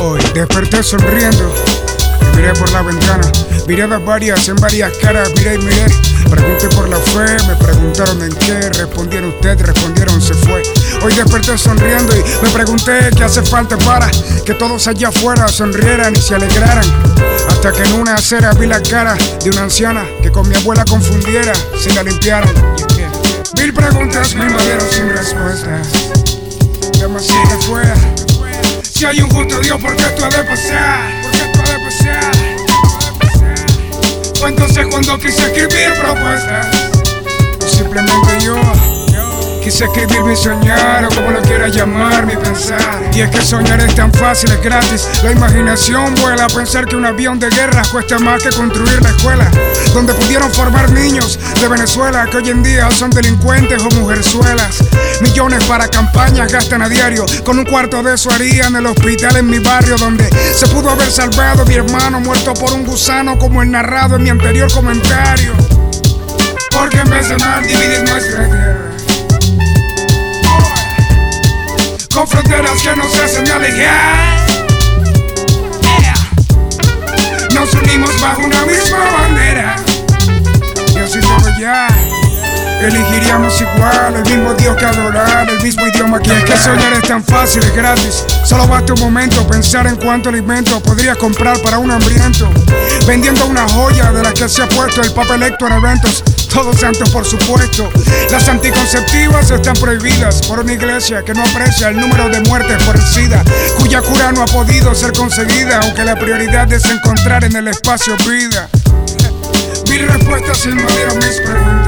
Hoy 0.00 0.20
desperté 0.32 0.82
sonriendo 0.82 1.52
y 2.20 2.36
miré 2.36 2.52
por 2.54 2.70
la 2.70 2.82
ventana. 2.82 3.30
Miradas 3.66 4.04
varias 4.04 4.48
en 4.48 4.56
varias 4.56 4.96
caras, 4.98 5.30
miré 5.36 5.54
y 5.54 5.58
miré. 5.58 5.86
Pregunté 6.30 6.68
por 6.68 6.88
la 6.88 6.98
fe, 6.98 7.36
me 7.48 7.56
preguntaron 7.56 8.22
en 8.22 8.32
qué. 8.36 8.70
Respondieron 8.70 9.30
usted, 9.30 9.60
respondieron 9.60 10.22
se 10.22 10.34
fue. 10.34 10.62
Hoy 11.02 11.14
desperté 11.14 11.58
sonriendo 11.58 12.14
y 12.16 12.22
me 12.42 12.50
pregunté 12.50 13.10
qué 13.16 13.24
hace 13.24 13.42
falta 13.42 13.76
para 13.78 14.08
que 14.44 14.54
todos 14.54 14.86
allá 14.86 15.08
afuera 15.08 15.48
sonrieran 15.48 16.14
y 16.14 16.20
se 16.20 16.36
alegraran. 16.36 16.86
Hasta 17.48 17.72
que 17.72 17.82
en 17.82 17.94
una 17.94 18.14
acera 18.14 18.52
vi 18.52 18.66
la 18.66 18.80
cara 18.80 19.16
de 19.42 19.50
una 19.50 19.62
anciana 19.62 20.06
que 20.22 20.30
con 20.30 20.48
mi 20.48 20.54
abuela 20.54 20.84
confundiera 20.84 21.52
si 21.76 21.90
la 21.90 22.04
limpiaran. 22.04 22.54
Mil 23.56 23.74
preguntas 23.74 24.34
me 24.34 24.46
invadieron 24.46 24.88
sin 24.90 25.08
respuestas. 25.08 25.88
Demasiado 27.00 27.60
fuera. 27.62 27.94
Si 28.98 29.06
hay 29.06 29.20
un 29.20 29.30
justo 29.30 29.60
Dios, 29.60 29.80
¿por 29.80 29.94
qué 29.94 30.02
esto 30.02 30.24
ha 30.24 30.28
de 30.28 30.42
pasar? 30.42 31.22
¿Por 31.22 31.30
qué 31.30 31.38
esto 31.38 31.60
ha 31.60 31.72
de 31.72 31.78
pasar? 31.84 32.34
O 34.42 34.48
entonces 34.48 34.86
cuando 34.90 35.16
quise 35.20 35.40
escribir 35.40 35.94
propuestas, 36.02 36.66
simplemente 37.64 38.40
yo 38.44 38.56
quise 39.70 39.84
escribir 39.84 40.22
mi 40.22 40.34
soñar 40.34 41.04
o 41.04 41.08
como 41.10 41.30
lo 41.30 41.42
quieras 41.42 41.76
llamar, 41.76 42.24
mi 42.24 42.34
pensar. 42.36 43.10
Y 43.12 43.20
es 43.20 43.28
que 43.28 43.42
soñar 43.42 43.78
es 43.80 43.94
tan 43.94 44.10
fácil, 44.14 44.50
es 44.50 44.62
gratis. 44.62 45.06
La 45.22 45.30
imaginación 45.30 46.14
vuela 46.14 46.46
a 46.46 46.48
pensar 46.48 46.86
que 46.86 46.96
un 46.96 47.04
avión 47.04 47.38
de 47.38 47.50
guerra 47.50 47.82
cuesta 47.92 48.18
más 48.18 48.42
que 48.42 48.48
construir 48.48 49.02
la 49.02 49.10
escuela, 49.10 49.50
donde 49.92 50.14
pudieron 50.14 50.50
formar 50.52 50.90
niños 50.90 51.38
de 51.60 51.68
Venezuela 51.68 52.26
que 52.30 52.38
hoy 52.38 52.48
en 52.48 52.62
día 52.62 52.90
son 52.90 53.10
delincuentes 53.10 53.82
o 53.82 53.90
mujerzuelas. 53.90 54.82
Millones 55.20 55.62
para 55.64 55.86
campañas 55.88 56.50
gastan 56.50 56.80
a 56.80 56.88
diario, 56.88 57.26
con 57.44 57.58
un 57.58 57.66
cuarto 57.66 58.02
de 58.02 58.14
eso 58.14 58.30
harían 58.30 58.74
el 58.74 58.86
hospital 58.86 59.36
en 59.36 59.50
mi 59.50 59.58
barrio, 59.58 59.98
donde 59.98 60.30
se 60.54 60.66
pudo 60.68 60.88
haber 60.88 61.10
salvado 61.10 61.66
mi 61.66 61.74
hermano 61.74 62.20
muerto 62.20 62.54
por 62.54 62.72
un 62.72 62.86
gusano, 62.86 63.38
como 63.38 63.62
el 63.62 63.70
narrado 63.70 64.16
en 64.16 64.22
mi 64.22 64.30
anterior 64.30 64.72
comentario. 64.72 65.52
Porque 66.70 67.00
en 67.00 67.10
vez 67.10 67.28
de 67.28 67.36
mal 67.36 67.66
dividir 67.66 68.02
nuestra 68.08 68.46
tierra 68.46 68.87
con 72.18 72.26
fronteras 72.26 72.82
que 72.82 73.20
hacen 73.20 73.48
alejar. 73.48 74.46
Yeah. 76.00 76.14
Nos 77.54 77.72
unimos 77.74 78.20
bajo 78.20 78.42
una 78.42 78.64
misma 78.64 78.98
bandera. 78.98 79.76
Y 80.94 80.98
así 80.98 81.20
todo 81.20 81.48
ya. 81.60 81.86
Elegiríamos 82.80 83.60
igual, 83.60 84.14
el 84.14 84.22
mismo 84.22 84.54
Dios 84.54 84.76
que 84.76 84.84
adorar, 84.84 85.50
el 85.50 85.62
mismo 85.62 85.86
idioma 85.86 86.20
que 86.20 86.36
es 86.36 86.44
que 86.44 86.56
soñar 86.56 86.92
es 86.92 87.02
tan 87.02 87.24
fácil, 87.24 87.62
es 87.62 87.74
gratis. 87.74 88.24
Solo 88.44 88.68
basta 88.68 88.94
un 88.94 89.00
momento 89.00 89.46
pensar 89.46 89.86
en 89.86 89.96
cuánto 89.96 90.28
alimento 90.28 90.80
podrías 90.80 91.16
comprar 91.16 91.60
para 91.60 91.78
un 91.78 91.90
hambriento. 91.90 92.48
Vendiendo 93.06 93.46
una 93.46 93.68
joya 93.68 94.12
de 94.12 94.22
la 94.22 94.32
que 94.32 94.48
se 94.48 94.62
ha 94.62 94.68
puesto 94.68 95.02
el 95.02 95.12
papelecto 95.12 95.66
en 95.66 95.72
eventos. 95.72 96.22
Todos 96.52 96.80
santos, 96.80 97.10
por 97.10 97.24
supuesto. 97.24 97.90
Las 98.30 98.48
anticonceptivas 98.48 99.50
están 99.50 99.74
prohibidas 99.74 100.46
por 100.46 100.60
una 100.60 100.72
iglesia 100.72 101.24
que 101.24 101.34
no 101.34 101.42
aprecia 101.42 101.88
el 101.88 102.00
número 102.00 102.28
de 102.28 102.40
muertes 102.42 102.82
por 102.84 102.98
cuya 103.78 104.02
cura 104.02 104.32
no 104.32 104.42
ha 104.42 104.46
podido 104.46 104.94
ser 104.94 105.12
conseguida, 105.12 105.80
aunque 105.82 106.04
la 106.04 106.16
prioridad 106.16 106.72
es 106.72 106.84
encontrar 106.84 107.44
en 107.44 107.56
el 107.56 107.68
espacio 107.68 108.16
vida. 108.18 108.68
Mil 109.90 110.06
respuestas 110.06 110.66
invadieron 110.66 111.18
mis 111.18 111.40
preguntas. 111.40 111.87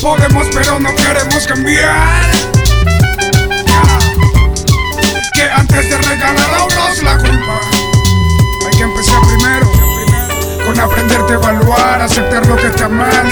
Podemos 0.00 0.46
pero 0.52 0.78
no 0.78 0.94
queremos 0.94 1.46
cambiar. 1.46 2.30
Que 5.32 5.42
antes 5.42 5.90
de 5.90 5.96
regalar 5.98 6.54
a 6.54 6.64
otros 6.64 7.02
la 7.02 7.18
culpa, 7.18 7.60
hay 8.66 8.76
que 8.76 8.82
empezar 8.84 9.20
primero. 9.22 9.70
Con 10.64 10.78
aprenderte 10.78 11.32
a 11.32 11.36
evaluar, 11.36 12.02
aceptar 12.02 12.46
lo 12.46 12.56
que 12.56 12.66
está 12.66 12.88
mal 12.88 13.27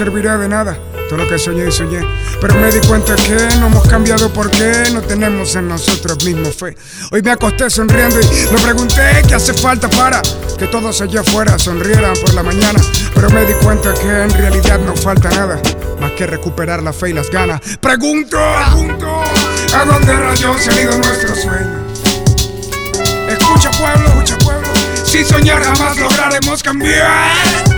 servirá 0.00 0.38
de 0.38 0.48
nada 0.48 0.78
todo 1.10 1.18
lo 1.18 1.28
que 1.28 1.38
soñé 1.38 1.68
y 1.68 1.70
soñé. 1.70 2.00
Pero 2.40 2.54
me 2.54 2.72
di 2.72 2.80
cuenta 2.88 3.14
que 3.16 3.36
no 3.58 3.66
hemos 3.66 3.86
cambiado 3.86 4.32
porque 4.32 4.84
no 4.94 5.02
tenemos 5.02 5.54
en 5.56 5.68
nosotros 5.68 6.24
mismos 6.24 6.56
fe. 6.56 6.74
Hoy 7.10 7.20
me 7.20 7.32
acosté 7.32 7.68
sonriendo 7.68 8.18
y 8.18 8.50
me 8.50 8.58
pregunté 8.60 9.22
qué 9.28 9.34
hace 9.34 9.52
falta 9.52 9.90
para 9.90 10.22
que 10.58 10.66
todos 10.68 11.02
allá 11.02 11.20
afuera 11.20 11.58
sonrieran 11.58 12.14
por 12.14 12.32
la 12.32 12.42
mañana. 12.42 12.80
Pero 13.14 13.28
me 13.28 13.44
di 13.44 13.52
cuenta 13.62 13.92
que 13.92 14.08
en 14.08 14.30
realidad 14.30 14.78
no 14.78 14.96
falta 14.96 15.28
nada 15.28 15.60
más 16.00 16.12
que 16.12 16.26
recuperar 16.26 16.82
la 16.82 16.94
fe 16.94 17.10
y 17.10 17.12
las 17.12 17.28
ganas. 17.28 17.60
Pregunto, 17.78 18.38
pregunto, 18.72 19.22
¿a 19.74 19.84
dónde 19.84 20.16
rayos 20.16 20.66
han 20.66 20.78
ido 20.78 20.96
nuestros 20.96 21.42
sueños? 21.42 22.00
Escucha 23.28 23.70
pueblo, 23.72 24.08
escucha 24.08 24.38
pueblo, 24.38 24.68
si 25.04 25.22
soñar 25.24 25.62
jamás 25.62 25.98
lograremos 25.98 26.62
cambiar. 26.62 27.69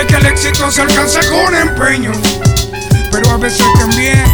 Sé 0.00 0.06
que 0.06 0.14
el 0.14 0.26
éxito 0.28 0.70
se 0.70 0.80
alcanza 0.80 1.20
con 1.28 1.54
empeño, 1.54 2.12
pero 3.12 3.32
a 3.32 3.36
veces 3.36 3.66
también 3.78 4.24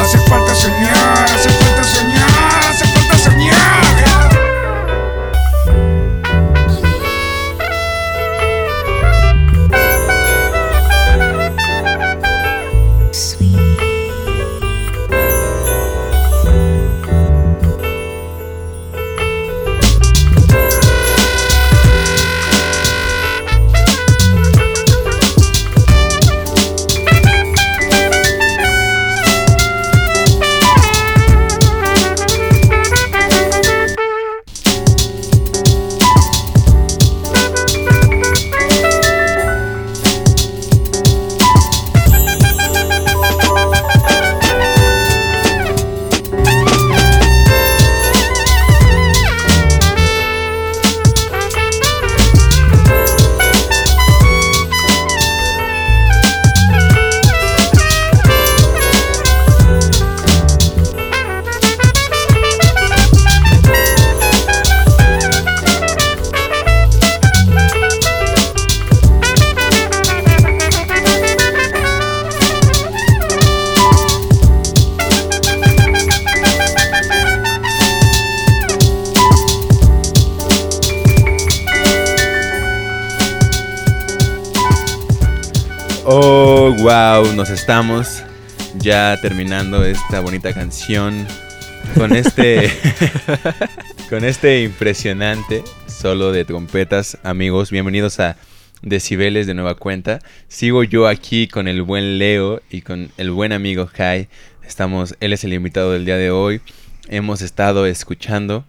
hace 0.00 0.18
falta 0.28 0.52
soñar, 0.56 1.24
hace 1.24 1.50
falta 1.50 1.84
soñar, 1.84 2.35
estamos 87.66 88.22
ya 88.78 89.18
terminando 89.20 89.84
esta 89.84 90.20
bonita 90.20 90.52
canción 90.52 91.26
con 91.96 92.14
este 92.14 92.70
con 94.08 94.24
este 94.24 94.62
impresionante 94.62 95.64
solo 95.88 96.30
de 96.30 96.44
trompetas, 96.44 97.18
amigos. 97.24 97.72
Bienvenidos 97.72 98.20
a 98.20 98.36
Decibeles 98.82 99.48
de 99.48 99.54
nueva 99.54 99.74
cuenta. 99.74 100.20
Sigo 100.46 100.84
yo 100.84 101.08
aquí 101.08 101.48
con 101.48 101.66
el 101.66 101.82
buen 101.82 102.18
Leo 102.18 102.62
y 102.70 102.82
con 102.82 103.10
el 103.16 103.32
buen 103.32 103.50
amigo 103.50 103.90
Kai. 103.92 104.28
Estamos, 104.64 105.16
él 105.18 105.32
es 105.32 105.42
el 105.42 105.52
invitado 105.52 105.90
del 105.90 106.04
día 106.04 106.18
de 106.18 106.30
hoy. 106.30 106.60
Hemos 107.08 107.42
estado 107.42 107.86
escuchando 107.86 108.64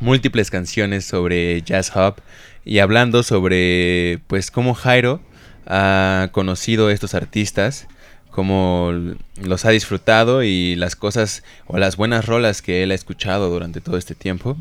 múltiples 0.00 0.50
canciones 0.50 1.04
sobre 1.04 1.62
jazz 1.62 1.94
hop 1.94 2.16
y 2.64 2.80
hablando 2.80 3.22
sobre 3.22 4.18
pues 4.26 4.50
cómo 4.50 4.74
Jairo 4.74 5.20
ha 5.68 6.30
conocido 6.32 6.88
a 6.88 6.92
estos 6.92 7.14
artistas, 7.14 7.86
cómo 8.30 8.92
los 9.42 9.64
ha 9.64 9.70
disfrutado 9.70 10.42
y 10.42 10.76
las 10.76 10.96
cosas 10.96 11.42
o 11.66 11.78
las 11.78 11.96
buenas 11.96 12.26
rolas 12.26 12.62
que 12.62 12.82
él 12.82 12.90
ha 12.90 12.94
escuchado 12.94 13.50
durante 13.50 13.80
todo 13.80 13.96
este 13.96 14.14
tiempo. 14.14 14.56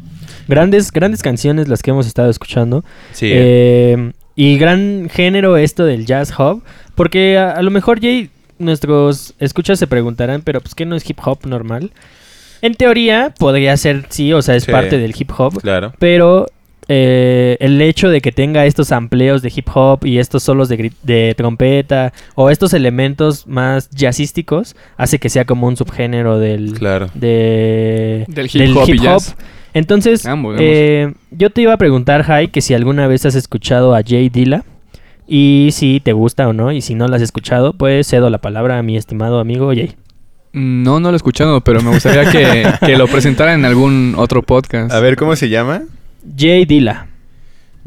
Grandes, 0.48 0.92
grandes 0.92 1.22
canciones 1.22 1.68
las 1.68 1.82
que 1.82 1.92
hemos 1.92 2.08
estado 2.08 2.30
escuchando. 2.30 2.84
Sí. 3.14 3.30
Eh, 3.32 4.12
y 4.36 4.58
gran 4.58 5.10
género 5.10 5.58
esto 5.58 5.86
del 5.86 6.06
jazz 6.06 6.34
hop. 6.38 6.62
Porque 6.96 7.38
a, 7.38 7.52
a 7.52 7.62
lo 7.62 7.72
mejor, 7.72 8.02
Jay, 8.02 8.30
nuestros 8.60 9.34
escuchas 9.40 9.80
se 9.80 9.88
preguntarán, 9.88 10.42
pero 10.42 10.62
pues 10.62 10.74
¿qué 10.76 10.86
no 10.86 10.96
es 10.96 11.08
hip 11.10 11.20
hop 11.24 11.46
normal? 11.46 11.92
En 12.62 12.74
teoría 12.74 13.34
podría 13.38 13.78
ser, 13.78 14.06
sí, 14.10 14.34
o 14.34 14.42
sea, 14.42 14.56
es 14.56 14.64
Sí, 14.64 14.72
parte 14.72 14.98
del 14.98 15.14
hip 15.18 15.32
hop. 15.38 15.62
Claro. 15.62 15.94
Pero 16.00 16.48
eh, 16.90 17.58
el 17.60 17.82
hecho 17.82 18.10
de 18.10 18.22
que 18.22 18.32
tenga 18.32 18.66
estos 18.66 18.92
amplios 18.92 19.42
de 19.42 19.52
hip 19.54 19.68
hop 19.74 20.06
y 20.06 20.20
estos 20.20 20.44
solos 20.44 20.70
de, 20.70 21.34
trompeta 21.36 22.14
o 22.36 22.50
estos 22.50 22.74
elementos 22.74 23.46
más 23.46 23.90
jazzísticos 23.90 24.76
hace 24.96 25.20
que 25.20 25.30
sea 25.30 25.46
como 25.46 25.68
un 25.68 25.76
subgénero 25.76 26.40
del, 26.40 26.74
Claro. 26.74 27.10
de, 27.14 28.26
Del 28.28 28.50
hip 28.52 28.78
hop 28.78 28.90
y 28.90 29.00
jazz. 29.00 29.36
Entonces, 29.74 30.24
eh, 30.60 31.14
yo 31.30 31.50
te 31.50 31.62
iba 31.62 31.74
a 31.74 31.78
preguntar, 31.78 32.24
Jai, 32.24 32.48
que 32.48 32.62
si 32.62 32.74
alguna 32.74 33.06
vez 33.08 33.26
has 33.26 33.36
escuchado 33.36 33.94
a 33.94 34.02
Jay 34.02 34.30
Dilla 34.30 34.64
y 35.28 35.70
si 35.72 36.00
te 36.00 36.14
gusta 36.14 36.48
o 36.48 36.54
no, 36.54 36.72
y 36.72 36.82
si 36.82 36.96
no 36.96 37.08
la 37.08 37.18
has 37.18 37.22
escuchado, 37.22 37.74
pues 37.74 38.08
cedo 38.08 38.30
la 38.30 38.40
palabra 38.40 38.80
a 38.80 38.84
mi 38.84 38.96
estimado 38.98 39.40
amigo 39.40 39.68
Jay. 39.68 39.94
No, 40.54 41.00
no 41.00 41.10
lo 41.10 41.16
he 41.16 41.18
escuchado, 41.18 41.62
pero 41.62 41.82
me 41.84 41.92
gustaría 41.92 42.32
que, 42.32 42.66
que 42.86 42.98
lo 42.98 43.08
presentara 43.08 43.54
en 43.54 43.66
algún 43.66 44.16
otro 44.18 44.42
podcast. 44.42 44.92
A 44.92 45.00
ver, 45.02 45.18
¿cómo 45.18 45.36
se 45.36 45.50
llama? 45.50 45.84
Jay 46.36 46.66
Dilla. 46.66 47.08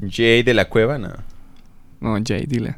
Jay 0.08 0.42
de 0.42 0.54
la 0.54 0.66
Cueva, 0.66 0.98
no. 0.98 1.10
No, 2.00 2.18
Jay, 2.26 2.46
dile. 2.46 2.76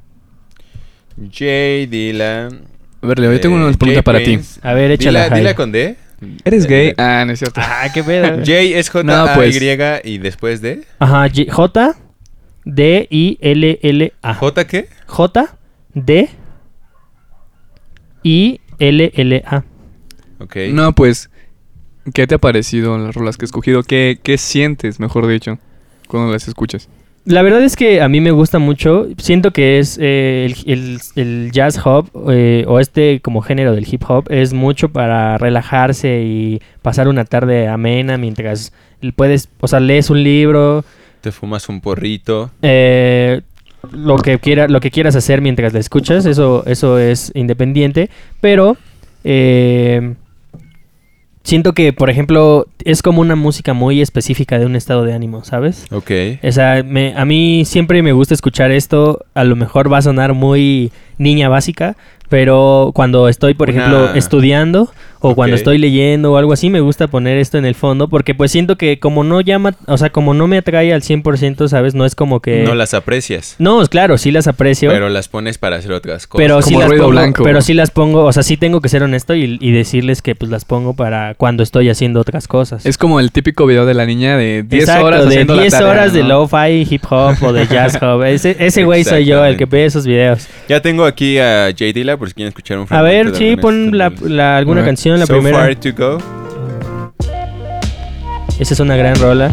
Jay 1.30 1.86
Dylan. 1.86 2.62
A 3.02 3.06
ver, 3.06 3.18
Leo, 3.18 3.32
yo 3.32 3.40
tengo 3.40 3.56
eh, 3.56 3.64
una 3.64 3.72
pregunta 3.76 3.94
Jay 3.94 4.02
para 4.02 4.24
ti. 4.24 4.38
A 4.62 4.72
ver, 4.74 4.90
échala, 4.92 5.24
Dila, 5.24 5.36
dila 5.36 5.54
con 5.54 5.72
D. 5.72 5.96
¿Eres 6.44 6.66
gay? 6.66 6.94
Ah, 6.96 7.24
no 7.26 7.32
es 7.32 7.40
cierto. 7.40 7.60
Ah, 7.62 7.88
qué 7.92 8.02
pedo. 8.02 8.42
Jay 8.44 8.74
es 8.74 8.88
J 8.90 9.02
No, 9.04 9.24
A 9.24 9.34
pues. 9.34 9.60
Y 9.60 9.68
y 10.04 10.18
después 10.18 10.60
de 10.60 10.84
Ajá, 10.98 11.28
J- 11.28 11.52
J 11.52 11.96
D 12.64 13.08
I 13.10 13.38
L 13.40 13.78
L 13.82 14.12
A. 14.22 14.34
J 14.34 14.66
qué? 14.66 14.88
J 15.06 15.56
D 15.94 16.28
I 18.22 18.60
L 18.78 19.12
L 19.14 19.42
A. 19.46 19.64
Ok. 20.38 20.56
No, 20.70 20.92
pues, 20.92 21.28
¿qué 22.14 22.26
te 22.26 22.34
ha 22.34 22.38
parecido 22.38 22.98
las 22.98 23.14
rolas 23.14 23.36
que 23.36 23.44
he 23.44 23.46
escogido? 23.46 23.82
¿Qué, 23.82 24.18
qué 24.22 24.38
sientes, 24.38 25.00
mejor 25.00 25.26
dicho, 25.26 25.58
cuando 26.08 26.32
las 26.32 26.48
escuchas? 26.48 26.88
La 27.24 27.42
verdad 27.42 27.62
es 27.62 27.76
que 27.76 28.02
a 28.02 28.08
mí 28.08 28.20
me 28.20 28.32
gusta 28.32 28.58
mucho. 28.58 29.06
Siento 29.18 29.52
que 29.52 29.78
es 29.78 29.96
eh, 30.02 30.52
el, 30.66 30.72
el- 30.72 31.00
el 31.14 31.50
jazz 31.52 31.80
hop 31.86 32.08
eh, 32.32 32.64
o 32.66 32.80
este 32.80 33.20
como 33.20 33.42
género 33.42 33.72
del 33.76 33.86
hip 33.88 34.02
hop 34.08 34.26
es 34.28 34.52
mucho 34.52 34.88
para 34.88 35.38
relajarse 35.38 36.22
y 36.24 36.60
pasar 36.82 37.06
una 37.06 37.24
tarde 37.24 37.68
amena 37.68 38.18
mientras 38.18 38.72
puedes, 39.14 39.48
o 39.60 39.68
sea, 39.68 39.78
lees 39.78 40.10
un 40.10 40.24
libro, 40.24 40.84
Te 41.20 41.30
fumas 41.30 41.68
un 41.68 41.80
porrito. 41.80 42.50
eh, 42.60 43.42
lo 43.92 44.16
que 44.16 44.38
quiera, 44.40 44.66
lo 44.66 44.80
que 44.80 44.90
quieras 44.90 45.14
hacer 45.14 45.40
mientras 45.40 45.72
la 45.72 45.78
escuchas, 45.80 46.26
eso, 46.26 46.64
eso 46.66 46.98
es 46.98 47.30
independiente. 47.36 48.10
Pero 48.40 48.76
eh, 49.22 50.14
siento 51.44 51.72
que, 51.72 51.92
por 51.92 52.10
ejemplo, 52.10 52.66
es 52.84 53.02
como 53.02 53.20
una 53.20 53.36
música 53.36 53.72
muy 53.74 54.00
específica 54.00 54.58
de 54.58 54.66
un 54.66 54.76
estado 54.76 55.04
de 55.04 55.12
ánimo, 55.12 55.44
¿sabes? 55.44 55.86
Ok. 55.90 56.10
O 56.42 56.52
sea, 56.52 56.82
me- 56.82 57.14
a 57.16 57.24
mí 57.24 57.64
siempre 57.64 58.02
me 58.02 58.12
gusta 58.12 58.34
escuchar 58.34 58.70
esto. 58.70 59.24
A 59.34 59.44
lo 59.44 59.56
mejor 59.56 59.92
va 59.92 59.98
a 59.98 60.02
sonar 60.02 60.34
muy 60.34 60.92
niña 61.18 61.48
básica, 61.48 61.96
Pero 62.32 62.92
cuando 62.94 63.28
estoy, 63.28 63.52
por 63.52 63.68
Una- 63.68 63.78
ejemplo, 63.78 64.14
estudiando 64.14 64.90
o 65.24 65.34
cuando 65.36 65.54
estoy 65.54 65.76
leyendo 65.78 66.32
o 66.32 66.36
algo 66.38 66.52
así, 66.54 66.70
me 66.70 66.80
gusta 66.80 67.06
poner 67.06 67.36
esto 67.36 67.56
en 67.58 67.64
el 67.66 67.74
fondo 67.76 68.08
porque 68.08 68.34
pues 68.34 68.50
siento 68.50 68.76
que 68.76 68.98
como 68.98 69.22
no 69.22 69.40
llama, 69.42 69.74
o 69.86 69.96
sea, 69.98 70.10
como 70.10 70.32
no 70.34 70.48
me 70.48 70.56
atrae 70.56 70.92
al 70.94 71.02
100%, 71.02 71.68
¿sabes? 71.68 71.94
No 71.94 72.04
es 72.06 72.14
como 72.16 72.40
que... 72.40 72.64
No 72.64 72.74
las 72.74 72.94
aprecias. 72.94 73.54
No, 73.60 73.86
claro, 73.86 74.16
sí 74.18 74.32
las 74.32 74.48
aprecio. 74.48 74.90
Pero 74.90 75.10
las 75.10 75.28
pones 75.28 75.58
para 75.58 75.76
hacer 75.76 75.92
otras 75.92 76.26
cosas. 76.26 76.42
Pero 76.42 76.60
sí 76.62 76.70
Como 76.70 76.80
las 76.80 76.88
ruido 76.88 77.04
pongo, 77.04 77.12
blanco. 77.12 77.44
pero 77.44 77.60
sí 77.60 77.74
las 77.74 77.90
pongo, 77.92 78.24
o 78.24 78.32
sea, 78.32 78.42
sí 78.42 78.56
tengo 78.56 78.80
que 78.80 78.88
ser 78.88 79.02
honesto 79.04 79.34
y, 79.36 79.58
y 79.60 79.70
decirles 79.72 80.22
que 80.22 80.34
pues 80.34 80.50
las 80.50 80.64
pongo 80.64 80.94
para 80.94 81.34
cuando 81.34 81.62
estoy 81.62 81.88
haciendo 81.90 82.18
otras 82.18 82.48
cosas. 82.48 82.84
Es 82.86 82.96
como 82.98 83.20
el 83.20 83.30
típico 83.30 83.66
video 83.66 83.84
de 83.86 83.94
la 83.94 84.06
niña 84.06 84.36
de 84.38 84.64
10 84.64 84.82
Exacto, 84.84 85.06
horas 85.06 85.20
de 85.24 85.28
haciendo 85.28 85.54
10 85.58 85.72
la 85.72 85.78
tarea, 85.78 85.92
horas 85.92 86.12
de 86.14 86.22
lo-fi, 86.24 86.86
hip 86.90 87.04
hop 87.08 87.36
o 87.42 87.52
de 87.52 87.66
jazz 87.68 87.96
hop. 88.02 88.24
Ese, 88.24 88.56
ese 88.58 88.82
güey 88.84 89.04
soy 89.04 89.24
yo, 89.26 89.44
el 89.44 89.56
que 89.56 89.66
ve 89.66 89.84
esos 89.84 90.04
videos. 90.04 90.48
Ya 90.68 90.80
tengo 90.82 91.04
aquí 91.04 91.38
a 91.38 91.66
J. 91.70 91.84
Dilla 91.94 92.16
por 92.22 92.28
si 92.28 92.34
quieren 92.36 92.50
escuchar 92.50 92.78
un 92.78 92.86
A 92.88 93.02
ver, 93.02 93.34
sí, 93.34 93.56
pon 93.56 93.98
la, 93.98 94.08
canción. 94.10 94.36
la- 94.36 94.56
alguna 94.56 94.80
ver. 94.82 94.90
canción, 94.90 95.18
la 95.18 95.26
so 95.26 95.32
primera. 95.32 95.58
far 95.58 95.74
to 95.74 95.88
go. 95.92 96.18
Esa 98.60 98.74
es 98.74 98.78
una 98.78 98.94
gran 98.94 99.16
rola. 99.16 99.48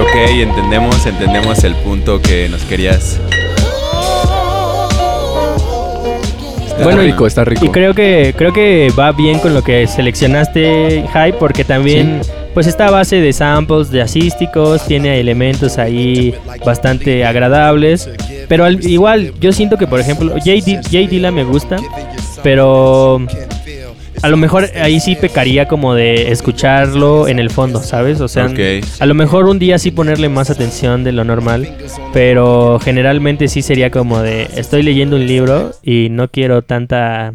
Ok, 0.00 0.14
entendemos, 0.40 1.04
entendemos 1.04 1.62
el 1.64 1.74
punto 1.74 2.22
que 2.22 2.48
nos 2.48 2.62
querías. 2.62 3.20
Bueno, 6.82 7.02
y- 7.02 7.06
rico, 7.06 7.26
está 7.26 7.44
rico. 7.44 7.64
Y 7.64 7.68
creo 7.70 7.94
que 7.94 8.34
creo 8.36 8.52
que 8.52 8.92
va 8.98 9.12
bien 9.12 9.38
con 9.38 9.54
lo 9.54 9.62
que 9.62 9.86
seleccionaste, 9.86 11.04
Hype, 11.12 11.34
porque 11.38 11.64
también 11.64 12.20
pues 12.54 12.66
está 12.66 12.86
a 12.86 12.90
base 12.90 13.16
de 13.16 13.32
samples 13.32 13.90
de 13.90 14.00
asísticos, 14.02 14.86
tiene 14.86 15.20
elementos 15.20 15.76
ahí 15.78 16.34
bastante 16.64 17.24
agradables, 17.26 18.08
pero 18.48 18.64
al- 18.64 18.82
igual 18.86 19.32
yo 19.40 19.52
siento 19.52 19.76
que 19.76 19.86
por 19.86 20.00
ejemplo 20.00 20.32
J 20.32 20.52
Dilla 21.08 21.30
me 21.30 21.44
gusta, 21.44 21.76
pero 22.42 23.20
a 24.22 24.28
lo 24.28 24.36
mejor 24.36 24.68
ahí 24.80 25.00
sí 25.00 25.16
pecaría 25.16 25.68
como 25.68 25.94
de 25.94 26.30
escucharlo 26.30 27.28
en 27.28 27.38
el 27.38 27.50
fondo, 27.50 27.82
¿sabes? 27.82 28.20
O 28.20 28.28
sea, 28.28 28.48
a 28.98 29.06
lo 29.06 29.14
mejor 29.14 29.46
un 29.46 29.58
día 29.58 29.78
sí 29.78 29.90
ponerle 29.90 30.28
más 30.28 30.50
atención 30.50 31.04
de 31.04 31.12
lo 31.12 31.24
normal, 31.24 31.76
pero 32.12 32.78
generalmente 32.82 33.48
sí 33.48 33.62
sería 33.62 33.90
como 33.90 34.20
de 34.20 34.48
estoy 34.56 34.82
leyendo 34.82 35.16
un 35.16 35.26
libro 35.26 35.72
y 35.82 36.08
no 36.10 36.28
quiero 36.28 36.62
tanta 36.62 37.34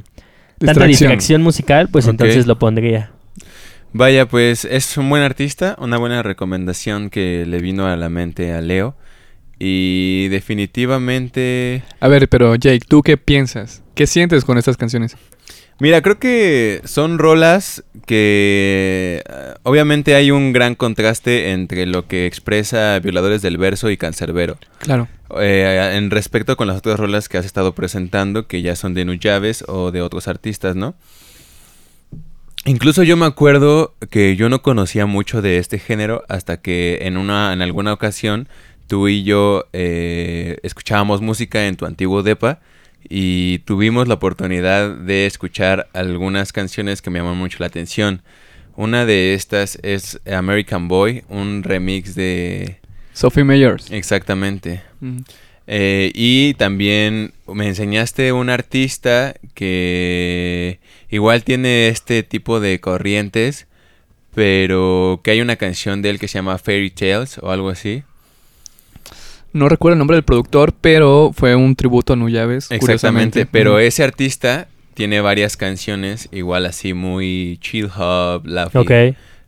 tanta 0.58 0.86
Distracción. 0.86 0.88
distracción 0.88 1.42
musical, 1.42 1.90
pues 1.90 2.08
entonces 2.08 2.46
lo 2.48 2.60
pondría. 2.60 3.12
Vaya, 3.94 4.26
pues 4.26 4.64
es 4.64 4.98
un 4.98 5.10
buen 5.10 5.22
artista, 5.22 5.76
una 5.80 5.98
buena 5.98 6.24
recomendación 6.24 7.10
que 7.10 7.46
le 7.46 7.60
vino 7.60 7.88
a 7.88 7.96
la 7.98 8.10
mente 8.10 8.54
a 8.54 8.62
Leo. 8.62 8.96
Y 9.60 10.30
definitivamente... 10.30 11.84
A 12.00 12.08
ver, 12.08 12.28
pero 12.30 12.56
Jake, 12.56 12.82
¿tú 12.88 13.04
qué 13.04 13.18
piensas? 13.18 13.84
¿Qué 13.94 14.08
sientes 14.08 14.46
con 14.46 14.58
estas 14.58 14.78
canciones? 14.78 15.18
Mira, 15.82 16.04
creo 16.04 16.20
que 16.20 16.80
son 16.86 17.18
rolas 17.18 17.84
que 18.06 19.24
eh, 19.28 19.54
obviamente 19.64 20.14
hay 20.14 20.30
un 20.30 20.54
gran 20.54 20.76
contraste 20.76 21.54
entre 21.54 21.88
lo 21.88 22.08
que 22.08 22.28
expresa 22.28 23.00
Violadores 23.00 23.42
del 23.42 23.58
Verso 23.58 23.90
y 23.90 23.98
Cancerbero. 23.98 24.60
Claro. 24.78 25.08
Eh, 25.40 25.94
en 25.96 26.12
respecto 26.12 26.56
con 26.56 26.68
las 26.68 26.78
otras 26.78 27.00
rolas 27.00 27.30
que 27.30 27.40
has 27.40 27.48
estado 27.48 27.74
presentando, 27.74 28.46
que 28.46 28.62
ya 28.62 28.76
son 28.76 28.94
de 28.94 29.06
Nuyaves 29.06 29.64
o 29.68 29.90
de 29.90 30.04
otros 30.04 30.28
artistas, 30.28 30.76
¿no? 30.76 30.94
Incluso 32.66 33.02
yo 33.02 33.18
me 33.18 33.26
acuerdo 33.26 33.96
que 34.12 34.36
yo 34.36 34.50
no 34.50 34.62
conocía 34.62 35.08
mucho 35.08 35.42
de 35.42 35.58
este 35.58 35.80
género 35.80 36.24
hasta 36.30 36.58
que 36.58 37.00
en 37.08 37.18
una, 37.18 37.54
en 37.54 37.64
alguna 37.64 37.92
ocasión, 37.92 38.48
tú 38.86 39.08
y 39.08 39.24
yo 39.24 39.66
eh, 39.74 40.60
escuchábamos 40.62 41.22
música 41.22 41.66
en 41.66 41.76
tu 41.76 41.88
antiguo 41.88 42.22
depa 42.22 42.60
y 43.08 43.60
tuvimos 43.60 44.08
la 44.08 44.16
oportunidad 44.16 44.96
de 44.96 45.26
escuchar 45.26 45.88
algunas 45.94 46.54
canciones 46.54 47.02
que 47.02 47.10
me 47.10 47.20
llaman 47.20 47.38
mucho 47.38 47.58
la 47.60 47.68
atención. 47.68 48.22
Una 48.76 49.06
de 49.06 49.34
estas 49.34 49.78
es 49.84 50.20
American 50.32 50.88
Boy, 50.88 51.24
un 51.30 51.64
remix 51.64 52.16
de... 52.16 52.78
Sophie 53.14 53.44
Mayors. 53.44 53.92
Exactamente. 53.92 54.82
Eh, 55.68 56.12
y 56.16 56.54
también 56.56 57.34
me 57.48 57.68
enseñaste 57.68 58.32
un 58.32 58.50
artista 58.50 59.36
que 59.54 60.80
igual 61.10 61.44
tiene 61.44 61.90
este 61.90 62.24
tipo 62.24 62.60
de 62.60 62.80
corrientes, 62.80 63.68
pero 64.34 65.22
que 65.24 65.32
hay 65.32 65.42
una 65.42 65.58
canción 65.58 66.02
de 66.02 66.12
él 66.12 66.20
que 66.20 66.28
se 66.28 66.40
llama 66.40 66.58
Fairy 66.58 66.90
Tales 66.90 67.38
o 67.40 67.52
algo 67.52 67.70
así. 67.70 68.04
No 69.54 69.68
recuerdo 69.70 69.94
el 69.94 70.00
nombre 70.00 70.16
del 70.16 70.24
productor, 70.24 70.74
pero 70.80 71.32
fue 71.36 71.56
un 71.56 71.76
tributo 71.76 72.14
a 72.14 72.16
Nuyaves. 72.16 72.66
Exactamente, 72.72 72.80
curiosamente. 72.80 73.46
pero 73.46 73.80
ese 73.80 74.04
artista 74.04 74.68
tiene 74.94 75.20
varias 75.22 75.58
canciones 75.58 76.30
igual 76.32 76.66
así 76.66 76.94
muy 76.94 77.58
chill 77.62 77.90
hop, 77.96 78.46
laffy, 78.46 78.78
Ok. 78.78 78.92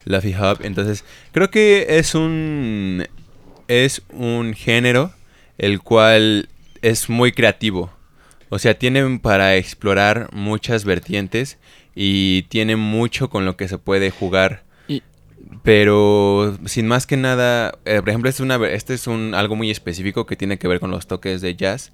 laffy 0.05 0.33
hop. 0.33 0.59
Entonces, 0.63 1.05
creo 1.31 1.49
que 1.49 1.85
es 1.97 2.15
un 2.15 3.05
es 3.67 4.01
un 4.11 4.53
género 4.53 5.13
el 5.57 5.79
cual 5.81 6.49
es 6.81 7.09
muy 7.09 7.31
creativo. 7.31 7.91
O 8.49 8.59
sea, 8.59 8.77
tienen 8.77 9.19
para 9.19 9.55
explorar 9.55 10.29
muchas 10.33 10.83
vertientes 10.85 11.57
y 11.95 12.43
tiene 12.43 12.75
mucho 12.75 13.29
con 13.29 13.45
lo 13.45 13.55
que 13.55 13.67
se 13.67 13.77
puede 13.77 14.11
jugar. 14.11 14.63
Pero 15.61 16.57
sin 16.65 16.87
más 16.87 17.05
que 17.05 17.17
nada, 17.17 17.73
eh, 17.85 17.99
por 17.99 18.09
ejemplo, 18.09 18.29
este 18.29 18.41
es, 18.41 18.45
una, 18.45 18.57
ver- 18.57 18.73
este 18.73 18.93
es 18.93 19.07
un, 19.07 19.33
algo 19.35 19.55
muy 19.55 19.69
específico 19.71 20.25
que 20.25 20.35
tiene 20.35 20.57
que 20.57 20.67
ver 20.67 20.79
con 20.79 20.91
los 20.91 21.07
toques 21.07 21.41
de 21.41 21.55
jazz. 21.55 21.91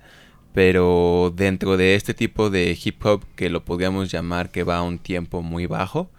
Pero 0.53 1.32
dentro 1.36 1.78
de 1.78 1.93
este 1.95 2.14
tipo 2.16 2.49
de 2.49 2.78
hip 2.84 3.05
hop 3.05 3.24
que 3.36 3.49
lo 3.49 3.64
podríamos 3.64 4.12
llamar 4.12 4.49
que 4.49 4.64
va 4.64 4.78
a 4.78 4.82
un 4.82 4.97
tiempo 4.97 5.43
muy 5.43 5.68
bajo, 5.68 6.10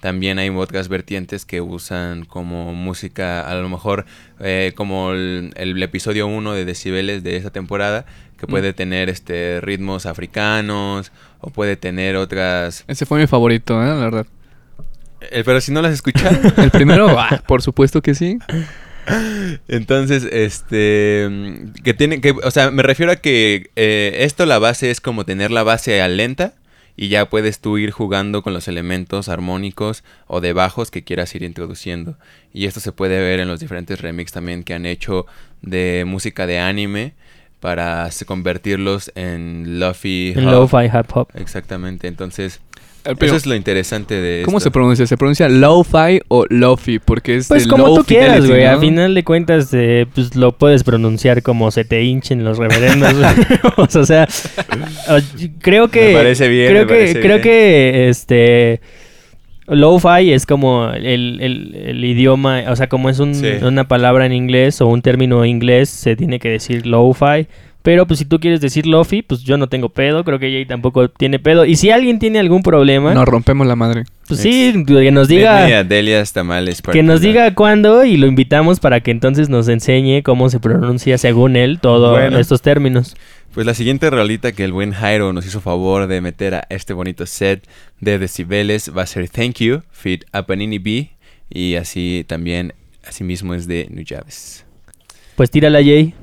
también 0.00 0.38
hay 0.38 0.50
otras 0.50 0.88
vertientes 0.88 1.46
que 1.46 1.60
usan 1.62 2.24
como 2.26 2.74
música, 2.74 3.40
a 3.48 3.54
lo 3.54 3.68
mejor 3.70 4.04
eh, 4.40 4.72
como 4.76 5.12
el, 5.12 5.52
el 5.56 5.82
episodio 5.82 6.26
1 6.26 6.52
de 6.52 6.64
Decibeles 6.66 7.22
de 7.22 7.36
esta 7.36 7.50
temporada, 7.50 8.04
que 8.38 8.46
Mm. 8.46 8.50
puede 8.50 8.72
tener 8.74 9.08
este 9.08 9.60
ritmos 9.62 10.04
africanos 10.06 11.10
o 11.40 11.50
puede 11.50 11.76
tener 11.76 12.14
otras... 12.16 12.84
Ese 12.86 13.06
fue 13.06 13.18
mi 13.18 13.26
favorito, 13.26 13.82
¿eh? 13.82 13.86
la 13.86 13.94
verdad. 13.94 14.26
Eh, 15.20 15.42
pero 15.44 15.60
si 15.60 15.72
no 15.72 15.82
las 15.82 15.92
escuchan... 15.92 16.40
El 16.56 16.70
primero, 16.70 17.08
ah, 17.18 17.42
por 17.46 17.62
supuesto 17.62 18.02
que 18.02 18.14
sí. 18.14 18.38
Entonces, 19.68 20.26
este, 20.30 21.28
mm, 21.30 21.82
que 21.82 21.94
tiene 21.94 22.20
que, 22.20 22.30
o 22.30 22.50
sea, 22.50 22.70
me 22.70 22.82
refiero 22.82 23.12
a 23.12 23.16
que 23.16 23.70
eh, 23.76 24.18
esto 24.20 24.46
la 24.46 24.58
base 24.58 24.90
es 24.90 25.00
como 25.00 25.24
tener 25.24 25.50
la 25.50 25.62
base 25.62 26.00
a 26.02 26.08
lenta 26.08 26.54
y 26.96 27.08
ya 27.08 27.30
puedes 27.30 27.60
tú 27.60 27.78
ir 27.78 27.92
jugando 27.92 28.42
con 28.42 28.52
los 28.52 28.66
elementos 28.66 29.28
armónicos 29.28 30.02
o 30.26 30.40
de 30.40 30.52
bajos 30.52 30.90
que 30.90 31.04
quieras 31.04 31.34
ir 31.34 31.44
introduciendo. 31.44 32.18
Y 32.52 32.66
esto 32.66 32.80
se 32.80 32.92
puede 32.92 33.20
ver 33.20 33.40
en 33.40 33.48
los 33.48 33.60
diferentes 33.60 34.00
remix 34.00 34.32
también 34.32 34.64
que 34.64 34.74
han 34.74 34.84
hecho 34.84 35.26
de 35.62 36.04
música 36.06 36.46
de 36.46 36.58
anime 36.58 37.14
para 37.60 38.08
convertirlos 38.24 39.10
en 39.14 39.78
hop. 39.80 40.34
lo-fi 40.36 40.86
hip 40.86 41.10
hop. 41.14 41.28
Exactamente, 41.34 42.06
entonces 42.08 42.60
pero- 43.04 43.26
eso 43.26 43.36
es 43.36 43.46
lo 43.46 43.54
interesante 43.54 44.14
de 44.16 44.42
¿Cómo 44.44 44.58
esto. 44.58 44.68
se 44.68 44.70
pronuncia? 44.72 45.06
¿Se 45.06 45.16
pronuncia 45.16 45.48
lo-fi 45.48 46.20
o 46.28 46.44
lofi? 46.50 46.98
Porque 46.98 47.36
es 47.36 47.48
Pues 47.48 47.64
de 47.64 47.70
como 47.70 47.94
tú 47.94 48.04
quieras, 48.04 48.46
güey. 48.46 48.64
¿no? 48.64 48.70
A 48.72 48.78
final 48.78 49.14
de 49.14 49.24
cuentas, 49.24 49.70
eh, 49.72 50.06
pues 50.14 50.34
lo 50.36 50.52
puedes 50.58 50.84
pronunciar 50.84 51.42
como 51.42 51.70
se 51.70 51.84
te 51.84 52.02
hinchen 52.02 52.44
los 52.44 52.58
reverendos. 52.58 53.14
güey. 53.14 53.26
o 53.76 54.04
sea, 54.04 54.28
creo 55.60 55.88
que. 55.88 56.08
Me 56.08 56.14
parece 56.14 56.48
bien, 56.48 56.68
Creo 56.70 56.82
me 56.82 56.86
que, 56.88 56.94
parece 56.94 57.20
creo 57.20 57.36
bien. 57.36 57.42
que 57.42 58.08
este. 58.08 58.80
Lo-fi 59.68 60.32
es 60.32 60.46
como 60.46 60.88
el, 60.90 61.40
el- 61.40 61.74
el 61.74 62.04
idioma, 62.04 62.62
o 62.68 62.76
sea, 62.76 62.88
como 62.88 63.10
es 63.10 63.18
un- 63.18 63.34
Sí. 63.34 63.46
una 63.62 63.86
palabra 63.86 64.26
en 64.26 64.32
inglés 64.32 64.80
o 64.80 64.86
un 64.86 65.02
término 65.02 65.44
inglés, 65.44 65.88
se 65.90 66.16
tiene 66.16 66.38
que 66.38 66.48
decir 66.50 66.86
lo-fi. 66.86 67.46
Pero 67.80 68.06
pues 68.06 68.18
si 68.18 68.24
tú 68.26 68.38
quieres 68.40 68.60
decir 68.60 68.86
lofi, 68.86 69.22
pues 69.22 69.42
yo 69.44 69.56
no 69.56 69.68
tengo 69.68 69.88
pedo, 69.88 70.22
creo 70.24 70.38
que 70.38 70.50
Jay 70.50 70.66
tampoco 70.66 71.08
tiene 71.08 71.38
pedo. 71.38 71.64
Y 71.64 71.76
si 71.76 71.90
alguien 71.90 72.18
tiene 72.18 72.38
algún 72.38 72.62
problema, 72.62 73.14
Nos 73.14 73.24
rompemos 73.26 73.66
la 73.66 73.76
madre. 73.76 74.02
pues 74.26 74.40
sí, 74.40 74.84
que 74.86 75.10
nos 75.10 75.28
diga... 75.28 75.60
Denle 75.60 75.76
a 75.76 75.84
Delia's 75.84 76.32
Tamales 76.34 76.82
Que 76.82 77.02
nos 77.02 77.20
diga 77.22 77.54
cuándo 77.54 78.04
y 78.04 78.16
lo 78.18 78.26
invitamos 78.26 78.78
para 78.80 79.00
que 79.00 79.10
entonces 79.12 79.48
nos 79.48 79.68
enseñe 79.68 80.22
cómo 80.22 80.50
se 80.50 80.60
pronuncia 80.60 81.16
según 81.18 81.56
él 81.56 81.78
todos 81.80 82.18
Bueno. 82.18 82.38
estos 82.38 82.60
términos. 82.60 83.16
Pues 83.58 83.66
la 83.66 83.74
siguiente 83.74 84.08
rolita 84.08 84.52
que 84.52 84.62
el 84.62 84.70
buen 84.70 84.92
Jairo 84.92 85.32
nos 85.32 85.44
hizo 85.44 85.60
favor 85.60 86.06
de 86.06 86.20
meter 86.20 86.54
a 86.54 86.66
este 86.70 86.92
bonito 86.92 87.26
set 87.26 87.68
de 87.98 88.20
decibeles 88.20 88.96
va 88.96 89.02
a 89.02 89.06
ser 89.06 89.28
Thank 89.28 89.56
You, 89.56 89.82
feat 89.90 90.20
a 90.30 90.46
Panini 90.46 90.78
B. 90.78 91.10
Y 91.50 91.74
así 91.74 92.24
también, 92.28 92.72
así 93.04 93.24
mismo 93.24 93.54
es 93.54 93.66
de 93.66 93.88
New 93.90 94.04
Javes. 94.06 94.64
Pues 95.34 95.50
tírala, 95.50 95.80
Jay. 95.80 96.14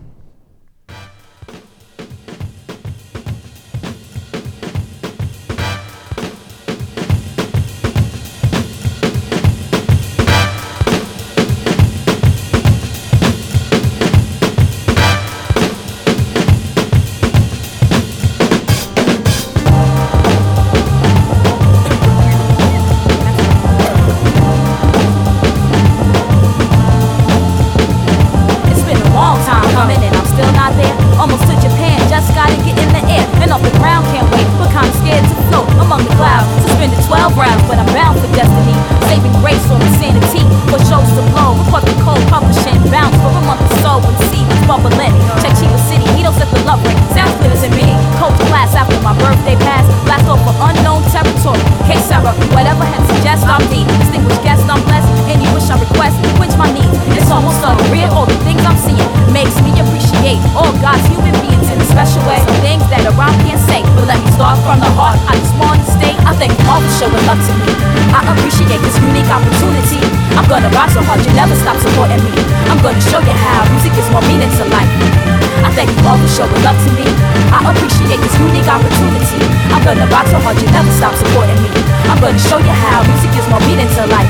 I'm 82.09 82.21
gonna 82.21 82.37
show 82.37 82.57
you 82.57 82.71
how 82.71 83.01
music 83.03 83.33
is 83.35 83.45
more 83.49 83.61
meaning 83.65 83.89
to 83.97 84.03
life. 84.07 84.29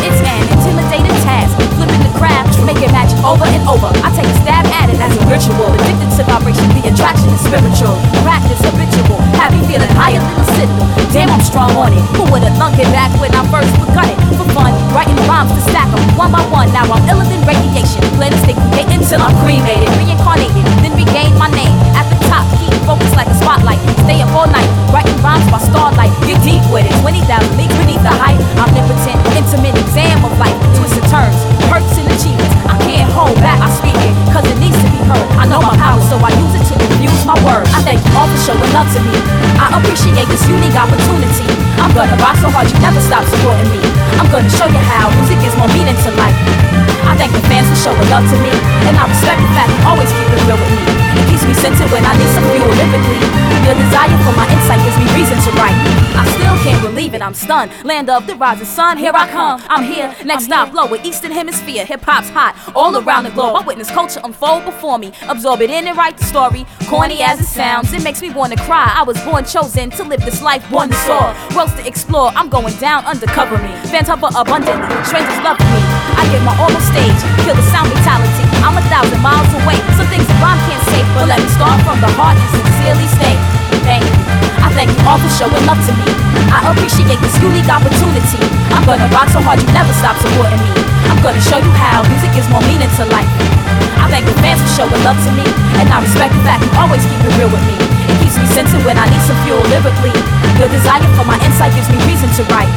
It's 0.00 0.20
an 0.24 0.42
intimidating 0.50 1.16
task, 1.22 1.52
flipping 1.76 2.00
the 2.00 2.12
craft, 2.16 2.56
making 2.64 2.90
magic 2.92 3.20
over 3.24 3.44
and 3.44 3.64
over. 3.68 3.92
I 4.04 4.08
take 4.16 4.26
a 4.26 4.36
stab 4.40 4.64
at 4.72 4.88
it 4.88 4.98
as 5.00 5.12
a 5.14 5.22
ritual. 5.28 5.68
Addicted 5.76 6.10
to 6.16 6.22
vibration, 6.24 6.68
the 6.76 6.88
attraction 6.88 7.28
is 7.30 7.40
spiritual. 7.44 7.96
Practice 8.24 8.60
habitual, 8.64 9.20
have 9.36 9.52
me 9.52 9.60
feeling 9.68 9.92
higher 9.96 10.20
than 10.20 10.36
a 10.40 10.46
signal. 10.56 10.86
Damn, 11.12 11.30
I'm 11.30 11.44
strong 11.44 11.72
on 11.76 11.92
it. 11.92 12.04
Who 12.16 12.24
would've 12.32 12.56
thunk 12.56 12.80
it 12.80 12.88
back 12.96 13.12
when 13.20 13.32
I 13.36 13.44
first 13.52 13.72
begun 13.76 14.08
it? 14.08 14.18
For 14.38 14.48
fun, 14.56 14.72
writing 14.96 15.16
rhymes 15.28 15.52
to 15.52 15.62
stack 15.68 15.88
'em 15.92 16.00
one 16.16 16.32
by 16.32 16.42
one. 16.48 16.72
Now 16.72 16.88
I'm 16.88 17.04
iller 17.08 17.28
than 17.28 17.44
radiation. 17.44 18.00
Plan 18.16 18.32
to 18.32 18.40
stay 18.44 18.56
creating 18.56 19.04
till 19.04 19.20
I'm 19.20 19.34
cremated, 19.44 19.90
reincarnated, 20.00 20.64
then 20.82 20.92
regain 20.96 21.36
my 21.36 21.48
name. 21.52 21.76
Keep 22.19 22.19
focused 22.86 23.16
like 23.16 23.28
a 23.28 23.36
spotlight. 23.36 23.80
Stay 24.04 24.20
up 24.22 24.32
all 24.34 24.48
night, 24.48 24.68
writing 24.92 25.16
rhymes 25.22 25.46
by 25.50 25.60
starlight. 25.60 26.12
Get 26.26 26.38
deep 26.42 26.62
with 26.72 26.86
it. 26.86 26.94
20,000 27.00 27.26
leagues 27.56 27.74
beneath 27.78 28.02
the 28.02 28.12
height. 28.12 28.38
Omnipotent, 28.58 29.18
intimate 29.36 29.76
exam 29.76 30.22
of 30.24 30.32
life. 30.38 30.56
Twisted 30.76 31.04
turns, 31.10 31.36
hurts 31.70 31.94
and 32.00 32.06
achievements. 32.10 32.54
I 32.66 32.76
can't 32.84 33.10
hold 33.12 33.36
back. 33.40 33.58
I 33.60 33.68
speak 33.72 33.96
it, 33.96 34.14
cause 34.32 34.46
it 34.46 34.58
needs 34.58 34.78
to 34.78 34.88
be 34.90 35.00
heard. 35.06 35.28
I 35.36 35.46
know 35.46 35.60
my 35.60 35.76
power, 35.76 36.00
so 36.08 36.16
I 36.20 36.30
use 36.36 36.54
it 36.56 36.64
to 36.70 36.74
infuse 36.78 37.24
my 37.26 37.36
words. 37.46 37.70
I 37.72 37.80
thank 37.82 38.00
you 38.00 38.12
all 38.16 38.28
for 38.28 38.40
showing 38.42 38.70
love 38.72 38.88
to 38.96 39.00
me. 39.04 39.16
I 39.60 39.76
appreciate 39.76 40.26
this 40.28 40.44
unique 40.48 40.76
opportunity. 40.76 41.46
I'm 41.80 41.92
gonna 41.94 42.16
rock 42.20 42.36
so 42.38 42.48
hard 42.50 42.68
you 42.70 42.78
never 42.80 43.00
stop 43.00 43.24
supporting 43.24 43.70
me. 43.72 43.80
I'm 44.20 44.28
gonna 44.30 44.50
show 44.50 44.66
you 44.66 44.82
how 44.90 45.08
music 45.16 45.40
is 45.46 45.54
more 45.56 45.68
meaning 45.68 45.96
to 45.96 46.10
life. 46.16 46.89
I 47.06 47.16
thank 47.16 47.32
the 47.32 47.42
fans 47.48 47.68
for 47.68 47.78
showing 47.90 48.08
love 48.10 48.24
to 48.26 48.36
me. 48.40 48.52
And 48.88 48.96
I 48.96 49.04
respect 49.08 49.40
the 49.40 49.50
fact 49.56 49.68
you 49.70 49.82
always 49.86 50.10
keep 50.10 50.28
it 50.28 50.40
real 50.46 50.58
with 50.58 50.72
me. 50.72 51.00
It 51.20 51.24
keeps 51.28 51.44
me 51.44 51.54
centered 51.54 51.90
when 51.90 52.04
I 52.04 52.14
need 52.16 52.30
some 52.32 52.46
fuel 52.50 52.70
lyrically. 52.70 53.50
Your 53.66 53.76
desire 53.76 54.16
for 54.24 54.34
my 54.36 54.46
insight 54.50 54.80
gives 54.82 54.96
me 54.96 55.06
reason 55.14 55.36
to 55.36 55.50
write. 55.58 55.76
I 56.16 56.24
still 56.34 56.56
can't 56.64 56.82
believe 56.82 57.14
it, 57.14 57.22
I'm 57.22 57.34
stunned. 57.34 57.72
Land 57.84 58.08
of 58.08 58.26
the 58.26 58.34
rising 58.34 58.66
sun, 58.66 58.96
here 58.96 59.12
I 59.14 59.28
come. 59.28 59.62
I'm 59.68 59.84
here, 59.84 60.14
next 60.24 60.44
stop, 60.44 60.72
lower 60.72 60.98
Eastern 61.04 61.30
Hemisphere. 61.30 61.84
Hip 61.84 62.02
hop's 62.02 62.30
hot 62.30 62.56
all 62.74 62.96
around 62.96 63.24
the 63.24 63.30
globe. 63.30 63.56
I 63.56 63.64
witness 63.64 63.90
culture 63.90 64.20
unfold 64.24 64.64
before 64.64 64.98
me. 64.98 65.12
Absorb 65.28 65.60
it 65.60 65.70
in 65.70 65.86
and 65.86 65.96
write 65.96 66.16
the 66.16 66.24
story. 66.24 66.64
Corny 66.88 67.22
as 67.22 67.40
it 67.40 67.46
sounds, 67.46 67.92
it 67.92 68.02
makes 68.02 68.22
me 68.22 68.30
wanna 68.30 68.56
cry. 68.56 68.92
I 68.94 69.02
was 69.02 69.20
born 69.22 69.44
chosen 69.44 69.90
to 69.90 70.04
live 70.04 70.24
this 70.24 70.42
life, 70.42 70.68
born 70.70 70.88
to 70.88 70.96
soar. 70.96 71.34
Worlds 71.54 71.74
to 71.74 71.86
explore, 71.86 72.28
I'm 72.34 72.48
going 72.48 72.74
down 72.76 73.04
undercover 73.04 73.58
me. 73.58 73.72
Fans 73.90 74.08
hover 74.08 74.28
abundantly, 74.34 75.04
strangers 75.04 75.38
love 75.44 75.60
me. 75.60 75.99
I 76.20 76.28
get 76.28 76.44
my 76.44 76.52
on 76.52 76.76
stage, 76.84 77.16
kill 77.48 77.56
the 77.56 77.64
sound 77.72 77.88
mentality. 77.88 78.44
I'm 78.60 78.76
a 78.76 78.84
thousand 78.92 79.24
miles 79.24 79.48
away. 79.56 79.80
Some 79.96 80.04
things 80.12 80.28
a 80.28 80.36
rhyme 80.36 80.60
can't 80.68 80.84
say, 80.92 81.00
but 81.16 81.24
let 81.32 81.40
me 81.40 81.48
start 81.48 81.80
from 81.80 81.96
the 82.04 82.12
heart 82.12 82.36
and 82.36 82.48
sincerely 82.52 83.08
state. 83.16 83.40
Thank 83.88 84.04
you. 84.04 84.16
I 84.60 84.68
thank 84.76 84.92
you 84.92 85.00
all 85.08 85.16
for 85.16 85.32
showing 85.32 85.64
love 85.64 85.80
to 85.88 85.92
me. 85.96 86.04
I 86.52 86.60
appreciate 86.68 87.16
this 87.24 87.32
unique 87.40 87.72
opportunity. 87.72 88.36
I'm 88.68 88.84
gonna 88.84 89.08
rock 89.16 89.32
so 89.32 89.40
hard 89.40 89.64
you 89.64 89.68
never 89.72 89.96
stop 89.96 90.20
supporting 90.20 90.60
me. 90.60 90.84
I'm 91.08 91.24
gonna 91.24 91.40
show 91.40 91.56
you 91.56 91.72
how 91.80 92.04
music 92.04 92.36
is 92.36 92.44
more 92.52 92.60
meaning 92.68 92.92
to 93.00 93.08
life. 93.08 93.32
I 93.96 94.04
thank 94.12 94.28
the 94.28 94.36
fans 94.44 94.60
for 94.60 94.84
showing 94.84 95.00
love 95.00 95.16
to 95.24 95.32
me, 95.32 95.48
and 95.80 95.88
I 95.88 96.04
respect 96.04 96.36
the 96.36 96.44
fact 96.44 96.60
you 96.60 96.72
always 96.76 97.00
keep 97.00 97.16
it 97.24 97.32
real 97.40 97.48
with 97.48 97.64
me. 97.64 98.19
Keeps 98.30 98.46
me 98.46 98.62
centered 98.62 98.86
when 98.86 98.94
I 98.94 99.10
need 99.10 99.18
some 99.26 99.34
fuel 99.42 99.58
lyrically. 99.66 100.14
Your 100.54 100.70
desire 100.70 101.02
for 101.18 101.26
my 101.26 101.34
insight 101.42 101.74
gives 101.74 101.90
me 101.90 101.98
reason 102.06 102.30
to 102.38 102.46
write. 102.54 102.70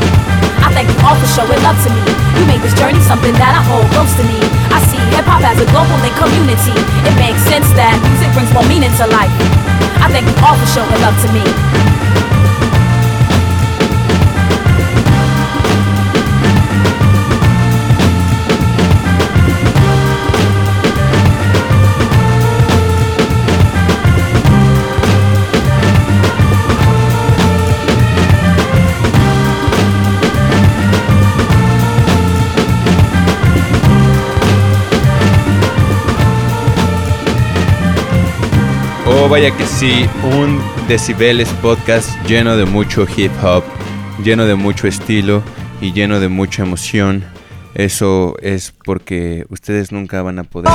I 0.66 0.74
thank 0.74 0.90
you 0.90 0.98
all 1.06 1.14
for 1.14 1.30
showing 1.30 1.62
love 1.62 1.78
to 1.86 1.94
me. 1.94 2.02
You 2.42 2.50
make 2.50 2.66
this 2.66 2.74
journey 2.74 2.98
something 3.06 3.38
that 3.38 3.54
I 3.54 3.62
hold 3.62 3.86
close 3.94 4.18
to 4.18 4.26
me. 4.26 4.42
I 4.74 4.82
see 4.90 4.98
hip 5.14 5.30
hop 5.30 5.46
as 5.46 5.62
a 5.62 5.70
global 5.70 5.94
link 6.02 6.18
community. 6.18 6.74
It 7.06 7.14
makes 7.22 7.46
sense 7.46 7.70
that 7.78 7.94
music 8.02 8.34
brings 8.34 8.50
more 8.50 8.66
meaning 8.66 8.90
to 8.98 9.06
life. 9.14 9.30
I 10.02 10.10
thank 10.10 10.26
you 10.26 10.34
all 10.42 10.58
for 10.58 10.70
showing 10.74 10.98
love 11.06 11.14
to 11.22 11.30
me. 11.38 12.33
Oh, 39.16 39.30
vaya 39.30 39.56
que 39.56 39.66
sí, 39.68 40.08
un 40.24 40.60
Decibeles 40.88 41.48
podcast 41.62 42.10
lleno 42.28 42.58
de 42.58 42.66
mucho 42.66 43.06
hip 43.16 43.32
hop, 43.44 43.64
lleno 44.24 44.48
de 44.48 44.56
mucho 44.56 44.88
estilo 44.88 45.44
y 45.82 45.94
lleno 45.94 46.20
de 46.20 46.30
mucha 46.30 46.64
emoción. 46.64 47.24
Eso 47.76 48.36
es 48.42 48.74
porque 48.84 49.46
ustedes 49.50 49.92
nunca 49.92 50.24
van 50.24 50.40
a 50.40 50.44
poder. 50.44 50.72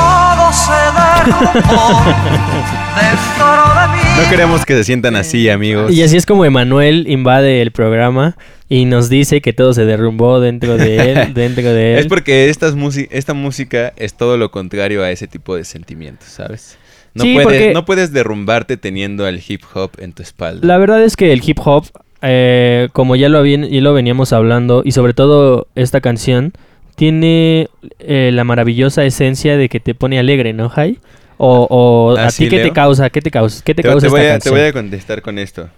No 4.17 4.31
queremos 4.31 4.65
que 4.65 4.75
se 4.75 4.85
sientan 4.85 5.17
así, 5.17 5.49
amigos. 5.51 5.91
Y 5.91 6.05
así 6.05 6.17
es 6.17 6.25
como 6.25 6.45
Emanuel 6.45 7.07
invade 7.09 7.61
el 7.61 7.73
programa 7.73 8.37
y 8.69 8.85
nos 8.85 9.09
dice 9.09 9.41
que 9.41 9.53
todo 9.53 9.75
se 9.75 9.85
derrumbó 9.85 10.39
dentro 10.39 10.77
de 10.77 11.13
él, 11.13 11.35
dentro 11.35 11.65
de 11.65 11.95
él. 11.95 11.99
Es 11.99 12.07
porque 12.07 12.49
estas 12.49 12.75
esta 13.11 13.35
música 13.35 13.93
es 13.97 14.15
todo 14.15 14.37
lo 14.37 14.53
contrario 14.53 15.03
a 15.03 15.11
ese 15.11 15.27
tipo 15.27 15.57
de 15.57 15.65
sentimientos, 15.65 16.29
¿sabes? 16.29 16.79
No, 17.19 17.25
Sí, 17.25 17.35
puedes, 17.35 17.45
porque- 17.47 17.75
no 17.75 17.85
puedes 17.85 18.13
derrumbarte 18.13 18.77
teniendo 18.77 19.27
al 19.27 19.41
hip 19.47 19.63
hop 19.75 19.91
en 19.99 20.13
tu 20.13 20.23
espalda. 20.23 20.67
La 20.67 20.79
verdad 20.79 21.03
es 21.03 21.17
que 21.17 21.33
el 21.33 21.43
hip 21.45 21.59
hop, 21.65 21.87
eh, 22.23 22.89
como 22.93 23.15
ya 23.17 23.29
lo, 23.29 23.39
habían- 23.39 23.69
ya 23.69 23.81
lo 23.81 23.93
veníamos 23.95 24.33
hablando, 24.33 24.83
y 24.85 24.93
sobre 24.93 25.13
todo 25.15 25.67
esta 25.75 26.01
canción, 26.01 26.53
tiene 26.97 27.69
eh, 28.01 28.31
la 28.33 28.43
maravillosa 28.45 29.05
esencia 29.05 29.57
de 29.57 29.69
que 29.69 29.79
te 29.79 29.95
pone 29.95 30.19
alegre, 30.19 30.53
¿no, 30.53 30.69
Jai? 30.69 30.99
O, 31.37 31.69
o 31.71 32.17
¿Ah, 32.19 32.27
a 32.27 32.31
sí, 32.31 32.45
ti 32.45 32.51
qué 32.57 32.63
te 32.65 32.73
causa, 32.73 33.11
qué 33.11 33.21
te 33.23 33.31
causa, 33.31 33.63
qué 33.65 33.73
te, 33.75 33.83
Te, 33.83 33.89
causa 33.89 34.07
te 34.07 34.11
voy 34.11 34.21
esta 34.23 34.35
a, 34.35 34.39
te 34.41 34.51
voy 34.51 34.61
a 34.63 34.73
contestar 34.73 35.23
con 35.23 35.39
esto. 35.39 35.69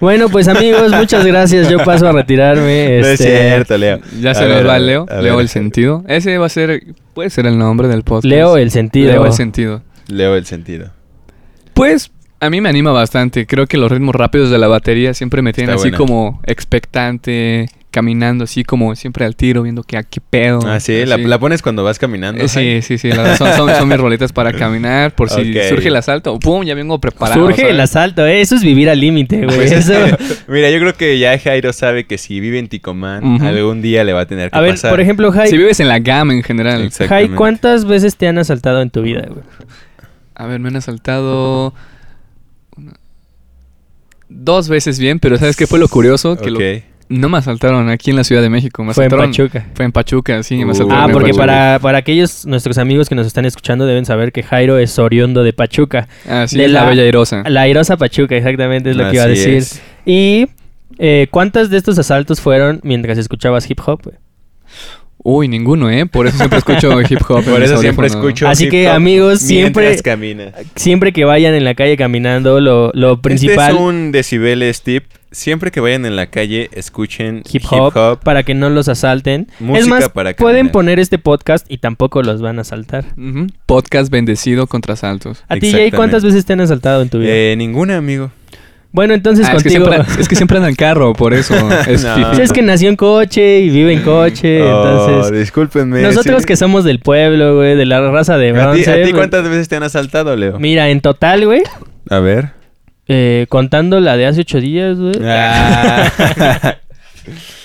Bueno, 0.00 0.28
pues 0.28 0.48
amigos, 0.48 0.92
muchas 0.92 1.24
gracias. 1.26 1.68
Yo 1.68 1.78
paso 1.84 2.08
a 2.08 2.12
retirarme. 2.12 3.00
No 3.00 3.06
es 3.06 3.20
este, 3.20 3.48
cierto, 3.48 3.76
Leo. 3.76 4.00
Ya 4.20 4.34
se 4.34 4.48
nos 4.48 4.66
va 4.66 4.78
Leo. 4.78 5.06
Leo 5.06 5.36
ver. 5.36 5.42
el 5.42 5.48
sentido. 5.48 6.04
Ese 6.08 6.38
va 6.38 6.46
a 6.46 6.48
ser, 6.48 6.82
puede 7.14 7.30
ser 7.30 7.46
el 7.46 7.58
nombre 7.58 7.88
del 7.88 8.02
podcast. 8.02 8.24
Leo 8.24 8.56
el 8.56 8.70
sentido. 8.70 9.12
Leo 9.12 9.26
el 9.26 9.32
sentido. 9.32 9.82
Leo 10.08 10.36
el 10.36 10.46
sentido. 10.46 10.90
Pues 11.74 12.10
a 12.40 12.48
mí 12.48 12.60
me 12.60 12.68
anima 12.68 12.92
bastante. 12.92 13.46
Creo 13.46 13.66
que 13.66 13.76
los 13.76 13.92
ritmos 13.92 14.14
rápidos 14.14 14.50
de 14.50 14.58
la 14.58 14.68
batería 14.68 15.12
siempre 15.12 15.42
me 15.42 15.52
tienen 15.52 15.74
Está 15.74 15.82
así 15.82 15.90
buena. 15.90 15.98
como 15.98 16.40
expectante, 16.46 17.68
caminando 17.90 18.44
así 18.44 18.62
como 18.64 18.94
siempre 18.94 19.24
al 19.24 19.34
tiro, 19.36 19.62
viendo 19.62 19.82
que 19.82 19.96
aquí 19.96 20.20
pedo. 20.20 20.60
Ah, 20.66 20.78
sí, 20.80 21.04
la, 21.04 21.16
así. 21.16 21.24
la 21.24 21.38
pones 21.38 21.60
cuando 21.60 21.82
vas 21.82 21.98
caminando. 21.98 22.42
Eh, 22.42 22.48
sí, 22.48 22.80
sí, 22.82 22.98
sí, 22.98 23.08
la 23.10 23.36
son, 23.36 23.52
son, 23.56 23.74
son 23.74 23.88
mis 23.88 23.98
rolitas 23.98 24.32
para 24.32 24.52
caminar, 24.58 25.14
por 25.14 25.28
si 25.28 25.52
surge 25.68 25.88
el 25.88 25.96
asalto, 25.96 26.38
¡pum! 26.38 26.62
Ya 26.64 26.74
vengo 26.74 27.00
preparado. 27.00 27.40
Surge 27.46 27.70
el 27.70 27.80
asalto, 27.80 28.24
¿eh? 28.26 28.40
eso 28.40 28.54
es 28.54 28.62
vivir 28.62 28.88
al 28.90 29.00
límite, 29.00 29.44
güey. 29.44 29.56
Pues 29.56 29.72
es 29.72 29.88
Eso- 29.88 30.16
mira, 30.48 30.70
yo 30.70 30.78
creo 30.78 30.94
que 30.94 31.18
ya 31.18 31.38
Jairo 31.38 31.72
sabe 31.72 32.04
que 32.06 32.16
si 32.18 32.38
vive 32.40 32.58
en 32.58 32.68
Ticomán, 32.68 33.42
algún 33.42 33.82
día 33.82 34.04
le 34.04 34.12
va 34.12 34.20
a 34.22 34.26
tener 34.26 34.50
que 34.50 34.56
A 34.58 34.60
ver, 34.60 34.72
pasar. 34.72 34.90
por 34.90 35.00
ejemplo, 35.00 35.32
Jai, 35.32 35.48
Si 35.48 35.56
vives 35.56 35.80
en 35.80 35.88
la 35.88 35.98
gama 35.98 36.32
en 36.32 36.42
general. 36.42 36.90
Jai. 36.90 37.28
¿cuántas 37.30 37.84
veces 37.84 38.16
te 38.16 38.28
han 38.28 38.38
asaltado 38.38 38.80
en 38.82 38.90
tu 38.90 39.02
vida, 39.02 39.26
güey? 39.28 39.42
A 40.34 40.46
ver, 40.46 40.60
me 40.60 40.68
han 40.68 40.76
asaltado 40.76 41.74
dos 44.28 44.68
veces 44.68 44.98
bien, 44.98 45.18
pero 45.18 45.36
¿sabes 45.38 45.56
qué 45.56 45.66
fue 45.66 45.78
lo 45.78 45.88
curioso? 45.88 46.36
Que 46.36 46.50
lo- 46.50 46.58
Ok. 46.58 46.84
No 47.10 47.28
me 47.28 47.36
asaltaron 47.36 47.90
aquí 47.90 48.10
en 48.10 48.16
la 48.16 48.24
Ciudad 48.24 48.40
de 48.40 48.48
México. 48.48 48.82
Me 48.82 48.94
Fue 48.94 49.04
en 49.04 49.10
Pachuca. 49.10 49.66
Fue 49.74 49.84
en 49.84 49.92
Pachuca, 49.92 50.42
sí, 50.42 50.56
me 50.56 50.64
Uh. 50.66 50.70
asaltaron 50.70 51.10
Ah, 51.10 51.12
porque 51.12 51.34
para, 51.34 51.78
para 51.82 51.98
aquellos 51.98 52.46
nuestros 52.46 52.78
amigos 52.78 53.08
que 53.10 53.14
nos 53.14 53.26
están 53.26 53.44
escuchando 53.44 53.84
deben 53.84 54.06
saber 54.06 54.32
que 54.32 54.42
Jairo 54.42 54.78
es 54.78 54.98
oriundo 54.98 55.42
de 55.42 55.52
Pachuca. 55.52 56.08
Ah, 56.26 56.46
sí, 56.48 56.56
de 56.56 56.64
es 56.64 56.70
la, 56.70 56.84
la- 56.84 56.88
Bella 56.88 57.02
Airosa. 57.02 57.42
La 57.46 57.62
airosa 57.62 57.96
Pachuca, 57.98 58.34
exactamente 58.36 58.90
es 58.90 58.96
lo 58.96 59.10
que 59.10 59.16
iba 59.16 59.24
a 59.24 59.28
decir. 59.28 59.54
es. 59.54 59.82
Y 60.06 60.46
eh, 60.98 61.26
¿cuántas 61.30 61.68
de 61.68 61.76
estos 61.76 61.98
asaltos 61.98 62.40
fueron 62.40 62.80
mientras 62.82 63.18
escuchabas 63.18 63.68
hip 63.70 63.80
hop? 63.84 64.12
Uy, 65.22 65.48
ninguno, 65.48 65.90
¿eh? 65.90 66.06
Por 66.06 66.26
eso 66.26 66.38
siempre 66.38 66.58
escucho 66.58 67.00
hip 67.08 67.20
hop. 67.28 67.44
Por 67.44 67.62
eso 67.62 67.76
siempre 67.78 68.06
escucho 68.06 68.48
Así 68.48 68.64
hip 68.64 68.70
que, 68.70 68.88
hop 68.88 68.94
amigos, 68.94 69.40
siempre-. 69.40 69.98
Siempre 70.76 71.12
que 71.12 71.24
vayan 71.24 71.54
en 71.54 71.64
la 71.64 71.74
calle 71.74 71.96
caminando, 71.96 72.60
lo, 72.60 72.90
lo 72.94 73.20
principal, 73.20 73.70
Este 73.70 73.82
es 73.82 73.88
un 73.88 74.12
decibeles 74.12 74.82
tip. 74.82 75.04
Siempre 75.32 75.70
que 75.70 75.78
vayan 75.78 76.06
en 76.06 76.16
la 76.16 76.26
calle, 76.26 76.70
escuchen 76.72 77.44
hip 77.52 77.62
hop, 77.70 78.18
para 78.24 78.42
que 78.42 78.54
no 78.54 78.68
los 78.68 78.88
asalten. 78.88 79.46
Música 79.60 79.78
es 79.78 79.86
más, 79.86 80.08
para 80.08 80.34
pueden 80.34 80.70
poner 80.70 80.98
este 80.98 81.18
podcast 81.18 81.70
y 81.70 81.78
tampoco 81.78 82.22
los 82.22 82.40
van 82.40 82.58
a 82.58 82.62
asaltar. 82.62 83.04
Podcast 83.66 84.10
bendecido 84.10 84.66
contra 84.66 84.94
asaltos. 84.94 85.44
A 85.48 85.56
ti, 85.56 85.70
Jay, 85.70 85.92
¿cuántas 85.92 86.24
veces 86.24 86.44
te 86.46 86.54
han 86.54 86.60
asaltado 86.62 87.02
en 87.02 87.10
tu 87.10 87.20
vida? 87.20 87.30
Eh, 87.30 87.54
ninguna, 87.56 87.96
amigo. 87.96 88.32
Bueno, 88.92 89.14
entonces 89.14 89.46
Ah, 89.48 89.54
es, 89.56 89.62
que 89.62 89.70
contigo... 89.70 89.92
siempre, 89.92 90.14
es 90.20 90.28
que 90.28 90.36
siempre 90.36 90.56
anda 90.56 90.68
en 90.68 90.74
carro, 90.74 91.12
por 91.12 91.32
eso. 91.34 91.54
Es 91.88 92.02
No. 92.04 92.32
es 92.32 92.52
que 92.52 92.62
nació 92.62 92.88
en 92.88 92.96
coche 92.96 93.60
y 93.60 93.70
vive 93.70 93.92
en 93.92 94.02
coche, 94.02 94.62
Oh, 94.62 95.06
entonces... 95.08 95.38
discúlpenme. 95.40 96.02
Nosotros 96.02 96.42
sí. 96.42 96.46
que 96.46 96.56
somos 96.56 96.84
del 96.84 96.98
pueblo, 97.00 97.56
güey, 97.56 97.76
de 97.76 97.86
la 97.86 98.00
raza 98.10 98.36
de 98.36 98.50
¿A 98.50 98.52
ti, 98.52 98.58
bronce... 98.60 98.90
a 99.02 99.04
ti 99.04 99.12
cuántas 99.12 99.44
veces 99.44 99.68
te 99.68 99.76
han 99.76 99.82
asaltado, 99.84 100.34
Leo? 100.36 100.58
Mira, 100.58 100.88
en 100.90 101.00
total, 101.00 101.46
güey, 101.46 101.62
A 102.08 102.18
ver. 102.20 102.50
eh, 103.08 103.46
contando 103.48 104.00
la 104.00 104.16
de 104.16 104.26
hace 104.26 104.40
ocho 104.42 104.60
días, 104.60 104.98
güey. 104.98 105.14
Ah. 105.22 106.76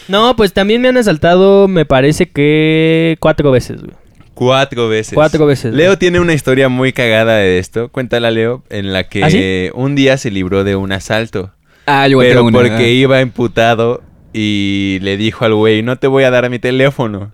No, 0.08 0.36
pues 0.36 0.54
también 0.54 0.82
me 0.84 0.88
han 0.90 0.98
asaltado, 0.98 1.68
me 1.68 1.84
parece 1.86 2.28
que 2.30 3.18
cuatro 3.20 3.50
veces, 3.50 3.82
güey. 3.82 3.96
Cuatro 4.36 4.88
veces. 4.90 5.14
Cuatro 5.14 5.46
veces. 5.46 5.74
Leo 5.74 5.98
tiene 5.98 6.20
una 6.20 6.34
historia 6.34 6.70
muy 6.70 6.94
cagada 6.94 7.38
de 7.38 7.58
esto. 7.58 7.90
Cuéntala, 7.90 8.30
Leo, 8.32 8.64
en 8.70 8.94
la 8.94 9.08
que 9.10 9.24
¿Ah, 9.24 9.30
sí? 9.30 9.70
un 9.74 9.96
día 9.96 10.18
se 10.18 10.30
libró 10.30 10.64
de 10.64 10.76
un 10.76 10.92
asalto. 10.92 11.52
Ah, 11.88 12.08
yo 12.08 12.20
pero 12.20 12.44
una. 12.44 12.60
porque 12.60 12.92
iba 12.94 13.22
imputado 13.22 14.04
y 14.34 15.00
le 15.02 15.18
dijo 15.18 15.46
al 15.46 15.56
güey, 15.56 15.82
no 15.82 15.98
te 15.98 16.08
voy 16.08 16.26
a 16.26 16.32
dar 16.32 16.50
mi 16.50 16.60
teléfono. 16.60 17.32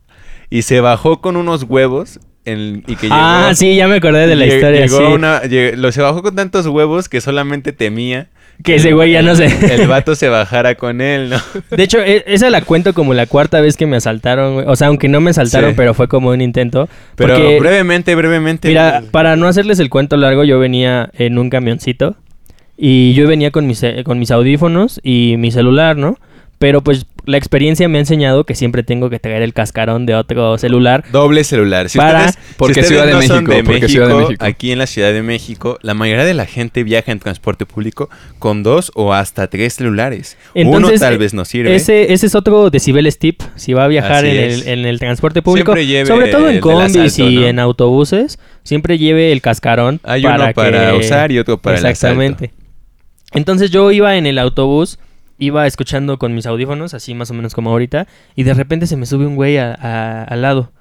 Y 0.49 0.61
se 0.61 0.79
bajó 0.79 1.21
con 1.21 1.37
unos 1.37 1.63
huevos 1.63 2.19
en- 2.45 2.83
y 2.87 2.95
que 2.95 3.07
Ah, 3.11 3.43
llegó- 3.49 3.55
sí, 3.55 3.75
ya 3.75 3.87
me 3.87 3.95
acordé 3.95 4.27
de 4.27 4.35
la 4.35 4.45
historia, 4.45 4.81
llegó 4.85 4.97
sí. 4.97 5.03
una- 5.13 5.41
lle- 5.43 5.75
lo 5.75 5.91
se 5.91 6.01
bajó 6.01 6.21
con 6.23 6.35
tantos 6.35 6.65
huevos 6.67 7.07
que 7.09 7.21
solamente 7.21 7.71
temía 7.73 8.27
Que 8.63 8.75
ese 8.75 8.93
güey 8.93 9.11
ya 9.11 9.21
no 9.23 9.35
sé. 9.35 9.45
el 9.73 9.87
vato 9.87 10.13
se 10.15 10.27
bajara 10.29 10.75
con 10.75 11.01
él, 11.01 11.29
¿no? 11.31 11.37
De 11.75 11.81
hecho, 11.83 11.99
e- 11.99 12.23
esa 12.27 12.49
la 12.51 12.61
cuento 12.61 12.93
como 12.93 13.13
la 13.15 13.25
cuarta 13.25 13.59
vez 13.61 13.75
que 13.77 13.87
me 13.87 13.97
asaltaron, 13.97 14.53
güey. 14.55 14.65
O 14.67 14.75
sea, 14.75 14.87
aunque 14.87 15.07
no 15.07 15.19
me 15.19 15.31
asaltaron, 15.31 15.71
Sí. 15.71 15.75
pero 15.77 15.93
fue 15.95 16.07
como 16.07 16.29
un 16.29 16.41
intento. 16.41 16.87
Pero 17.15 17.33
porque, 17.35 17.59
brevemente, 17.59 18.13
brevemente. 18.15 18.67
mira, 18.67 19.01
para 19.11 19.35
no 19.35 19.47
hacerles 19.47 19.79
el 19.79 19.89
cuento 19.89 20.15
largo, 20.17 20.43
yo 20.43 20.59
venía 20.59 21.09
en 21.17 21.39
un 21.39 21.49
camioncito 21.49 22.15
y 22.77 23.13
yo 23.13 23.27
venía 23.27 23.51
con 23.51 23.65
mis, 23.67 23.81
eh, 23.83 24.03
con 24.03 24.19
mis 24.19 24.31
audífonos 24.31 24.99
y 25.03 25.35
mi 25.37 25.51
celular, 25.51 25.97
¿no? 25.97 26.17
Pero 26.61 26.81
pues 26.83 27.07
la 27.25 27.37
experiencia 27.37 27.89
me 27.89 27.97
ha 27.97 28.01
enseñado 28.01 28.43
que 28.43 28.53
siempre 28.53 28.83
tengo 28.83 29.09
que 29.09 29.17
traer 29.17 29.41
el 29.41 29.51
cascarón 29.51 30.05
de 30.05 30.13
otro 30.13 30.59
celular. 30.59 31.03
Doble 31.11 31.43
celular. 31.43 31.89
Si 31.89 31.97
Para- 31.97 32.27
ustedes, 32.27 32.35
si 32.35 32.53
Porque 32.55 32.71
ustedes 32.81 32.87
Ciudad 32.87 33.07
de 33.07 33.13
no 33.13 33.21
son 33.23 33.43
México, 33.45 33.51
de 33.55 33.63
porque 33.63 33.87
Ciudad 33.89 34.07
de 34.09 34.13
México. 34.13 34.45
Aquí 34.45 34.71
en 34.71 34.77
la 34.77 34.85
Ciudad 34.85 35.11
de 35.11 35.23
México, 35.23 35.79
la 35.81 35.95
mayoría 35.95 36.23
de 36.23 36.35
la 36.35 36.45
gente 36.45 36.83
viaja 36.83 37.11
en 37.11 37.17
transporte 37.17 37.65
público 37.65 38.11
con 38.37 38.61
dos 38.61 38.91
o 38.93 39.11
hasta 39.11 39.47
tres 39.47 39.73
celulares. 39.73 40.37
Uno 40.53 40.91
tal 40.99 41.17
vez 41.17 41.33
no 41.33 41.45
sirve. 41.45 41.73
Ese, 41.73 42.13
ese 42.13 42.27
es 42.27 42.35
otro 42.35 42.69
decibeles 42.69 43.17
tip. 43.17 43.41
Si 43.55 43.73
va 43.73 43.85
a 43.85 43.87
viajar 43.87 44.23
en 44.25 44.37
el, 44.37 44.67
en 44.67 44.85
el 44.85 44.99
transporte 44.99 45.41
público, 45.41 45.73
Siempre 45.73 45.87
lleve 45.87 46.05
sobre 46.05 46.27
todo 46.27 46.47
en 46.47 46.59
combis 46.59 46.95
asalto, 46.95 47.27
y 47.31 47.35
¿no? 47.37 47.47
en 47.47 47.57
autobuses, 47.57 48.37
siempre 48.63 48.99
lleve 48.99 49.31
el 49.31 49.41
cascarón. 49.41 49.99
Hay 50.03 50.21
para 50.21 50.43
uno 50.45 50.53
para 50.53 50.91
que- 50.91 50.97
usar 50.97 51.31
y 51.31 51.39
otro 51.39 51.57
para 51.59 51.79
el 51.79 51.85
Exactamente. 51.87 52.51
Entonces 53.33 53.71
yo 53.71 53.91
iba 53.91 54.15
en 54.15 54.27
el 54.27 54.37
autobús, 54.37 54.99
iba 55.41 55.65
escuchando 55.67 56.17
con 56.19 56.33
mis 56.35 56.45
audífonos, 56.45 56.93
así 56.93 57.13
más 57.15 57.31
o 57.31 57.33
menos 57.33 57.53
como 57.53 57.71
ahorita, 57.71 58.07
y 58.35 58.43
de 58.43 58.53
repente 58.53 58.85
se 58.87 58.95
me 58.95 59.05
sube 59.07 59.25
un 59.25 59.35
güey 59.35 59.57
a- 59.57 59.73
a- 59.73 60.23
al 60.23 60.41
lado. 60.43 60.71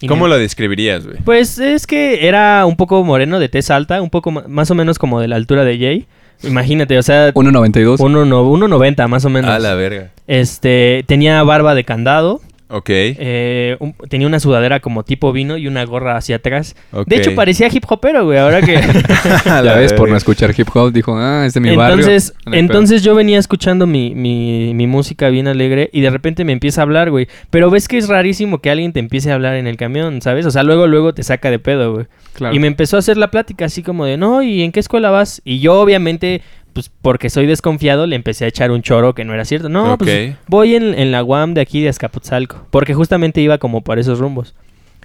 Y 0.00 0.06
¿Cómo 0.06 0.24
me- 0.24 0.30
lo 0.30 0.38
describirías, 0.38 1.04
güey? 1.04 1.18
Pues 1.24 1.58
es 1.58 1.86
que 1.86 2.26
era 2.26 2.64
un 2.64 2.76
poco 2.76 3.02
moreno, 3.04 3.38
de 3.38 3.48
tez 3.48 3.70
alta, 3.70 4.00
un 4.00 4.10
poco 4.10 4.30
más 4.30 4.70
o 4.70 4.74
menos 4.74 4.98
como 4.98 5.20
de 5.20 5.28
la 5.28 5.36
altura 5.36 5.64
de 5.64 5.78
Jay. 5.78 6.06
Imagínate, 6.44 6.98
o 6.98 7.02
sea, 7.02 7.32
1.92. 7.34 8.00
uno 8.00 8.24
no- 8.24 8.42
1.90 8.44 9.06
más 9.08 9.24
o 9.24 9.30
menos. 9.30 9.50
A 9.50 9.58
la 9.58 9.74
verga. 9.74 10.10
Este, 10.26 11.04
tenía 11.06 11.42
barba 11.42 11.74
de 11.74 11.84
candado. 11.84 12.40
Ok. 12.72 12.88
eh, 12.88 13.76
un- 13.80 13.94
tenía 14.08 14.26
una 14.26 14.40
sudadera 14.40 14.80
como 14.80 15.04
tipo 15.04 15.30
vino 15.32 15.56
y 15.56 15.66
una 15.68 15.84
gorra 15.84 16.16
hacia 16.16 16.36
atrás. 16.36 16.74
De 17.06 17.16
hecho, 17.16 17.34
parecía 17.34 17.68
hip 17.72 17.84
hopero, 17.88 18.24
güey. 18.24 18.38
Ahora 18.38 18.60
que. 18.62 18.76
A 19.44 19.44
Ya 19.44 19.62
la 19.62 19.74
ves, 19.76 19.92
por 19.92 20.08
no 20.08 20.16
escuchar 20.16 20.54
hip 20.56 20.68
hop, 20.74 20.92
dijo, 20.92 21.14
ah, 21.16 21.44
es 21.46 21.54
de 21.54 21.60
mi 21.60 21.76
barrio. 21.76 21.94
entonces, 21.96 22.34
No 22.46 22.52
pedo. 22.52 22.60
entonces 22.60 23.02
yo 23.02 23.14
venía 23.14 23.38
escuchando 23.38 23.86
mi, 23.86 24.14
mi, 24.14 24.72
mi 24.74 24.86
música 24.86 25.28
bien 25.28 25.46
alegre 25.48 25.90
y 25.92 26.00
de 26.00 26.10
repente 26.10 26.44
me 26.44 26.52
empieza 26.52 26.80
a 26.80 26.84
hablar, 26.84 27.10
güey. 27.10 27.28
Pero 27.50 27.70
ves 27.70 27.88
que 27.88 27.98
es 27.98 28.08
rarísimo 28.08 28.60
que 28.60 28.70
alguien 28.70 28.92
te 28.92 29.00
empiece 29.00 29.30
a 29.30 29.34
hablar 29.34 29.54
en 29.56 29.66
el 29.66 29.76
camión, 29.76 30.22
¿sabes? 30.22 30.46
O 30.46 30.50
sea, 30.50 30.62
luego, 30.62 30.86
luego 30.86 31.12
te 31.14 31.22
saca 31.22 31.50
de 31.50 31.58
pedo, 31.58 31.92
güey. 31.94 32.06
Claro. 32.34 32.54
Y 32.54 32.58
me 32.58 32.66
empezó 32.66 32.96
a 32.96 33.00
hacer 33.00 33.18
la 33.18 33.30
plática 33.30 33.66
así 33.66 33.82
como 33.82 34.06
de, 34.06 34.16
no, 34.16 34.42
¿y 34.42 34.62
en 34.62 34.72
qué 34.72 34.80
escuela 34.80 35.10
vas? 35.10 35.42
Y 35.44 35.58
yo 35.60 35.78
obviamente, 35.78 36.40
pues 36.72 36.90
porque 37.02 37.30
soy 37.30 37.46
desconfiado, 37.46 38.06
le 38.06 38.16
empecé 38.16 38.44
a 38.44 38.48
echar 38.48 38.70
un 38.70 38.82
choro 38.82 39.14
que 39.14 39.24
no 39.24 39.34
era 39.34 39.44
cierto. 39.44 39.68
No, 39.68 39.98
pues 39.98 40.36
voy 40.46 40.74
en, 40.74 40.94
en 40.94 41.12
la 41.12 41.22
UAM 41.24 41.54
de 41.54 41.60
aquí 41.60 41.80
de 41.80 41.88
Azcapotzalco, 41.88 42.66
porque 42.70 42.94
justamente 42.94 43.40
iba 43.40 43.58
como 43.58 43.82
por 43.82 43.98
esos 43.98 44.18
rumbos. 44.18 44.54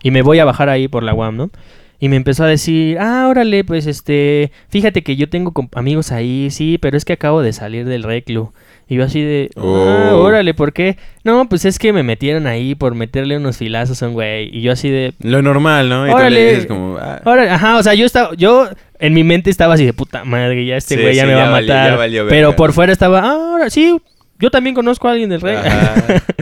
Y 0.03 0.11
me 0.11 0.21
voy 0.21 0.39
a 0.39 0.45
bajar 0.45 0.69
ahí 0.69 0.87
por 0.87 1.03
la 1.03 1.13
UAM, 1.13 1.37
¿no? 1.37 1.49
Y 1.99 2.09
me 2.09 2.15
empezó 2.15 2.43
a 2.43 2.47
decir, 2.47 2.99
ah, 2.99 3.27
órale, 3.27 3.63
pues 3.63 3.87
este, 3.87 4.51
fíjate 4.69 5.01
que 5.01 5.15
yo 5.15 5.29
tengo 5.29 5.51
amigos 5.73 6.11
ahí, 6.11 6.49
sí, 6.51 6.77
pero 6.77 6.95
es 6.95 7.05
que 7.05 7.13
acabo 7.13 7.41
de 7.41 7.53
salir 7.53 7.85
del 7.85 8.03
reclu. 8.03 8.53
Y 8.89 8.95
yo 8.95 9.03
así 9.03 9.21
de, 9.21 9.49
ah, 9.57 9.61
Oh. 9.61 10.17
órale, 10.23 10.53
¿por 10.53 10.71
qué? 10.71 10.97
No, 11.25 11.49
pues 11.49 11.65
es 11.65 11.77
que 11.77 11.91
me 11.91 12.03
metieron 12.03 12.47
ahí 12.47 12.73
por 12.73 12.95
meterle 12.95 13.35
unos 13.37 13.57
filazos 13.57 14.01
a 14.01 14.07
un 14.07 14.13
güey. 14.13 14.49
Y 14.55 14.61
yo 14.61 14.71
así 14.71 14.89
de, 14.89 15.13
Lo 15.21 15.41
normal, 15.41 15.89
¿no? 15.89 16.07
Y 16.07 16.11
Órale. 16.11 16.49
dices 16.51 16.65
como... 16.67 16.97
ah, 16.97 17.19
Órale, 17.25 17.49
ajá, 17.49 17.77
o 17.77 17.83
sea, 17.83 17.93
yo 17.95 18.05
estaba, 18.05 18.33
yo 18.35 18.69
en 18.99 19.13
mi 19.13 19.23
mente 19.25 19.49
estaba 19.49 19.73
así 19.73 19.85
de 19.85 19.93
puta 19.93 20.23
madre, 20.23 20.65
ya 20.65 20.77
este 20.77 20.95
Sí, 20.95 21.01
güey 21.01 21.15
ya 21.15 21.23
sí, 21.23 21.27
me 21.27 21.33
va 21.35 21.39
ya 21.41 21.47
a 21.47 21.51
valió- 21.51 21.73
matar. 21.73 21.97
valió 21.97 22.27
pero 22.29 22.55
por 22.55 22.71
fuera 22.73 22.93
estaba, 22.93 23.19
ah, 23.19 23.51
ahora 23.53 23.69
sí, 23.69 23.97
yo 24.39 24.49
también 24.51 24.73
conozco 24.73 25.07
a 25.07 25.11
alguien 25.11 25.29
del 25.29 25.41
rey. 25.41 25.57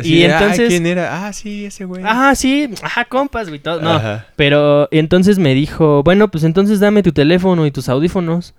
Y 0.00 0.20
de, 0.20 0.32
"Ah, 0.32 0.38
entonces, 0.38 0.68
¿quién 0.68 0.86
era? 0.86 1.26
Ah, 1.26 1.32
sí, 1.32 1.64
ese 1.64 1.84
güey. 1.84 2.04
ajá, 2.04 2.32
sí, 2.36 2.70
ajá, 2.82 3.04
compas, 3.06 3.48
güey, 3.48 3.58
todo. 3.58 3.80
No, 3.80 3.94
Ajá. 3.94 4.26
pero 4.36 4.86
entonces 4.92 5.40
me 5.40 5.54
dijo, 5.54 6.04
bueno, 6.04 6.28
pues 6.28 6.44
entonces 6.44 6.78
dame 6.78 7.02
tu 7.02 7.10
teléfono 7.10 7.66
y 7.66 7.72
tus 7.72 7.88
audífonos. 7.88 8.54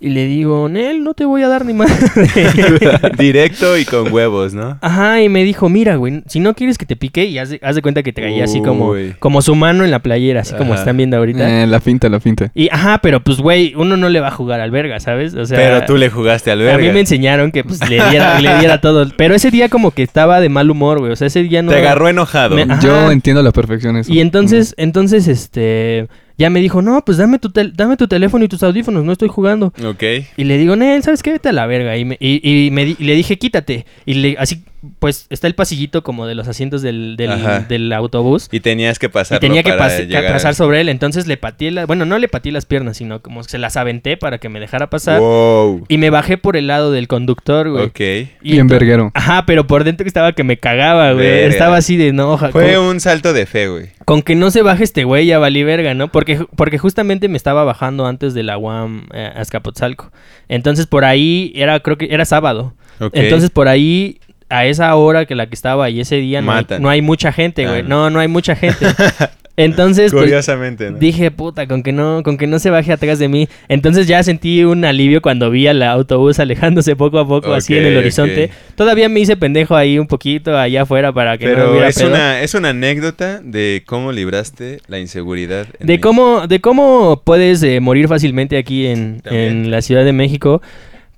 Y 0.00 0.10
le 0.10 0.26
digo, 0.26 0.68
Nel, 0.68 1.02
no 1.02 1.14
te 1.14 1.24
voy 1.24 1.42
a 1.42 1.48
dar 1.48 1.64
ni 1.64 1.74
más. 1.74 1.90
Directo 3.18 3.76
y 3.76 3.84
con 3.84 4.12
huevos, 4.12 4.54
¿no? 4.54 4.78
Ajá, 4.80 5.20
y 5.20 5.28
me 5.28 5.42
dijo, 5.42 5.68
mira, 5.68 5.96
güey, 5.96 6.22
si 6.26 6.38
no 6.38 6.54
quieres 6.54 6.78
que 6.78 6.86
te 6.86 6.94
pique, 6.94 7.24
y 7.24 7.38
haz 7.38 7.50
de, 7.50 7.58
haz 7.64 7.74
de 7.74 7.82
cuenta 7.82 8.04
que 8.04 8.12
traía 8.12 8.44
así 8.44 8.62
como, 8.62 8.94
como 9.18 9.42
su 9.42 9.56
mano 9.56 9.84
en 9.84 9.90
la 9.90 9.98
playera, 9.98 10.42
así 10.42 10.54
como 10.54 10.74
están 10.74 10.96
viendo 10.96 11.16
ahorita. 11.16 11.64
Eh, 11.64 11.66
la 11.66 11.80
finta, 11.80 12.08
la 12.08 12.20
finta. 12.20 12.52
Y, 12.54 12.68
ajá, 12.70 12.98
pero 13.02 13.24
pues, 13.24 13.38
güey, 13.38 13.74
uno 13.76 13.96
no 13.96 14.08
le 14.08 14.20
va 14.20 14.28
a 14.28 14.30
jugar 14.30 14.60
al 14.60 14.70
verga, 14.70 15.00
¿sabes? 15.00 15.34
O 15.34 15.44
sea, 15.46 15.58
Pero 15.58 15.84
tú 15.84 15.96
le 15.96 16.10
jugaste 16.10 16.52
al 16.52 16.60
verga. 16.60 16.76
A 16.76 16.78
mí 16.78 16.92
me 16.92 17.00
enseñaron 17.00 17.50
que 17.50 17.64
pues 17.64 17.80
le 17.88 17.96
diera, 17.96 18.40
le 18.40 18.56
diera 18.58 18.80
todo. 18.80 19.04
Pero 19.16 19.34
ese 19.34 19.50
día 19.50 19.68
como 19.68 19.90
que 19.90 20.04
estaba 20.04 20.40
de 20.40 20.48
mal 20.48 20.70
humor, 20.70 21.00
güey. 21.00 21.10
O 21.10 21.16
sea, 21.16 21.26
ese 21.26 21.42
día 21.42 21.62
no... 21.62 21.72
Te 21.72 21.78
agarró 21.78 22.08
enojado. 22.08 22.54
Me-. 22.54 22.66
Yo 22.80 23.10
entiendo 23.10 23.40
a 23.40 23.44
la 23.44 23.52
perfección 23.52 23.96
eso. 23.96 24.12
Y 24.12 24.20
entonces, 24.20 24.74
entonces, 24.76 25.26
este... 25.26 26.06
Ya 26.38 26.50
me 26.50 26.60
dijo, 26.60 26.80
no, 26.82 27.04
pues 27.04 27.18
dame 27.18 27.38
tu, 27.40 27.50
tel- 27.50 27.72
dame 27.76 27.96
tu 27.96 28.06
teléfono 28.06 28.44
y 28.44 28.48
tus 28.48 28.62
audífonos, 28.62 29.04
no 29.04 29.10
estoy 29.12 29.28
jugando. 29.28 29.72
Ok. 29.84 30.02
Y 30.36 30.44
le 30.44 30.56
digo, 30.56 30.76
Nel, 30.76 31.02
¿sabes 31.02 31.22
qué? 31.22 31.32
Vete 31.32 31.48
a 31.48 31.52
la 31.52 31.66
verga. 31.66 31.96
Y, 31.96 32.04
me, 32.04 32.16
y, 32.20 32.66
y 32.66 32.70
me 32.70 32.84
di- 32.84 32.96
y 32.98 33.04
le 33.04 33.14
dije, 33.16 33.38
quítate. 33.38 33.84
Y 34.06 34.14
le, 34.14 34.36
así, 34.38 34.62
pues, 34.98 35.26
está 35.30 35.46
el 35.46 35.54
pasillito 35.54 36.02
como 36.02 36.26
de 36.26 36.34
los 36.34 36.48
asientos 36.48 36.82
del, 36.82 37.16
del, 37.16 37.92
autobús. 37.92 38.48
Y 38.52 38.60
tenías 38.60 38.98
que 38.98 39.06
Y 39.06 39.08
pasar. 39.08 39.40
tenía 39.40 39.62
que, 39.62 39.72
pas- 39.72 40.06
que 40.06 40.28
pasar 40.30 40.54
sobre 40.54 40.80
él. 40.80 40.88
Entonces 40.88 41.26
le 41.26 41.36
pateé 41.36 41.70
la... 41.70 41.86
Bueno, 41.86 42.04
no 42.04 42.18
le 42.18 42.28
pateé 42.28 42.52
las 42.52 42.66
piernas, 42.66 42.96
sino 42.96 43.20
como 43.22 43.42
se 43.42 43.58
las 43.58 43.76
aventé 43.76 44.16
para 44.16 44.38
que 44.38 44.48
me 44.48 44.60
dejara 44.60 44.90
pasar. 44.90 45.20
Wow. 45.20 45.84
Y 45.88 45.98
me 45.98 46.10
bajé 46.10 46.38
por 46.38 46.56
el 46.56 46.66
lado 46.66 46.92
del 46.92 47.08
conductor, 47.08 47.70
güey. 47.70 47.84
Ok. 47.86 48.00
Y 48.42 48.52
Bien 48.52 48.66
verguero. 48.66 49.10
Ajá, 49.14 49.44
pero 49.46 49.66
por 49.66 49.84
dentro 49.84 50.04
que 50.04 50.08
estaba 50.08 50.32
que 50.32 50.44
me 50.44 50.58
cagaba, 50.58 51.12
güey. 51.12 51.26
Verga. 51.26 51.48
Estaba 51.48 51.76
así 51.76 51.96
de 51.96 52.12
no, 52.12 52.32
oja- 52.32 52.50
Fue 52.50 52.74
con, 52.74 52.84
un 52.84 53.00
salto 53.00 53.32
de 53.32 53.46
fe, 53.46 53.68
güey. 53.68 53.88
con 54.04 54.22
que 54.22 54.34
no 54.36 54.50
se 54.50 54.62
baje 54.62 54.84
este 54.84 55.04
güey 55.04 55.26
ya 55.26 55.38
valí 55.38 55.64
verga, 55.64 55.94
¿no? 55.94 56.08
Porque, 56.12 56.44
porque 56.56 56.78
justamente 56.78 57.28
me 57.28 57.36
estaba 57.36 57.64
bajando 57.64 58.06
antes 58.06 58.34
de 58.34 58.42
la 58.42 58.58
UAM 58.58 59.08
eh, 59.12 59.30
a 59.34 59.40
Azcapotzalco. 59.40 60.12
Entonces 60.48 60.86
por 60.86 61.04
ahí 61.04 61.52
era, 61.54 61.80
creo 61.80 61.98
que 61.98 62.08
era 62.10 62.24
sábado. 62.24 62.74
Entonces 63.12 63.50
por 63.50 63.68
ahí, 63.68 64.18
a 64.48 64.66
esa 64.66 64.94
hora 64.94 65.26
que 65.26 65.34
la 65.34 65.46
que 65.46 65.54
estaba 65.54 65.90
y 65.90 66.00
ese 66.00 66.16
día 66.16 66.40
no 66.40 66.52
hay, 66.52 67.00
no 67.00 67.06
mucha 67.06 67.32
gente, 67.32 67.66
güey. 67.66 67.80
Ah, 67.80 67.82
no. 67.82 67.98
No, 68.04 68.10
no 68.10 68.20
hay 68.20 68.28
mucha 68.28 68.56
gente. 68.56 68.86
Entonces, 69.58 70.12
pues, 70.12 70.22
Curiosamente, 70.22 70.88
¿no? 70.88 70.98
Dije, 70.98 71.32
puta, 71.32 71.66
con 71.66 71.82
que 71.82 71.90
no, 71.90 72.22
con 72.22 72.38
que 72.38 72.46
no 72.46 72.60
se 72.60 72.70
baje 72.70 72.92
atrás 72.92 73.18
de 73.18 73.26
mí. 73.26 73.48
Entonces 73.68 74.06
ya 74.06 74.22
sentí 74.22 74.62
un 74.62 74.84
alivio 74.84 75.20
cuando 75.20 75.50
vi 75.50 75.66
al 75.66 75.82
autobús 75.82 76.38
alejándose 76.38 76.94
poco 76.94 77.18
a 77.18 77.26
poco 77.26 77.52
así 77.52 77.76
en 77.76 77.86
el 77.86 77.96
horizonte. 77.96 78.50
Todavía 78.76 79.08
me 79.08 79.18
hice 79.18 79.36
pendejo 79.36 79.74
ahí 79.74 79.98
un 79.98 80.06
poquito 80.06 80.56
allá 80.56 80.82
afuera 80.82 81.12
para 81.12 81.38
que 81.38 81.46
no 81.46 81.54
Pero 81.54 81.70
hubiera 81.72 81.88
es 81.88 81.98
pedo. 81.98 82.06
una, 82.08 82.40
es 82.40 82.54
una 82.54 82.68
anécdota 82.68 83.40
de 83.42 83.82
cómo 83.84 84.12
libraste 84.12 84.78
la 84.86 85.00
inseguridad. 85.00 85.66
en 85.80 85.86
De 85.88 85.94
México. 85.94 86.08
cómo, 86.08 86.46
de 86.46 86.60
cómo 86.60 87.22
puedes 87.24 87.60
eh, 87.64 87.80
morir 87.80 88.06
fácilmente 88.06 88.58
aquí 88.58 88.86
en, 88.86 89.22
en 89.24 89.72
la 89.72 89.82
Ciudad 89.82 90.04
de 90.04 90.12
México. 90.12 90.62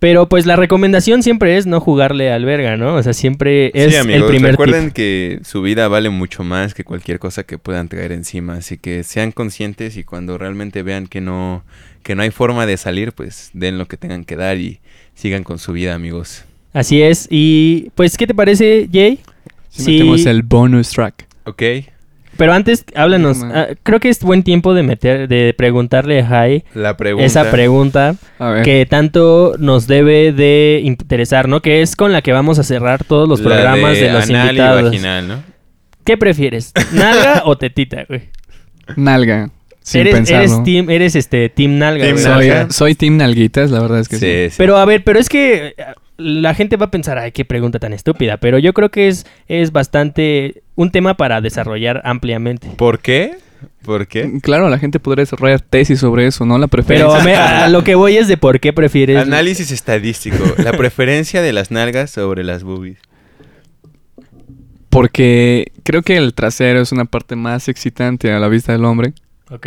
Pero 0.00 0.28
pues 0.28 0.46
la 0.46 0.56
recomendación 0.56 1.22
siempre 1.22 1.56
es 1.56 1.66
no 1.66 1.78
jugarle 1.78 2.32
al 2.32 2.44
verga, 2.44 2.76
¿no? 2.76 2.96
O 2.96 3.02
sea, 3.02 3.12
siempre 3.12 3.70
es 3.74 3.92
sí, 3.92 3.98
amigos, 3.98 4.22
el 4.22 4.28
primer 4.28 4.52
recuerden 4.52 4.86
tip. 4.86 4.94
que 4.94 5.40
su 5.44 5.62
vida 5.62 5.86
vale 5.88 6.10
mucho 6.10 6.42
más 6.42 6.74
que 6.74 6.84
cualquier 6.84 7.18
cosa 7.18 7.44
que 7.44 7.58
puedan 7.58 7.88
traer 7.88 8.10
encima, 8.10 8.54
así 8.54 8.78
que 8.78 9.04
sean 9.04 9.30
conscientes 9.30 9.96
y 9.96 10.02
cuando 10.02 10.38
realmente 10.38 10.82
vean 10.82 11.06
que 11.06 11.20
no 11.20 11.62
que 12.02 12.14
no 12.14 12.22
hay 12.22 12.30
forma 12.30 12.66
de 12.66 12.76
salir, 12.76 13.12
pues 13.12 13.50
den 13.52 13.78
lo 13.78 13.86
que 13.86 13.96
tengan 13.96 14.24
que 14.24 14.36
dar 14.36 14.56
y 14.58 14.80
sigan 15.14 15.44
con 15.44 15.58
su 15.58 15.72
vida, 15.72 15.94
amigos. 15.94 16.44
Así 16.72 17.02
es. 17.02 17.26
Y 17.30 17.90
pues, 17.94 18.16
¿qué 18.16 18.26
te 18.26 18.34
parece, 18.34 18.88
Jay? 18.92 19.18
Si 19.68 19.92
metemos 19.92 20.26
el 20.26 20.42
bonus 20.42 20.90
track. 20.90 21.26
Ok. 21.44 21.62
Pero 22.40 22.54
antes, 22.54 22.86
háblanos. 22.94 23.36
No, 23.36 23.52
ah, 23.54 23.66
creo 23.82 24.00
que 24.00 24.08
es 24.08 24.22
buen 24.22 24.42
tiempo 24.42 24.72
de 24.72 24.82
meter, 24.82 25.28
de 25.28 25.54
preguntarle 25.54 26.20
a 26.20 26.26
Jai 26.26 26.64
La 26.72 26.96
pregunta. 26.96 27.26
esa 27.26 27.50
pregunta 27.50 28.14
A 28.38 28.48
ver. 28.48 28.62
que 28.64 28.86
tanto 28.86 29.56
nos 29.58 29.86
debe 29.86 30.32
de 30.32 30.80
interesar, 30.82 31.48
¿no? 31.48 31.60
Que 31.60 31.82
es 31.82 31.96
con 31.96 32.12
la 32.14 32.22
que 32.22 32.32
vamos 32.32 32.58
a 32.58 32.62
cerrar 32.62 33.04
todos 33.04 33.28
los 33.28 33.40
La 33.40 33.50
programas 33.56 34.00
de, 34.00 34.10
los 34.10 34.24
anal 34.30 34.46
y 34.46 34.48
invitados. 34.48 34.82
vaginal, 34.84 35.28
¿no? 35.28 35.42
¿Qué 36.02 36.16
prefieres? 36.16 36.72
¿Nalga 36.94 37.42
o 37.44 37.58
tetita, 37.58 38.06
güey? 38.08 38.30
Nalga. 38.96 39.50
Sin 39.82 40.00
eres, 40.00 40.14
pensarlo. 40.14 40.42
eres 40.44 40.64
team, 40.64 40.88
eres 40.88 41.16
este 41.16 41.50
team 41.50 41.76
nalga, 41.76 42.04
Team 42.04 42.14
güey. 42.14 42.24
soy, 42.24 42.48
nalga. 42.48 42.70
soy 42.70 42.94
team 42.94 43.16
nalguitas, 43.18 43.70
la 43.70 43.80
verdad 43.80 44.00
es 44.00 44.08
que 44.08 44.16
sí. 44.16 44.26
Sí, 44.26 44.50
sí. 44.50 44.54
Pero 44.56 44.78
a 44.78 44.84
ver, 44.86 45.04
pero 45.04 45.18
es 45.18 45.28
que 45.28 45.74
eh, 45.76 45.84
la 46.16 46.54
gente 46.54 46.76
va 46.76 46.86
a 46.86 46.90
pensar, 46.90 47.18
ay, 47.18 47.32
qué 47.32 47.44
pregunta 47.44 47.78
tan 47.78 47.92
estúpida. 47.92 48.36
Pero 48.36 48.58
yo 48.58 48.72
creo 48.72 48.90
que 48.90 49.08
es, 49.08 49.26
es 49.46 49.72
bastante 49.72 50.62
un 50.80 50.90
tema 50.90 51.14
para 51.14 51.40
desarrollar 51.40 52.00
ampliamente. 52.04 52.68
¿Por 52.76 53.00
qué? 53.00 53.36
¿Por 53.82 54.06
qué? 54.06 54.38
Claro, 54.42 54.68
la 54.70 54.78
gente 54.78 54.98
podría 55.00 55.22
desarrollar 55.22 55.60
tesis 55.60 56.00
sobre 56.00 56.26
eso, 56.26 56.46
¿no? 56.46 56.56
La 56.58 56.68
preferencia. 56.68 57.08
Pero 57.18 57.24
me- 57.24 57.34
a 57.36 57.68
lo 57.68 57.84
que 57.84 57.94
voy 57.94 58.16
es 58.16 58.28
de 58.28 58.36
por 58.38 58.60
qué 58.60 58.72
prefieres. 58.72 59.16
Análisis 59.22 59.70
estadístico. 59.70 60.38
La 60.58 60.72
preferencia 60.72 61.42
de 61.42 61.52
las 61.52 61.70
nalgas 61.70 62.10
sobre 62.10 62.44
las 62.44 62.62
boobies. 62.62 62.98
Porque 64.88 65.70
creo 65.84 66.02
que 66.02 66.16
el 66.16 66.34
trasero 66.34 66.80
es 66.80 66.92
una 66.92 67.04
parte 67.04 67.36
más 67.36 67.68
excitante 67.68 68.32
a 68.32 68.38
la 68.40 68.48
vista 68.48 68.72
del 68.72 68.84
hombre. 68.84 69.12
Ok. 69.50 69.66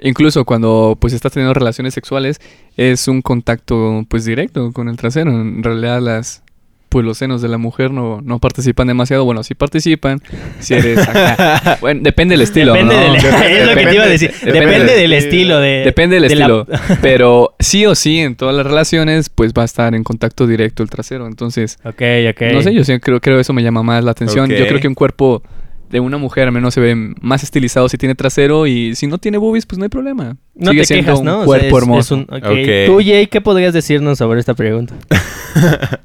Incluso 0.00 0.44
cuando 0.44 0.96
pues 1.00 1.12
estás 1.12 1.32
teniendo 1.32 1.54
relaciones 1.54 1.94
sexuales 1.94 2.40
es 2.76 3.08
un 3.08 3.22
contacto 3.22 4.04
pues 4.08 4.24
directo 4.24 4.72
con 4.72 4.88
el 4.88 4.96
trasero. 4.96 5.30
En 5.30 5.62
realidad 5.62 6.00
las 6.00 6.42
pues 6.88 7.04
los 7.04 7.18
senos 7.18 7.42
de 7.42 7.48
la 7.48 7.58
mujer 7.58 7.90
no, 7.90 8.20
no 8.22 8.38
participan 8.38 8.86
demasiado. 8.88 9.24
Bueno, 9.24 9.42
sí 9.42 9.54
participan. 9.54 10.20
Si 10.60 10.74
eres 10.74 10.98
acá. 11.06 11.78
Bueno, 11.80 12.00
depende 12.02 12.32
del 12.34 12.42
estilo. 12.42 12.72
Depende 12.72 12.94
¿no? 12.96 13.02
del- 13.02 13.16
es 13.56 13.66
lo 13.66 13.74
que 13.74 13.86
te 13.86 13.94
iba 13.94 14.04
a 14.04 14.08
decir. 14.08 14.32
Depende 14.42 14.94
del 14.96 15.12
estilo 15.12 15.60
de- 15.60 15.82
Depende 15.84 16.20
del 16.20 16.28
de 16.28 16.34
la- 16.36 16.44
estilo. 16.44 16.66
Pero 17.02 17.54
sí 17.58 17.86
o 17.86 17.94
sí 17.94 18.18
en 18.20 18.36
todas 18.36 18.54
las 18.54 18.66
relaciones 18.66 19.28
pues 19.30 19.52
va 19.52 19.62
a 19.62 19.64
estar 19.64 19.94
en 19.94 20.04
contacto 20.04 20.46
directo 20.46 20.82
el 20.82 20.90
trasero. 20.90 21.26
Entonces 21.26 21.78
Ok, 21.84 22.02
ok. 22.30 22.42
no 22.52 22.62
sé, 22.62 22.72
yo 22.74 22.84
sí 22.84 22.98
creo 23.00 23.20
que 23.20 23.38
eso 23.38 23.52
me 23.52 23.62
llama 23.62 23.82
más 23.82 24.02
la 24.04 24.10
atención. 24.12 24.48
Yo 24.50 24.66
creo 24.66 24.80
que 24.80 24.88
un 24.88 24.94
cuerpo 24.94 25.42
de 25.90 26.00
una 26.00 26.18
mujer 26.18 26.44
al 26.44 26.52
menos 26.52 26.74
se 26.74 26.80
ve 26.80 26.94
más 27.20 27.42
estilizado 27.42 27.88
si 27.88 27.96
tiene 27.98 28.14
trasero 28.14 28.66
y 28.66 28.94
si 28.94 29.06
no 29.06 29.18
tiene 29.18 29.38
boobies, 29.38 29.64
pues 29.66 29.78
no 29.78 29.84
hay 29.84 29.88
problema. 29.88 30.36
No 30.54 30.70
Sigue 30.72 30.82
te 30.82 30.86
siendo 30.86 31.04
quejas, 31.06 31.18
un 31.20 31.24
¿no? 31.26 31.34
O 31.36 31.38
sea, 31.40 31.46
cuerpo 31.46 31.66
es- 31.66 31.72
es 31.72 31.82
hermoso. 31.82 32.14
un-. 32.16 32.26
Ok. 32.30 32.86
Tú, 32.86 33.00
Jay, 33.04 33.26
¿qué 33.28 33.40
podrías 33.40 33.72
decirnos 33.72 34.18
sobre 34.18 34.40
esta 34.40 34.54
pregunta? 34.54 34.94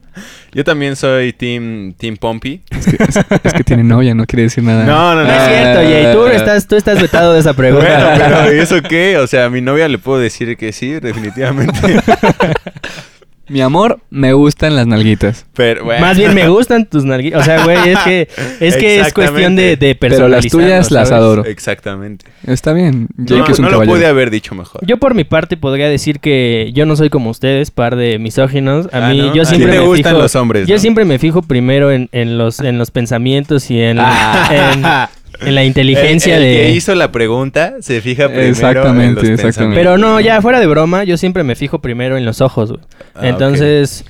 Yo 0.54 0.64
también 0.64 0.96
soy 0.96 1.34
team, 1.34 1.94
team 1.98 2.16
Pompey. 2.16 2.62
Es 3.44 3.54
que 3.54 3.64
tiene 3.64 3.84
novia, 3.84 4.14
no 4.14 4.28
quiere 4.28 4.44
decir 4.44 4.64
nada. 4.64 4.86
No, 4.86 5.16
no, 5.16 5.24
No 5.24 5.32
es 5.34 5.48
cierto, 5.48 5.80
Jay. 5.82 6.14
Tú 6.14 6.28
estás, 6.28 6.68
tú 6.68 6.76
estás 6.76 7.02
vetado 7.02 7.34
de 7.34 7.40
esa 7.40 7.54
Bueno, 7.54 7.80
pregunta. 7.80 8.16
pero 8.46 8.56
¿y 8.56 8.60
eso 8.60 8.80
qué? 8.84 9.18
O 9.18 9.26
sea, 9.26 9.46
a 9.46 9.50
mi 9.50 9.62
novia 9.62 9.88
le 9.88 9.98
puedo 9.98 10.20
decir 10.20 10.56
que 10.56 10.72
sí, 10.72 10.92
definitivamente. 11.00 11.74
Mi 13.50 13.60
amor, 13.60 14.00
me 14.10 14.32
gustan 14.32 14.76
las 14.76 14.88
nalguitas. 14.88 15.46
Pero 15.54 15.84
bueno. 15.84 16.00
Más 16.00 16.18
bien 16.18 16.34
me 16.34 16.48
gustan 16.48 16.86
tus 16.90 17.04
nalguitas. 17.04 17.42
O 17.42 17.44
sea, 17.44 17.64
güey, 17.66 17.78
es 17.90 18.00
que 18.00 18.28
es, 18.62 18.78
que 18.78 19.02
es 19.02 19.14
cuestión 19.14 19.56
de, 19.58 19.76
de 19.76 19.96
Pero 19.96 20.30
las 20.30 20.48
tuyas 20.48 20.92
las 20.92 21.12
adoro. 21.12 21.44
Exactamente. 21.46 22.26
Está 22.48 22.72
bien. 22.72 23.10
Jake 23.18 23.40
No, 23.42 23.48
es 23.48 23.60
un 23.60 23.66
no 23.66 23.72
lo 23.72 23.78
caballero. 23.80 23.98
pude 23.98 24.06
haber 24.08 24.30
dicho 24.32 24.56
mejor. 24.56 24.86
Yo 24.86 24.96
por 24.98 25.14
mi 25.14 25.26
parte 25.26 25.58
podría 25.58 25.90
decir 25.90 26.20
que 26.22 26.72
yo 26.74 26.86
no 26.86 26.96
soy 26.96 27.10
como 27.10 27.30
ustedes, 27.30 27.70
par 27.70 27.96
de 27.98 28.18
misóginos. 28.18 28.88
A 28.94 29.08
Ah, 29.08 29.10
mí 29.10 29.18
¿no? 29.20 29.36
yo 29.36 29.44
siempre 29.44 29.72
te 29.74 29.80
me 29.80 29.86
gustan 29.86 30.12
fijo, 30.14 30.22
los 30.22 30.36
hombres, 30.38 30.68
Yo 30.68 30.80
siempre 30.80 31.04
me 31.04 31.20
fijo 31.20 31.42
primero 31.42 31.92
en, 31.92 32.08
en 32.14 32.38
los 32.38 32.62
en 32.62 32.78
los 32.78 32.92
pensamientos 32.92 33.70
y 33.70 33.82
en, 33.82 33.98
Ah. 34.00 34.50
en, 34.74 34.84
en 35.42 35.56
la 35.56 35.64
inteligencia 35.64 36.38
el, 36.38 36.44
el 36.44 36.50
de 36.58 36.62
que 36.64 36.72
hizo 36.72 36.96
la 36.96 37.12
pregunta 37.12 37.76
se 37.82 38.02
fija 38.02 38.28
primero 38.28 38.48
Exactamente, 38.50 39.22
en 39.22 39.32
los 39.32 39.40
exactamente. 39.40 39.76
Pero 39.80 39.98
no, 39.98 40.20
ya 40.20 40.42
fuera 40.42 40.60
de 40.60 40.68
broma, 40.68 41.04
yo 41.04 41.18
siempre 41.18 41.44
me 41.44 41.56
fijo 41.56 41.80
primero 41.80 42.18
en 42.18 42.26
los 42.26 42.42
ojos, 42.42 42.72
güey. 42.72 42.82
Ah, 43.16 43.28
Entonces, 43.28 44.06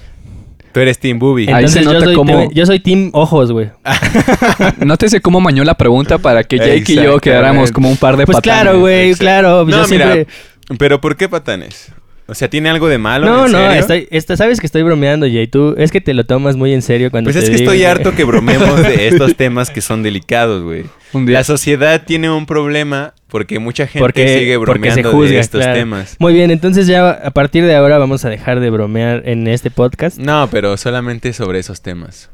Tú 0.73 0.79
eres 0.79 0.97
team 0.97 1.19
Booby. 1.19 1.47
Ahí 1.49 1.67
se 1.67 1.83
yo 1.83 1.93
nota 1.93 2.05
soy, 2.05 2.15
cómo- 2.15 2.51
yo 2.51 2.65
soy 2.65 2.79
team 2.79 3.11
ojos, 3.13 3.51
güey. 3.51 3.69
Nótese 4.79 5.21
cómo 5.21 5.39
mañó 5.39 5.63
la 5.63 5.75
pregunta 5.75 6.17
para 6.17 6.43
que 6.43 6.57
Jake 6.57 6.93
y 6.93 6.95
yo 6.95 7.19
quedáramos 7.19 7.71
como 7.71 7.89
un 7.89 7.97
par 7.97 8.17
de 8.17 8.25
Pues 8.25 8.37
patanes. 8.37 8.61
claro, 8.61 8.79
güey, 8.79 9.13
claro. 9.13 9.65
No, 9.65 9.83
yo 9.83 9.87
mira, 9.87 10.11
siempre... 10.13 10.27
pero 10.79 10.99
¿por 10.99 11.15
qué 11.15 11.29
patanes? 11.29 11.91
O 12.25 12.33
sea, 12.35 12.49
¿tiene 12.49 12.69
algo 12.69 12.87
de 12.87 12.97
malo? 12.97 13.25
No, 13.25 13.45
¿En 13.47 13.51
no, 13.51 13.57
serio? 13.57 13.79
estoy, 13.79 14.07
esta- 14.09 14.37
sabes 14.37 14.59
que 14.61 14.65
estoy 14.65 14.81
bromeando, 14.83 15.25
Jay. 15.25 15.47
Tú 15.47 15.75
es 15.77 15.91
que 15.91 15.99
te 15.99 16.13
lo 16.13 16.25
tomas 16.25 16.55
muy 16.55 16.73
en 16.73 16.81
serio 16.81 17.11
cuando 17.11 17.27
Pues 17.27 17.35
te 17.35 17.39
es 17.43 17.49
que 17.49 17.57
digo, 17.57 17.71
estoy 17.71 17.79
güey. 17.79 17.91
harto 17.91 18.15
que 18.15 18.23
bromemos 18.23 18.81
de 18.81 19.07
estos 19.09 19.35
temas 19.35 19.69
que 19.69 19.81
son 19.81 20.03
delicados, 20.03 20.63
güey. 20.63 20.85
Un 21.11 21.25
día. 21.25 21.39
La 21.39 21.43
sociedad 21.43 22.03
tiene 22.05 22.29
un 22.31 22.45
problema 22.45 23.13
porque 23.27 23.59
mucha 23.59 23.87
gente 23.87 23.99
porque, 23.99 24.39
sigue 24.39 24.57
porque 24.57 24.91
se 24.91 25.01
bromeando 25.01 25.11
juzga 25.11 25.31
de 25.35 25.39
estos 25.39 25.61
claro. 25.61 25.77
temas. 25.77 26.15
Muy 26.19 26.33
bien, 26.33 26.49
entonces 26.49 26.87
ya 26.87 27.09
a 27.11 27.31
partir 27.31 27.65
de 27.65 27.75
ahora 27.75 27.97
vamos 27.97 28.23
a 28.25 28.29
dejar 28.29 28.59
de 28.61 28.69
bromear 28.69 29.23
en 29.25 29.47
este 29.47 29.69
podcast. 29.69 30.17
No, 30.17 30.47
pero 30.49 30.77
solamente 30.77 31.33
sobre 31.33 31.59
esos 31.59 31.81
temas. 31.81 32.29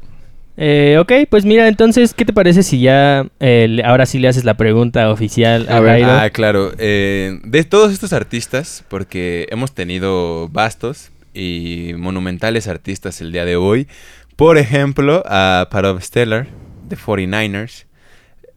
Eh, 0.62 0.98
ok, 1.00 1.12
pues 1.30 1.46
mira, 1.46 1.68
entonces, 1.68 2.12
¿qué 2.12 2.26
te 2.26 2.34
parece 2.34 2.62
si 2.62 2.82
ya 2.82 3.26
eh, 3.40 3.80
ahora 3.82 4.04
sí 4.04 4.18
le 4.18 4.28
haces 4.28 4.44
la 4.44 4.58
pregunta 4.58 5.10
oficial 5.10 5.66
a, 5.70 5.78
A 5.78 5.80
ver? 5.80 6.04
Ah, 6.04 6.28
claro. 6.28 6.72
eh, 6.78 7.40
de 7.44 7.64
todos 7.64 7.92
estos 7.92 8.12
artistas, 8.12 8.84
porque 8.88 9.46
hemos 9.50 9.72
tenido 9.74 10.50
vastos 10.50 11.12
y 11.32 11.92
monumentales 11.96 12.68
artistas 12.68 13.22
el 13.22 13.32
día 13.32 13.46
de 13.46 13.56
hoy. 13.56 13.88
Por 14.36 14.58
ejemplo, 14.58 15.22
a 15.26 15.68
Parov 15.70 16.02
Stellar, 16.02 16.46
de 16.86 16.96
49ers. 16.96 17.86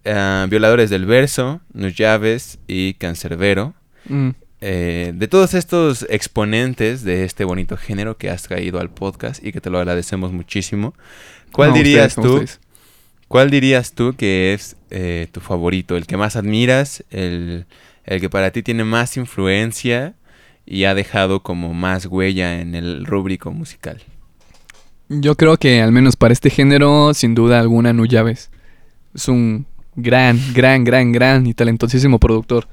a 0.05 0.45
Violadores 0.49 0.89
del 0.89 1.05
Verso, 1.05 1.61
Nuyaves 1.71 2.59
y 2.67 2.95
Cancerbero. 2.95 3.75
Mm. 4.09 4.31
Eh, 4.65 5.11
de 5.13 5.27
todos 5.27 5.55
estos 5.55 6.05
exponentes 6.09 7.03
de 7.03 7.25
este 7.25 7.43
bonito 7.43 7.75
género 7.75 8.15
que 8.15 8.29
has 8.29 8.43
traído 8.43 8.79
al 8.79 8.89
podcast 8.89 9.43
y 9.45 9.51
que 9.51 9.59
te 9.59 9.69
lo 9.69 9.77
agradecemos 9.77 10.31
muchísimo, 10.31 10.93
¿cuál 11.51 11.71
No, 11.71 11.75
dirías 11.75 12.17
ustedes, 12.17 12.25
tú? 12.25 12.33
ustedes. 12.35 12.59
¿Cuál 13.27 13.49
dirías 13.49 13.91
tú 13.91 14.15
que 14.15 14.53
es 14.53 14.77
eh, 14.89 15.27
tu 15.33 15.41
favorito? 15.41 15.97
El 15.97 16.05
que 16.05 16.15
más 16.15 16.37
admiras, 16.37 17.03
el, 17.09 17.65
el 18.05 18.21
que 18.21 18.29
para 18.29 18.51
ti 18.51 18.63
tiene 18.63 18.85
más 18.85 19.17
influencia 19.17 20.13
y 20.65 20.85
ha 20.85 20.95
dejado 20.95 21.43
como 21.43 21.73
más 21.73 22.05
huella 22.05 22.61
en 22.61 22.73
el 22.73 23.05
rúbrico 23.05 23.51
musical. 23.51 24.01
Yo 25.09 25.35
creo 25.35 25.57
que 25.57 25.81
al 25.81 25.91
menos 25.91 26.15
para 26.15 26.31
este 26.31 26.49
género, 26.49 27.13
sin 27.13 27.35
duda 27.35 27.59
alguna, 27.59 27.91
Nuyaves. 27.91 28.49
Es 29.13 29.27
un 29.27 29.65
gran, 29.97 30.39
gran, 30.53 30.85
gran, 30.85 31.11
gran 31.11 31.47
y 31.47 31.53
talentosísimo 31.53 32.17
productor. 32.17 32.69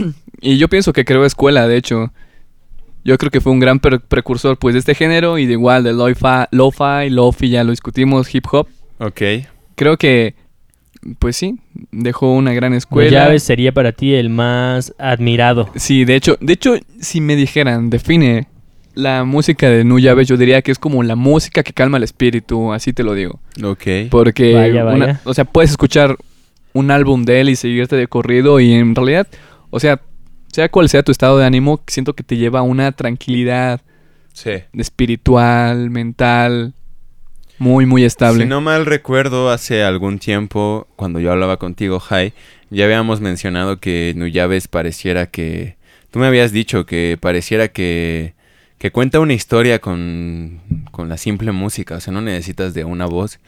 y 0.40 0.58
yo 0.58 0.68
pienso 0.68 0.92
que 0.92 1.04
creó 1.04 1.24
escuela, 1.24 1.66
de 1.68 1.76
hecho. 1.76 2.12
Yo 3.02 3.16
creo 3.16 3.30
que 3.30 3.40
fue 3.40 3.52
un 3.52 3.60
gran 3.60 3.80
pre- 3.80 3.98
precursor 3.98 4.58
pues 4.58 4.74
de 4.74 4.80
este 4.80 4.94
género 4.94 5.38
y 5.38 5.46
de 5.46 5.52
igual 5.54 5.84
de 5.84 5.94
lo-fi, 5.94 6.44
lo-fi, 6.50 7.08
lofi, 7.08 7.48
ya 7.48 7.64
lo 7.64 7.70
discutimos, 7.70 8.32
hip 8.34 8.44
hop. 8.52 8.68
Ok. 8.98 9.22
Creo 9.74 9.96
que, 9.96 10.34
pues 11.18 11.34
sí, 11.36 11.58
dejó 11.92 12.34
una 12.34 12.52
gran 12.52 12.74
escuela. 12.74 13.10
Llaves 13.10 13.42
sería 13.42 13.72
para 13.72 13.92
ti 13.92 14.12
el 14.12 14.28
más 14.28 14.92
admirado. 14.98 15.70
Sí, 15.76 16.04
de 16.04 16.14
hecho, 16.16 16.36
de 16.42 16.52
hecho, 16.52 16.74
si 17.00 17.22
me 17.22 17.36
dijeran, 17.36 17.88
define 17.88 18.48
la 18.92 19.24
música 19.24 19.70
de 19.70 19.82
Nuyaves, 19.82 20.28
yo 20.28 20.36
diría 20.36 20.60
que 20.60 20.70
es 20.70 20.78
como 20.78 21.02
la 21.02 21.16
música 21.16 21.62
que 21.62 21.72
calma 21.72 21.96
el 21.96 22.02
espíritu, 22.02 22.70
así 22.74 22.92
te 22.92 23.02
lo 23.02 23.14
digo. 23.14 23.40
Ok. 23.64 24.10
Porque, 24.10 24.52
Vaya, 24.54 24.84
una- 24.84 25.06
vaya. 25.06 25.20
o 25.24 25.32
sea, 25.32 25.46
puedes 25.46 25.70
escuchar 25.70 26.16
un 26.74 26.90
álbum 26.90 27.24
de 27.24 27.40
él 27.40 27.48
y 27.48 27.56
seguirte 27.56 27.96
de 27.96 28.08
corrido 28.08 28.60
y 28.60 28.74
en 28.74 28.94
realidad, 28.94 29.26
o 29.70 29.80
sea, 29.80 30.00
sea 30.52 30.68
cual 30.68 30.88
sea 30.88 31.02
tu 31.02 31.12
estado 31.12 31.38
de 31.38 31.46
ánimo, 31.46 31.82
siento 31.86 32.14
que 32.14 32.22
te 32.22 32.36
lleva 32.36 32.60
a 32.60 32.62
una 32.62 32.92
tranquilidad 32.92 33.80
Sí. 34.32 34.52
espiritual, 34.74 35.90
mental, 35.90 36.74
muy, 37.58 37.84
muy 37.84 38.04
estable. 38.04 38.44
Si 38.44 38.48
no 38.48 38.60
mal 38.60 38.86
recuerdo, 38.86 39.50
hace 39.50 39.82
algún 39.82 40.18
tiempo, 40.18 40.86
cuando 40.96 41.20
yo 41.20 41.30
hablaba 41.30 41.58
contigo, 41.58 42.00
Jai, 42.00 42.32
ya 42.70 42.84
habíamos 42.86 43.20
mencionado 43.20 43.78
que 43.80 44.14
Nuyaves 44.16 44.68
pareciera 44.68 45.26
que... 45.26 45.76
Tú 46.10 46.18
me 46.18 46.26
habías 46.26 46.52
dicho 46.52 46.86
que 46.86 47.18
pareciera 47.20 47.68
que, 47.68 48.34
que 48.78 48.90
cuenta 48.90 49.20
una 49.20 49.34
historia 49.34 49.78
con, 49.78 50.60
con 50.90 51.08
la 51.08 51.16
simple 51.18 51.52
música, 51.52 51.96
o 51.96 52.00
sea, 52.00 52.12
no 52.12 52.20
necesitas 52.20 52.72
de 52.74 52.84
una 52.84 53.06
voz. 53.06 53.38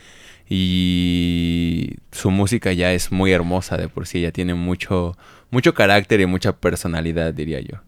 Y 0.48 1.94
su 2.10 2.30
música 2.30 2.72
ya 2.72 2.92
es 2.92 3.10
muy 3.12 3.32
hermosa 3.32 3.76
de 3.76 3.88
por 3.88 4.06
sí, 4.06 4.20
ya 4.20 4.30
tiene 4.32 4.54
mucho, 4.54 5.16
mucho 5.50 5.74
carácter 5.74 6.20
y 6.20 6.26
mucha 6.26 6.52
personalidad, 6.52 7.32
diría 7.32 7.60
yo. 7.60 7.78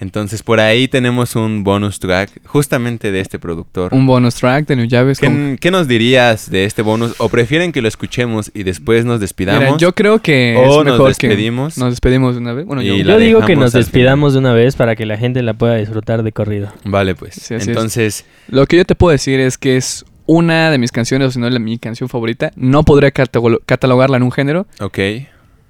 Entonces 0.00 0.44
por 0.44 0.60
ahí 0.60 0.86
tenemos 0.86 1.34
un 1.34 1.64
bonus 1.64 1.98
track 1.98 2.30
justamente 2.46 3.10
de 3.10 3.18
este 3.20 3.40
productor. 3.40 3.92
Un 3.92 4.06
bonus 4.06 4.36
track 4.36 4.66
de 4.68 4.76
New 4.76 4.86
Llaves. 4.86 5.18
con- 5.18 5.54
¿Qué, 5.54 5.58
qué 5.60 5.70
nos 5.72 5.88
dirías 5.88 6.48
de 6.50 6.64
este 6.66 6.82
bonus? 6.82 7.16
¿O 7.18 7.28
prefieren 7.28 7.72
que 7.72 7.82
lo 7.82 7.88
escuchemos 7.88 8.52
y 8.54 8.62
después 8.62 9.04
nos 9.04 9.18
despidamos? 9.18 9.64
Mira, 9.64 9.76
yo 9.76 9.94
creo 9.96 10.20
que 10.20 10.54
o 10.56 10.62
es 10.62 10.76
nos 10.76 10.84
mejor 10.84 11.08
despedimos. 11.08 11.74
que 11.74 11.80
nos 11.80 11.90
despedimos 11.90 12.36
de 12.36 12.40
una 12.40 12.52
vez. 12.52 12.66
Bueno, 12.66 12.80
yo, 12.82 12.94
digo 13.18 13.44
que 13.44 13.56
nos 13.56 13.72
despidamos 13.72 14.34
de 14.34 14.38
una 14.38 14.52
vez 14.52 14.76
para 14.76 14.94
que 14.94 15.04
la 15.04 15.16
gente 15.16 15.42
la 15.42 15.54
pueda 15.54 15.74
disfrutar 15.74 16.22
de 16.22 16.30
corrido. 16.30 16.72
Vale, 16.84 17.16
pues. 17.16 17.34
Sí, 17.34 17.54
así 17.54 17.62
es. 17.62 17.68
Entonces, 17.68 18.24
Lo 18.48 18.66
que 18.66 18.76
yo 18.76 18.84
te 18.84 18.94
puedo 18.94 19.10
decir 19.10 19.40
es 19.40 19.58
que 19.58 19.76
es 19.76 20.04
una 20.28 20.70
de 20.70 20.78
mis 20.78 20.92
canciones, 20.92 21.26
o 21.28 21.30
si 21.32 21.40
no 21.40 21.46
es 21.48 21.52
la- 21.52 21.58
mi 21.58 21.78
canción 21.78 22.08
favorita. 22.08 22.52
No 22.54 22.84
podría 22.84 23.10
catalo- 23.12 23.60
catalogarla 23.66 24.18
en 24.18 24.22
un 24.22 24.30
género. 24.30 24.66
ok. 24.80 24.98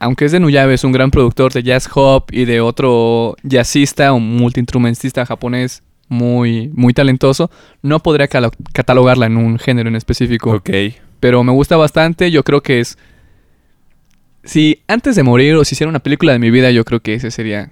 Aunque 0.01 0.27
es 0.27 0.33
de 0.33 0.39
Nuyabe, 0.41 0.75
es 0.75 0.85
un 0.85 0.93
gran 0.93 1.11
productor 1.11 1.53
de 1.53 1.63
jazz 1.65 1.89
hop 1.95 2.25
y 2.31 2.45
de 2.45 2.61
otro 2.61 3.35
jazzista 3.43 4.13
o 4.13 4.21
multiinstrumentista 4.21 5.27
japonés 5.27 5.83
muy, 6.09 6.71
muy 6.73 6.93
talentoso. 6.95 7.51
No 7.83 7.99
podría 8.01 8.29
catalogarla 8.73 9.27
en 9.27 9.37
un 9.37 9.59
género 9.59 9.89
en 9.89 9.97
específico. 9.97 10.53
Ok. 10.53 10.71
Pero 11.19 11.43
me 11.43 11.51
gusta 11.53 11.77
bastante. 11.77 12.31
Yo 12.31 12.45
creo 12.45 12.63
que 12.63 12.79
es. 12.79 12.97
Si 14.45 14.83
antes 14.87 15.17
de 15.17 15.23
morir 15.25 15.55
o 15.57 15.65
si 15.65 15.75
hiciera 15.75 15.91
una 15.91 15.99
película 15.99 16.33
de 16.33 16.39
mi 16.39 16.51
vida, 16.51 16.71
yo 16.71 16.85
creo 16.85 17.01
que 17.01 17.15
ese 17.15 17.31
sería 17.31 17.71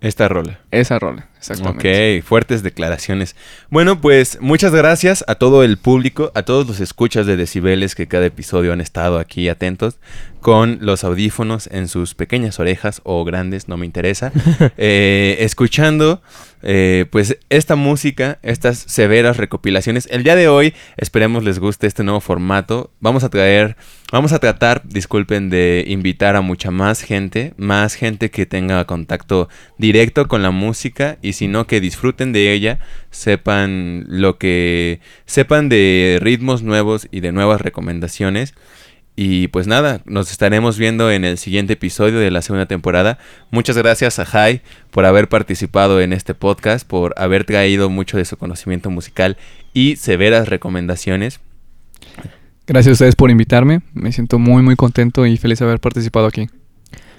Esta 0.00 0.26
rola. 0.28 0.60
esa 0.70 0.98
rola. 0.98 1.28
Exactamente. 1.38 2.18
Ok, 2.18 2.24
fuertes 2.24 2.62
declaraciones. 2.62 3.36
Bueno, 3.70 4.00
pues 4.00 4.38
muchas 4.40 4.72
gracias 4.72 5.24
a 5.28 5.36
todo 5.36 5.62
el 5.62 5.78
público, 5.78 6.32
a 6.34 6.42
todos 6.42 6.66
los 6.66 6.80
escuchas 6.80 7.26
de 7.26 7.36
decibeles 7.36 7.94
que 7.94 8.08
cada 8.08 8.26
episodio 8.26 8.72
han 8.72 8.80
estado 8.80 9.18
aquí 9.18 9.48
atentos 9.48 9.98
con 10.40 10.78
los 10.80 11.04
audífonos 11.04 11.68
en 11.72 11.88
sus 11.88 12.14
pequeñas 12.14 12.58
orejas 12.60 13.00
o 13.04 13.24
grandes, 13.24 13.68
no 13.68 13.76
me 13.76 13.86
interesa, 13.86 14.32
eh, 14.76 15.36
escuchando 15.40 16.22
eh, 16.62 17.06
pues 17.10 17.38
esta 17.50 17.76
música, 17.76 18.38
estas 18.42 18.78
severas 18.78 19.36
recopilaciones. 19.36 20.08
El 20.10 20.24
día 20.24 20.34
de 20.36 20.48
hoy 20.48 20.74
esperemos 20.96 21.44
les 21.44 21.58
guste 21.58 21.86
este 21.86 22.02
nuevo 22.02 22.20
formato. 22.20 22.90
Vamos 23.00 23.24
a 23.24 23.28
traer, 23.28 23.76
vamos 24.10 24.32
a 24.32 24.38
tratar, 24.38 24.82
disculpen, 24.84 25.50
de 25.50 25.84
invitar 25.86 26.36
a 26.36 26.40
mucha 26.40 26.70
más 26.70 27.02
gente, 27.02 27.54
más 27.56 27.94
gente 27.94 28.30
que 28.30 28.46
tenga 28.46 28.84
contacto 28.86 29.48
directo 29.76 30.26
con 30.26 30.42
la 30.42 30.50
música 30.50 31.18
y 31.22 31.27
si 31.32 31.48
no 31.48 31.66
que 31.66 31.80
disfruten 31.80 32.32
de 32.32 32.52
ella, 32.52 32.78
sepan 33.10 34.04
lo 34.08 34.38
que 34.38 35.00
sepan 35.26 35.68
de 35.68 36.18
ritmos 36.20 36.62
nuevos 36.62 37.08
y 37.10 37.20
de 37.20 37.32
nuevas 37.32 37.60
recomendaciones. 37.60 38.54
Y 39.20 39.48
pues 39.48 39.66
nada, 39.66 40.00
nos 40.04 40.30
estaremos 40.30 40.78
viendo 40.78 41.10
en 41.10 41.24
el 41.24 41.38
siguiente 41.38 41.72
episodio 41.72 42.20
de 42.20 42.30
la 42.30 42.40
segunda 42.40 42.66
temporada. 42.66 43.18
Muchas 43.50 43.76
gracias 43.76 44.20
a 44.20 44.24
Jai 44.24 44.62
por 44.92 45.06
haber 45.06 45.28
participado 45.28 46.00
en 46.00 46.12
este 46.12 46.34
podcast, 46.34 46.86
por 46.86 47.14
haber 47.16 47.44
traído 47.44 47.90
mucho 47.90 48.16
de 48.16 48.24
su 48.24 48.36
conocimiento 48.36 48.90
musical 48.90 49.36
y 49.74 49.96
severas 49.96 50.48
recomendaciones. 50.48 51.40
Gracias 52.68 52.90
a 52.90 52.92
ustedes 52.92 53.16
por 53.16 53.30
invitarme. 53.30 53.80
Me 53.92 54.12
siento 54.12 54.38
muy, 54.38 54.62
muy 54.62 54.76
contento 54.76 55.26
y 55.26 55.36
feliz 55.36 55.58
de 55.58 55.64
haber 55.64 55.80
participado 55.80 56.26
aquí. 56.26 56.48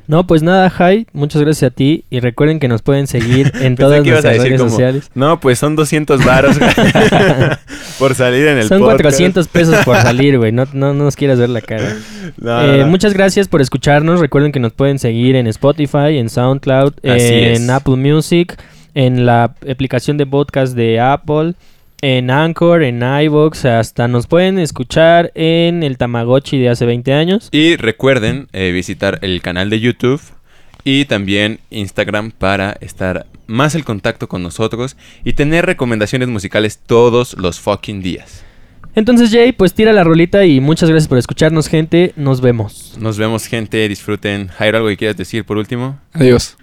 No, 0.10 0.26
pues 0.26 0.41
nada, 0.41 0.72
Jai, 0.72 1.05
muchas 1.14 1.39
gracias 1.43 1.72
a 1.72 1.76
ti 1.76 2.03
y 2.10 2.20
recuerden 2.20 2.60
que 2.60 2.68
nos 2.68 2.82
pueden 2.82 3.05
seguir 3.05 3.51
en 3.62 3.76
todas 3.76 4.03
nuestras 4.03 4.38
redes 4.39 4.57
como, 4.57 4.72
sociales. 4.72 5.12
No, 5.14 5.39
pues 5.39 5.60
son 5.60 5.76
200 5.76 6.26
varos 6.26 6.57
por 7.99 8.16
salir 8.16 8.47
en 8.47 8.57
el 8.57 8.68
Son 8.68 8.80
podcast". 8.80 9.01
400 9.01 9.47
pesos 9.49 9.76
por 9.86 9.97
salir, 9.97 10.39
güey. 10.39 10.51
No, 10.51 10.66
no, 10.74 10.95
no 10.95 11.03
nos 11.03 11.16
quieras 11.16 11.38
ver 11.38 11.49
la 11.49 11.62
cara. 11.62 11.95
No, 12.38 12.60
Eh, 12.64 12.80
no. 12.80 12.88
Muchas 12.88 13.14
gracias 13.14 13.47
por 13.47 13.62
escucharnos. 13.62 14.20
Recuerden 14.20 14.51
que 14.51 14.60
nos 14.60 14.74
pueden 14.74 14.97
seguir 14.97 15.36
en 15.36 15.45
Spotify, 15.45 16.18
en 16.18 16.30
SoundCloud, 16.30 16.93
Así 17.03 17.34
en 17.34 17.64
es. 17.64 17.70
Apple 17.70 17.97
Music, 17.97 18.60
en 18.95 19.28
la 19.28 19.43
aplicación 19.70 20.18
de 20.18 20.26
podcast 20.26 20.76
de 20.76 20.99
Apple, 20.99 21.53
en 22.02 22.32
Anchor, 22.32 22.84
en 22.84 23.02
iVoox. 23.02 23.66
Hasta 23.66 24.08
nos 24.08 24.28
pueden 24.28 24.60
escuchar 24.60 25.32
en 25.36 25.84
el 25.84 25.97
Tamagotchi 25.97 26.58
de 26.60 26.70
hace 26.70 26.86
20 26.86 27.14
años. 27.14 27.50
Y 27.52 27.76
recuerden 27.76 28.47
eh, 28.54 28.72
visitar 28.72 29.20
el 29.22 29.41
canal 29.41 29.70
de 29.70 29.80
YouTube 29.80 30.22
y 30.84 31.06
también 31.06 31.60
Instagram 31.70 32.32
para 32.32 32.78
estar 32.82 33.28
más 33.47 33.76
en 33.76 33.84
contacto 33.84 34.28
con 34.28 34.43
nosotros 34.43 34.95
y 35.24 35.34
tener 35.34 35.66
recomendaciones 35.66 36.28
musicales 36.28 36.80
todos 36.86 37.36
los 37.38 37.60
fucking 37.60 38.02
días. 38.02 38.43
Entonces, 38.95 39.32
Jay, 39.32 39.52
pues 39.52 39.74
tira 39.74 39.93
la 39.93 40.04
rolita 40.04 40.45
y 40.45 40.60
muchas 40.60 40.89
gracias 40.89 41.08
por 41.08 41.18
escucharnos, 41.18 41.68
gente. 41.68 42.14
Nos 42.16 42.41
vemos. 42.41 42.97
Nos 43.00 43.18
vemos, 43.18 43.45
gente. 43.45 43.88
Disfruten. 43.88 44.47
Jairo, 44.47 44.78
¿algo 44.78 44.89
que 44.89 44.97
quieras 44.97 45.18
decir 45.18 45.45
por 45.45 45.58
último? 45.58 46.00
Adiós. 46.14 46.58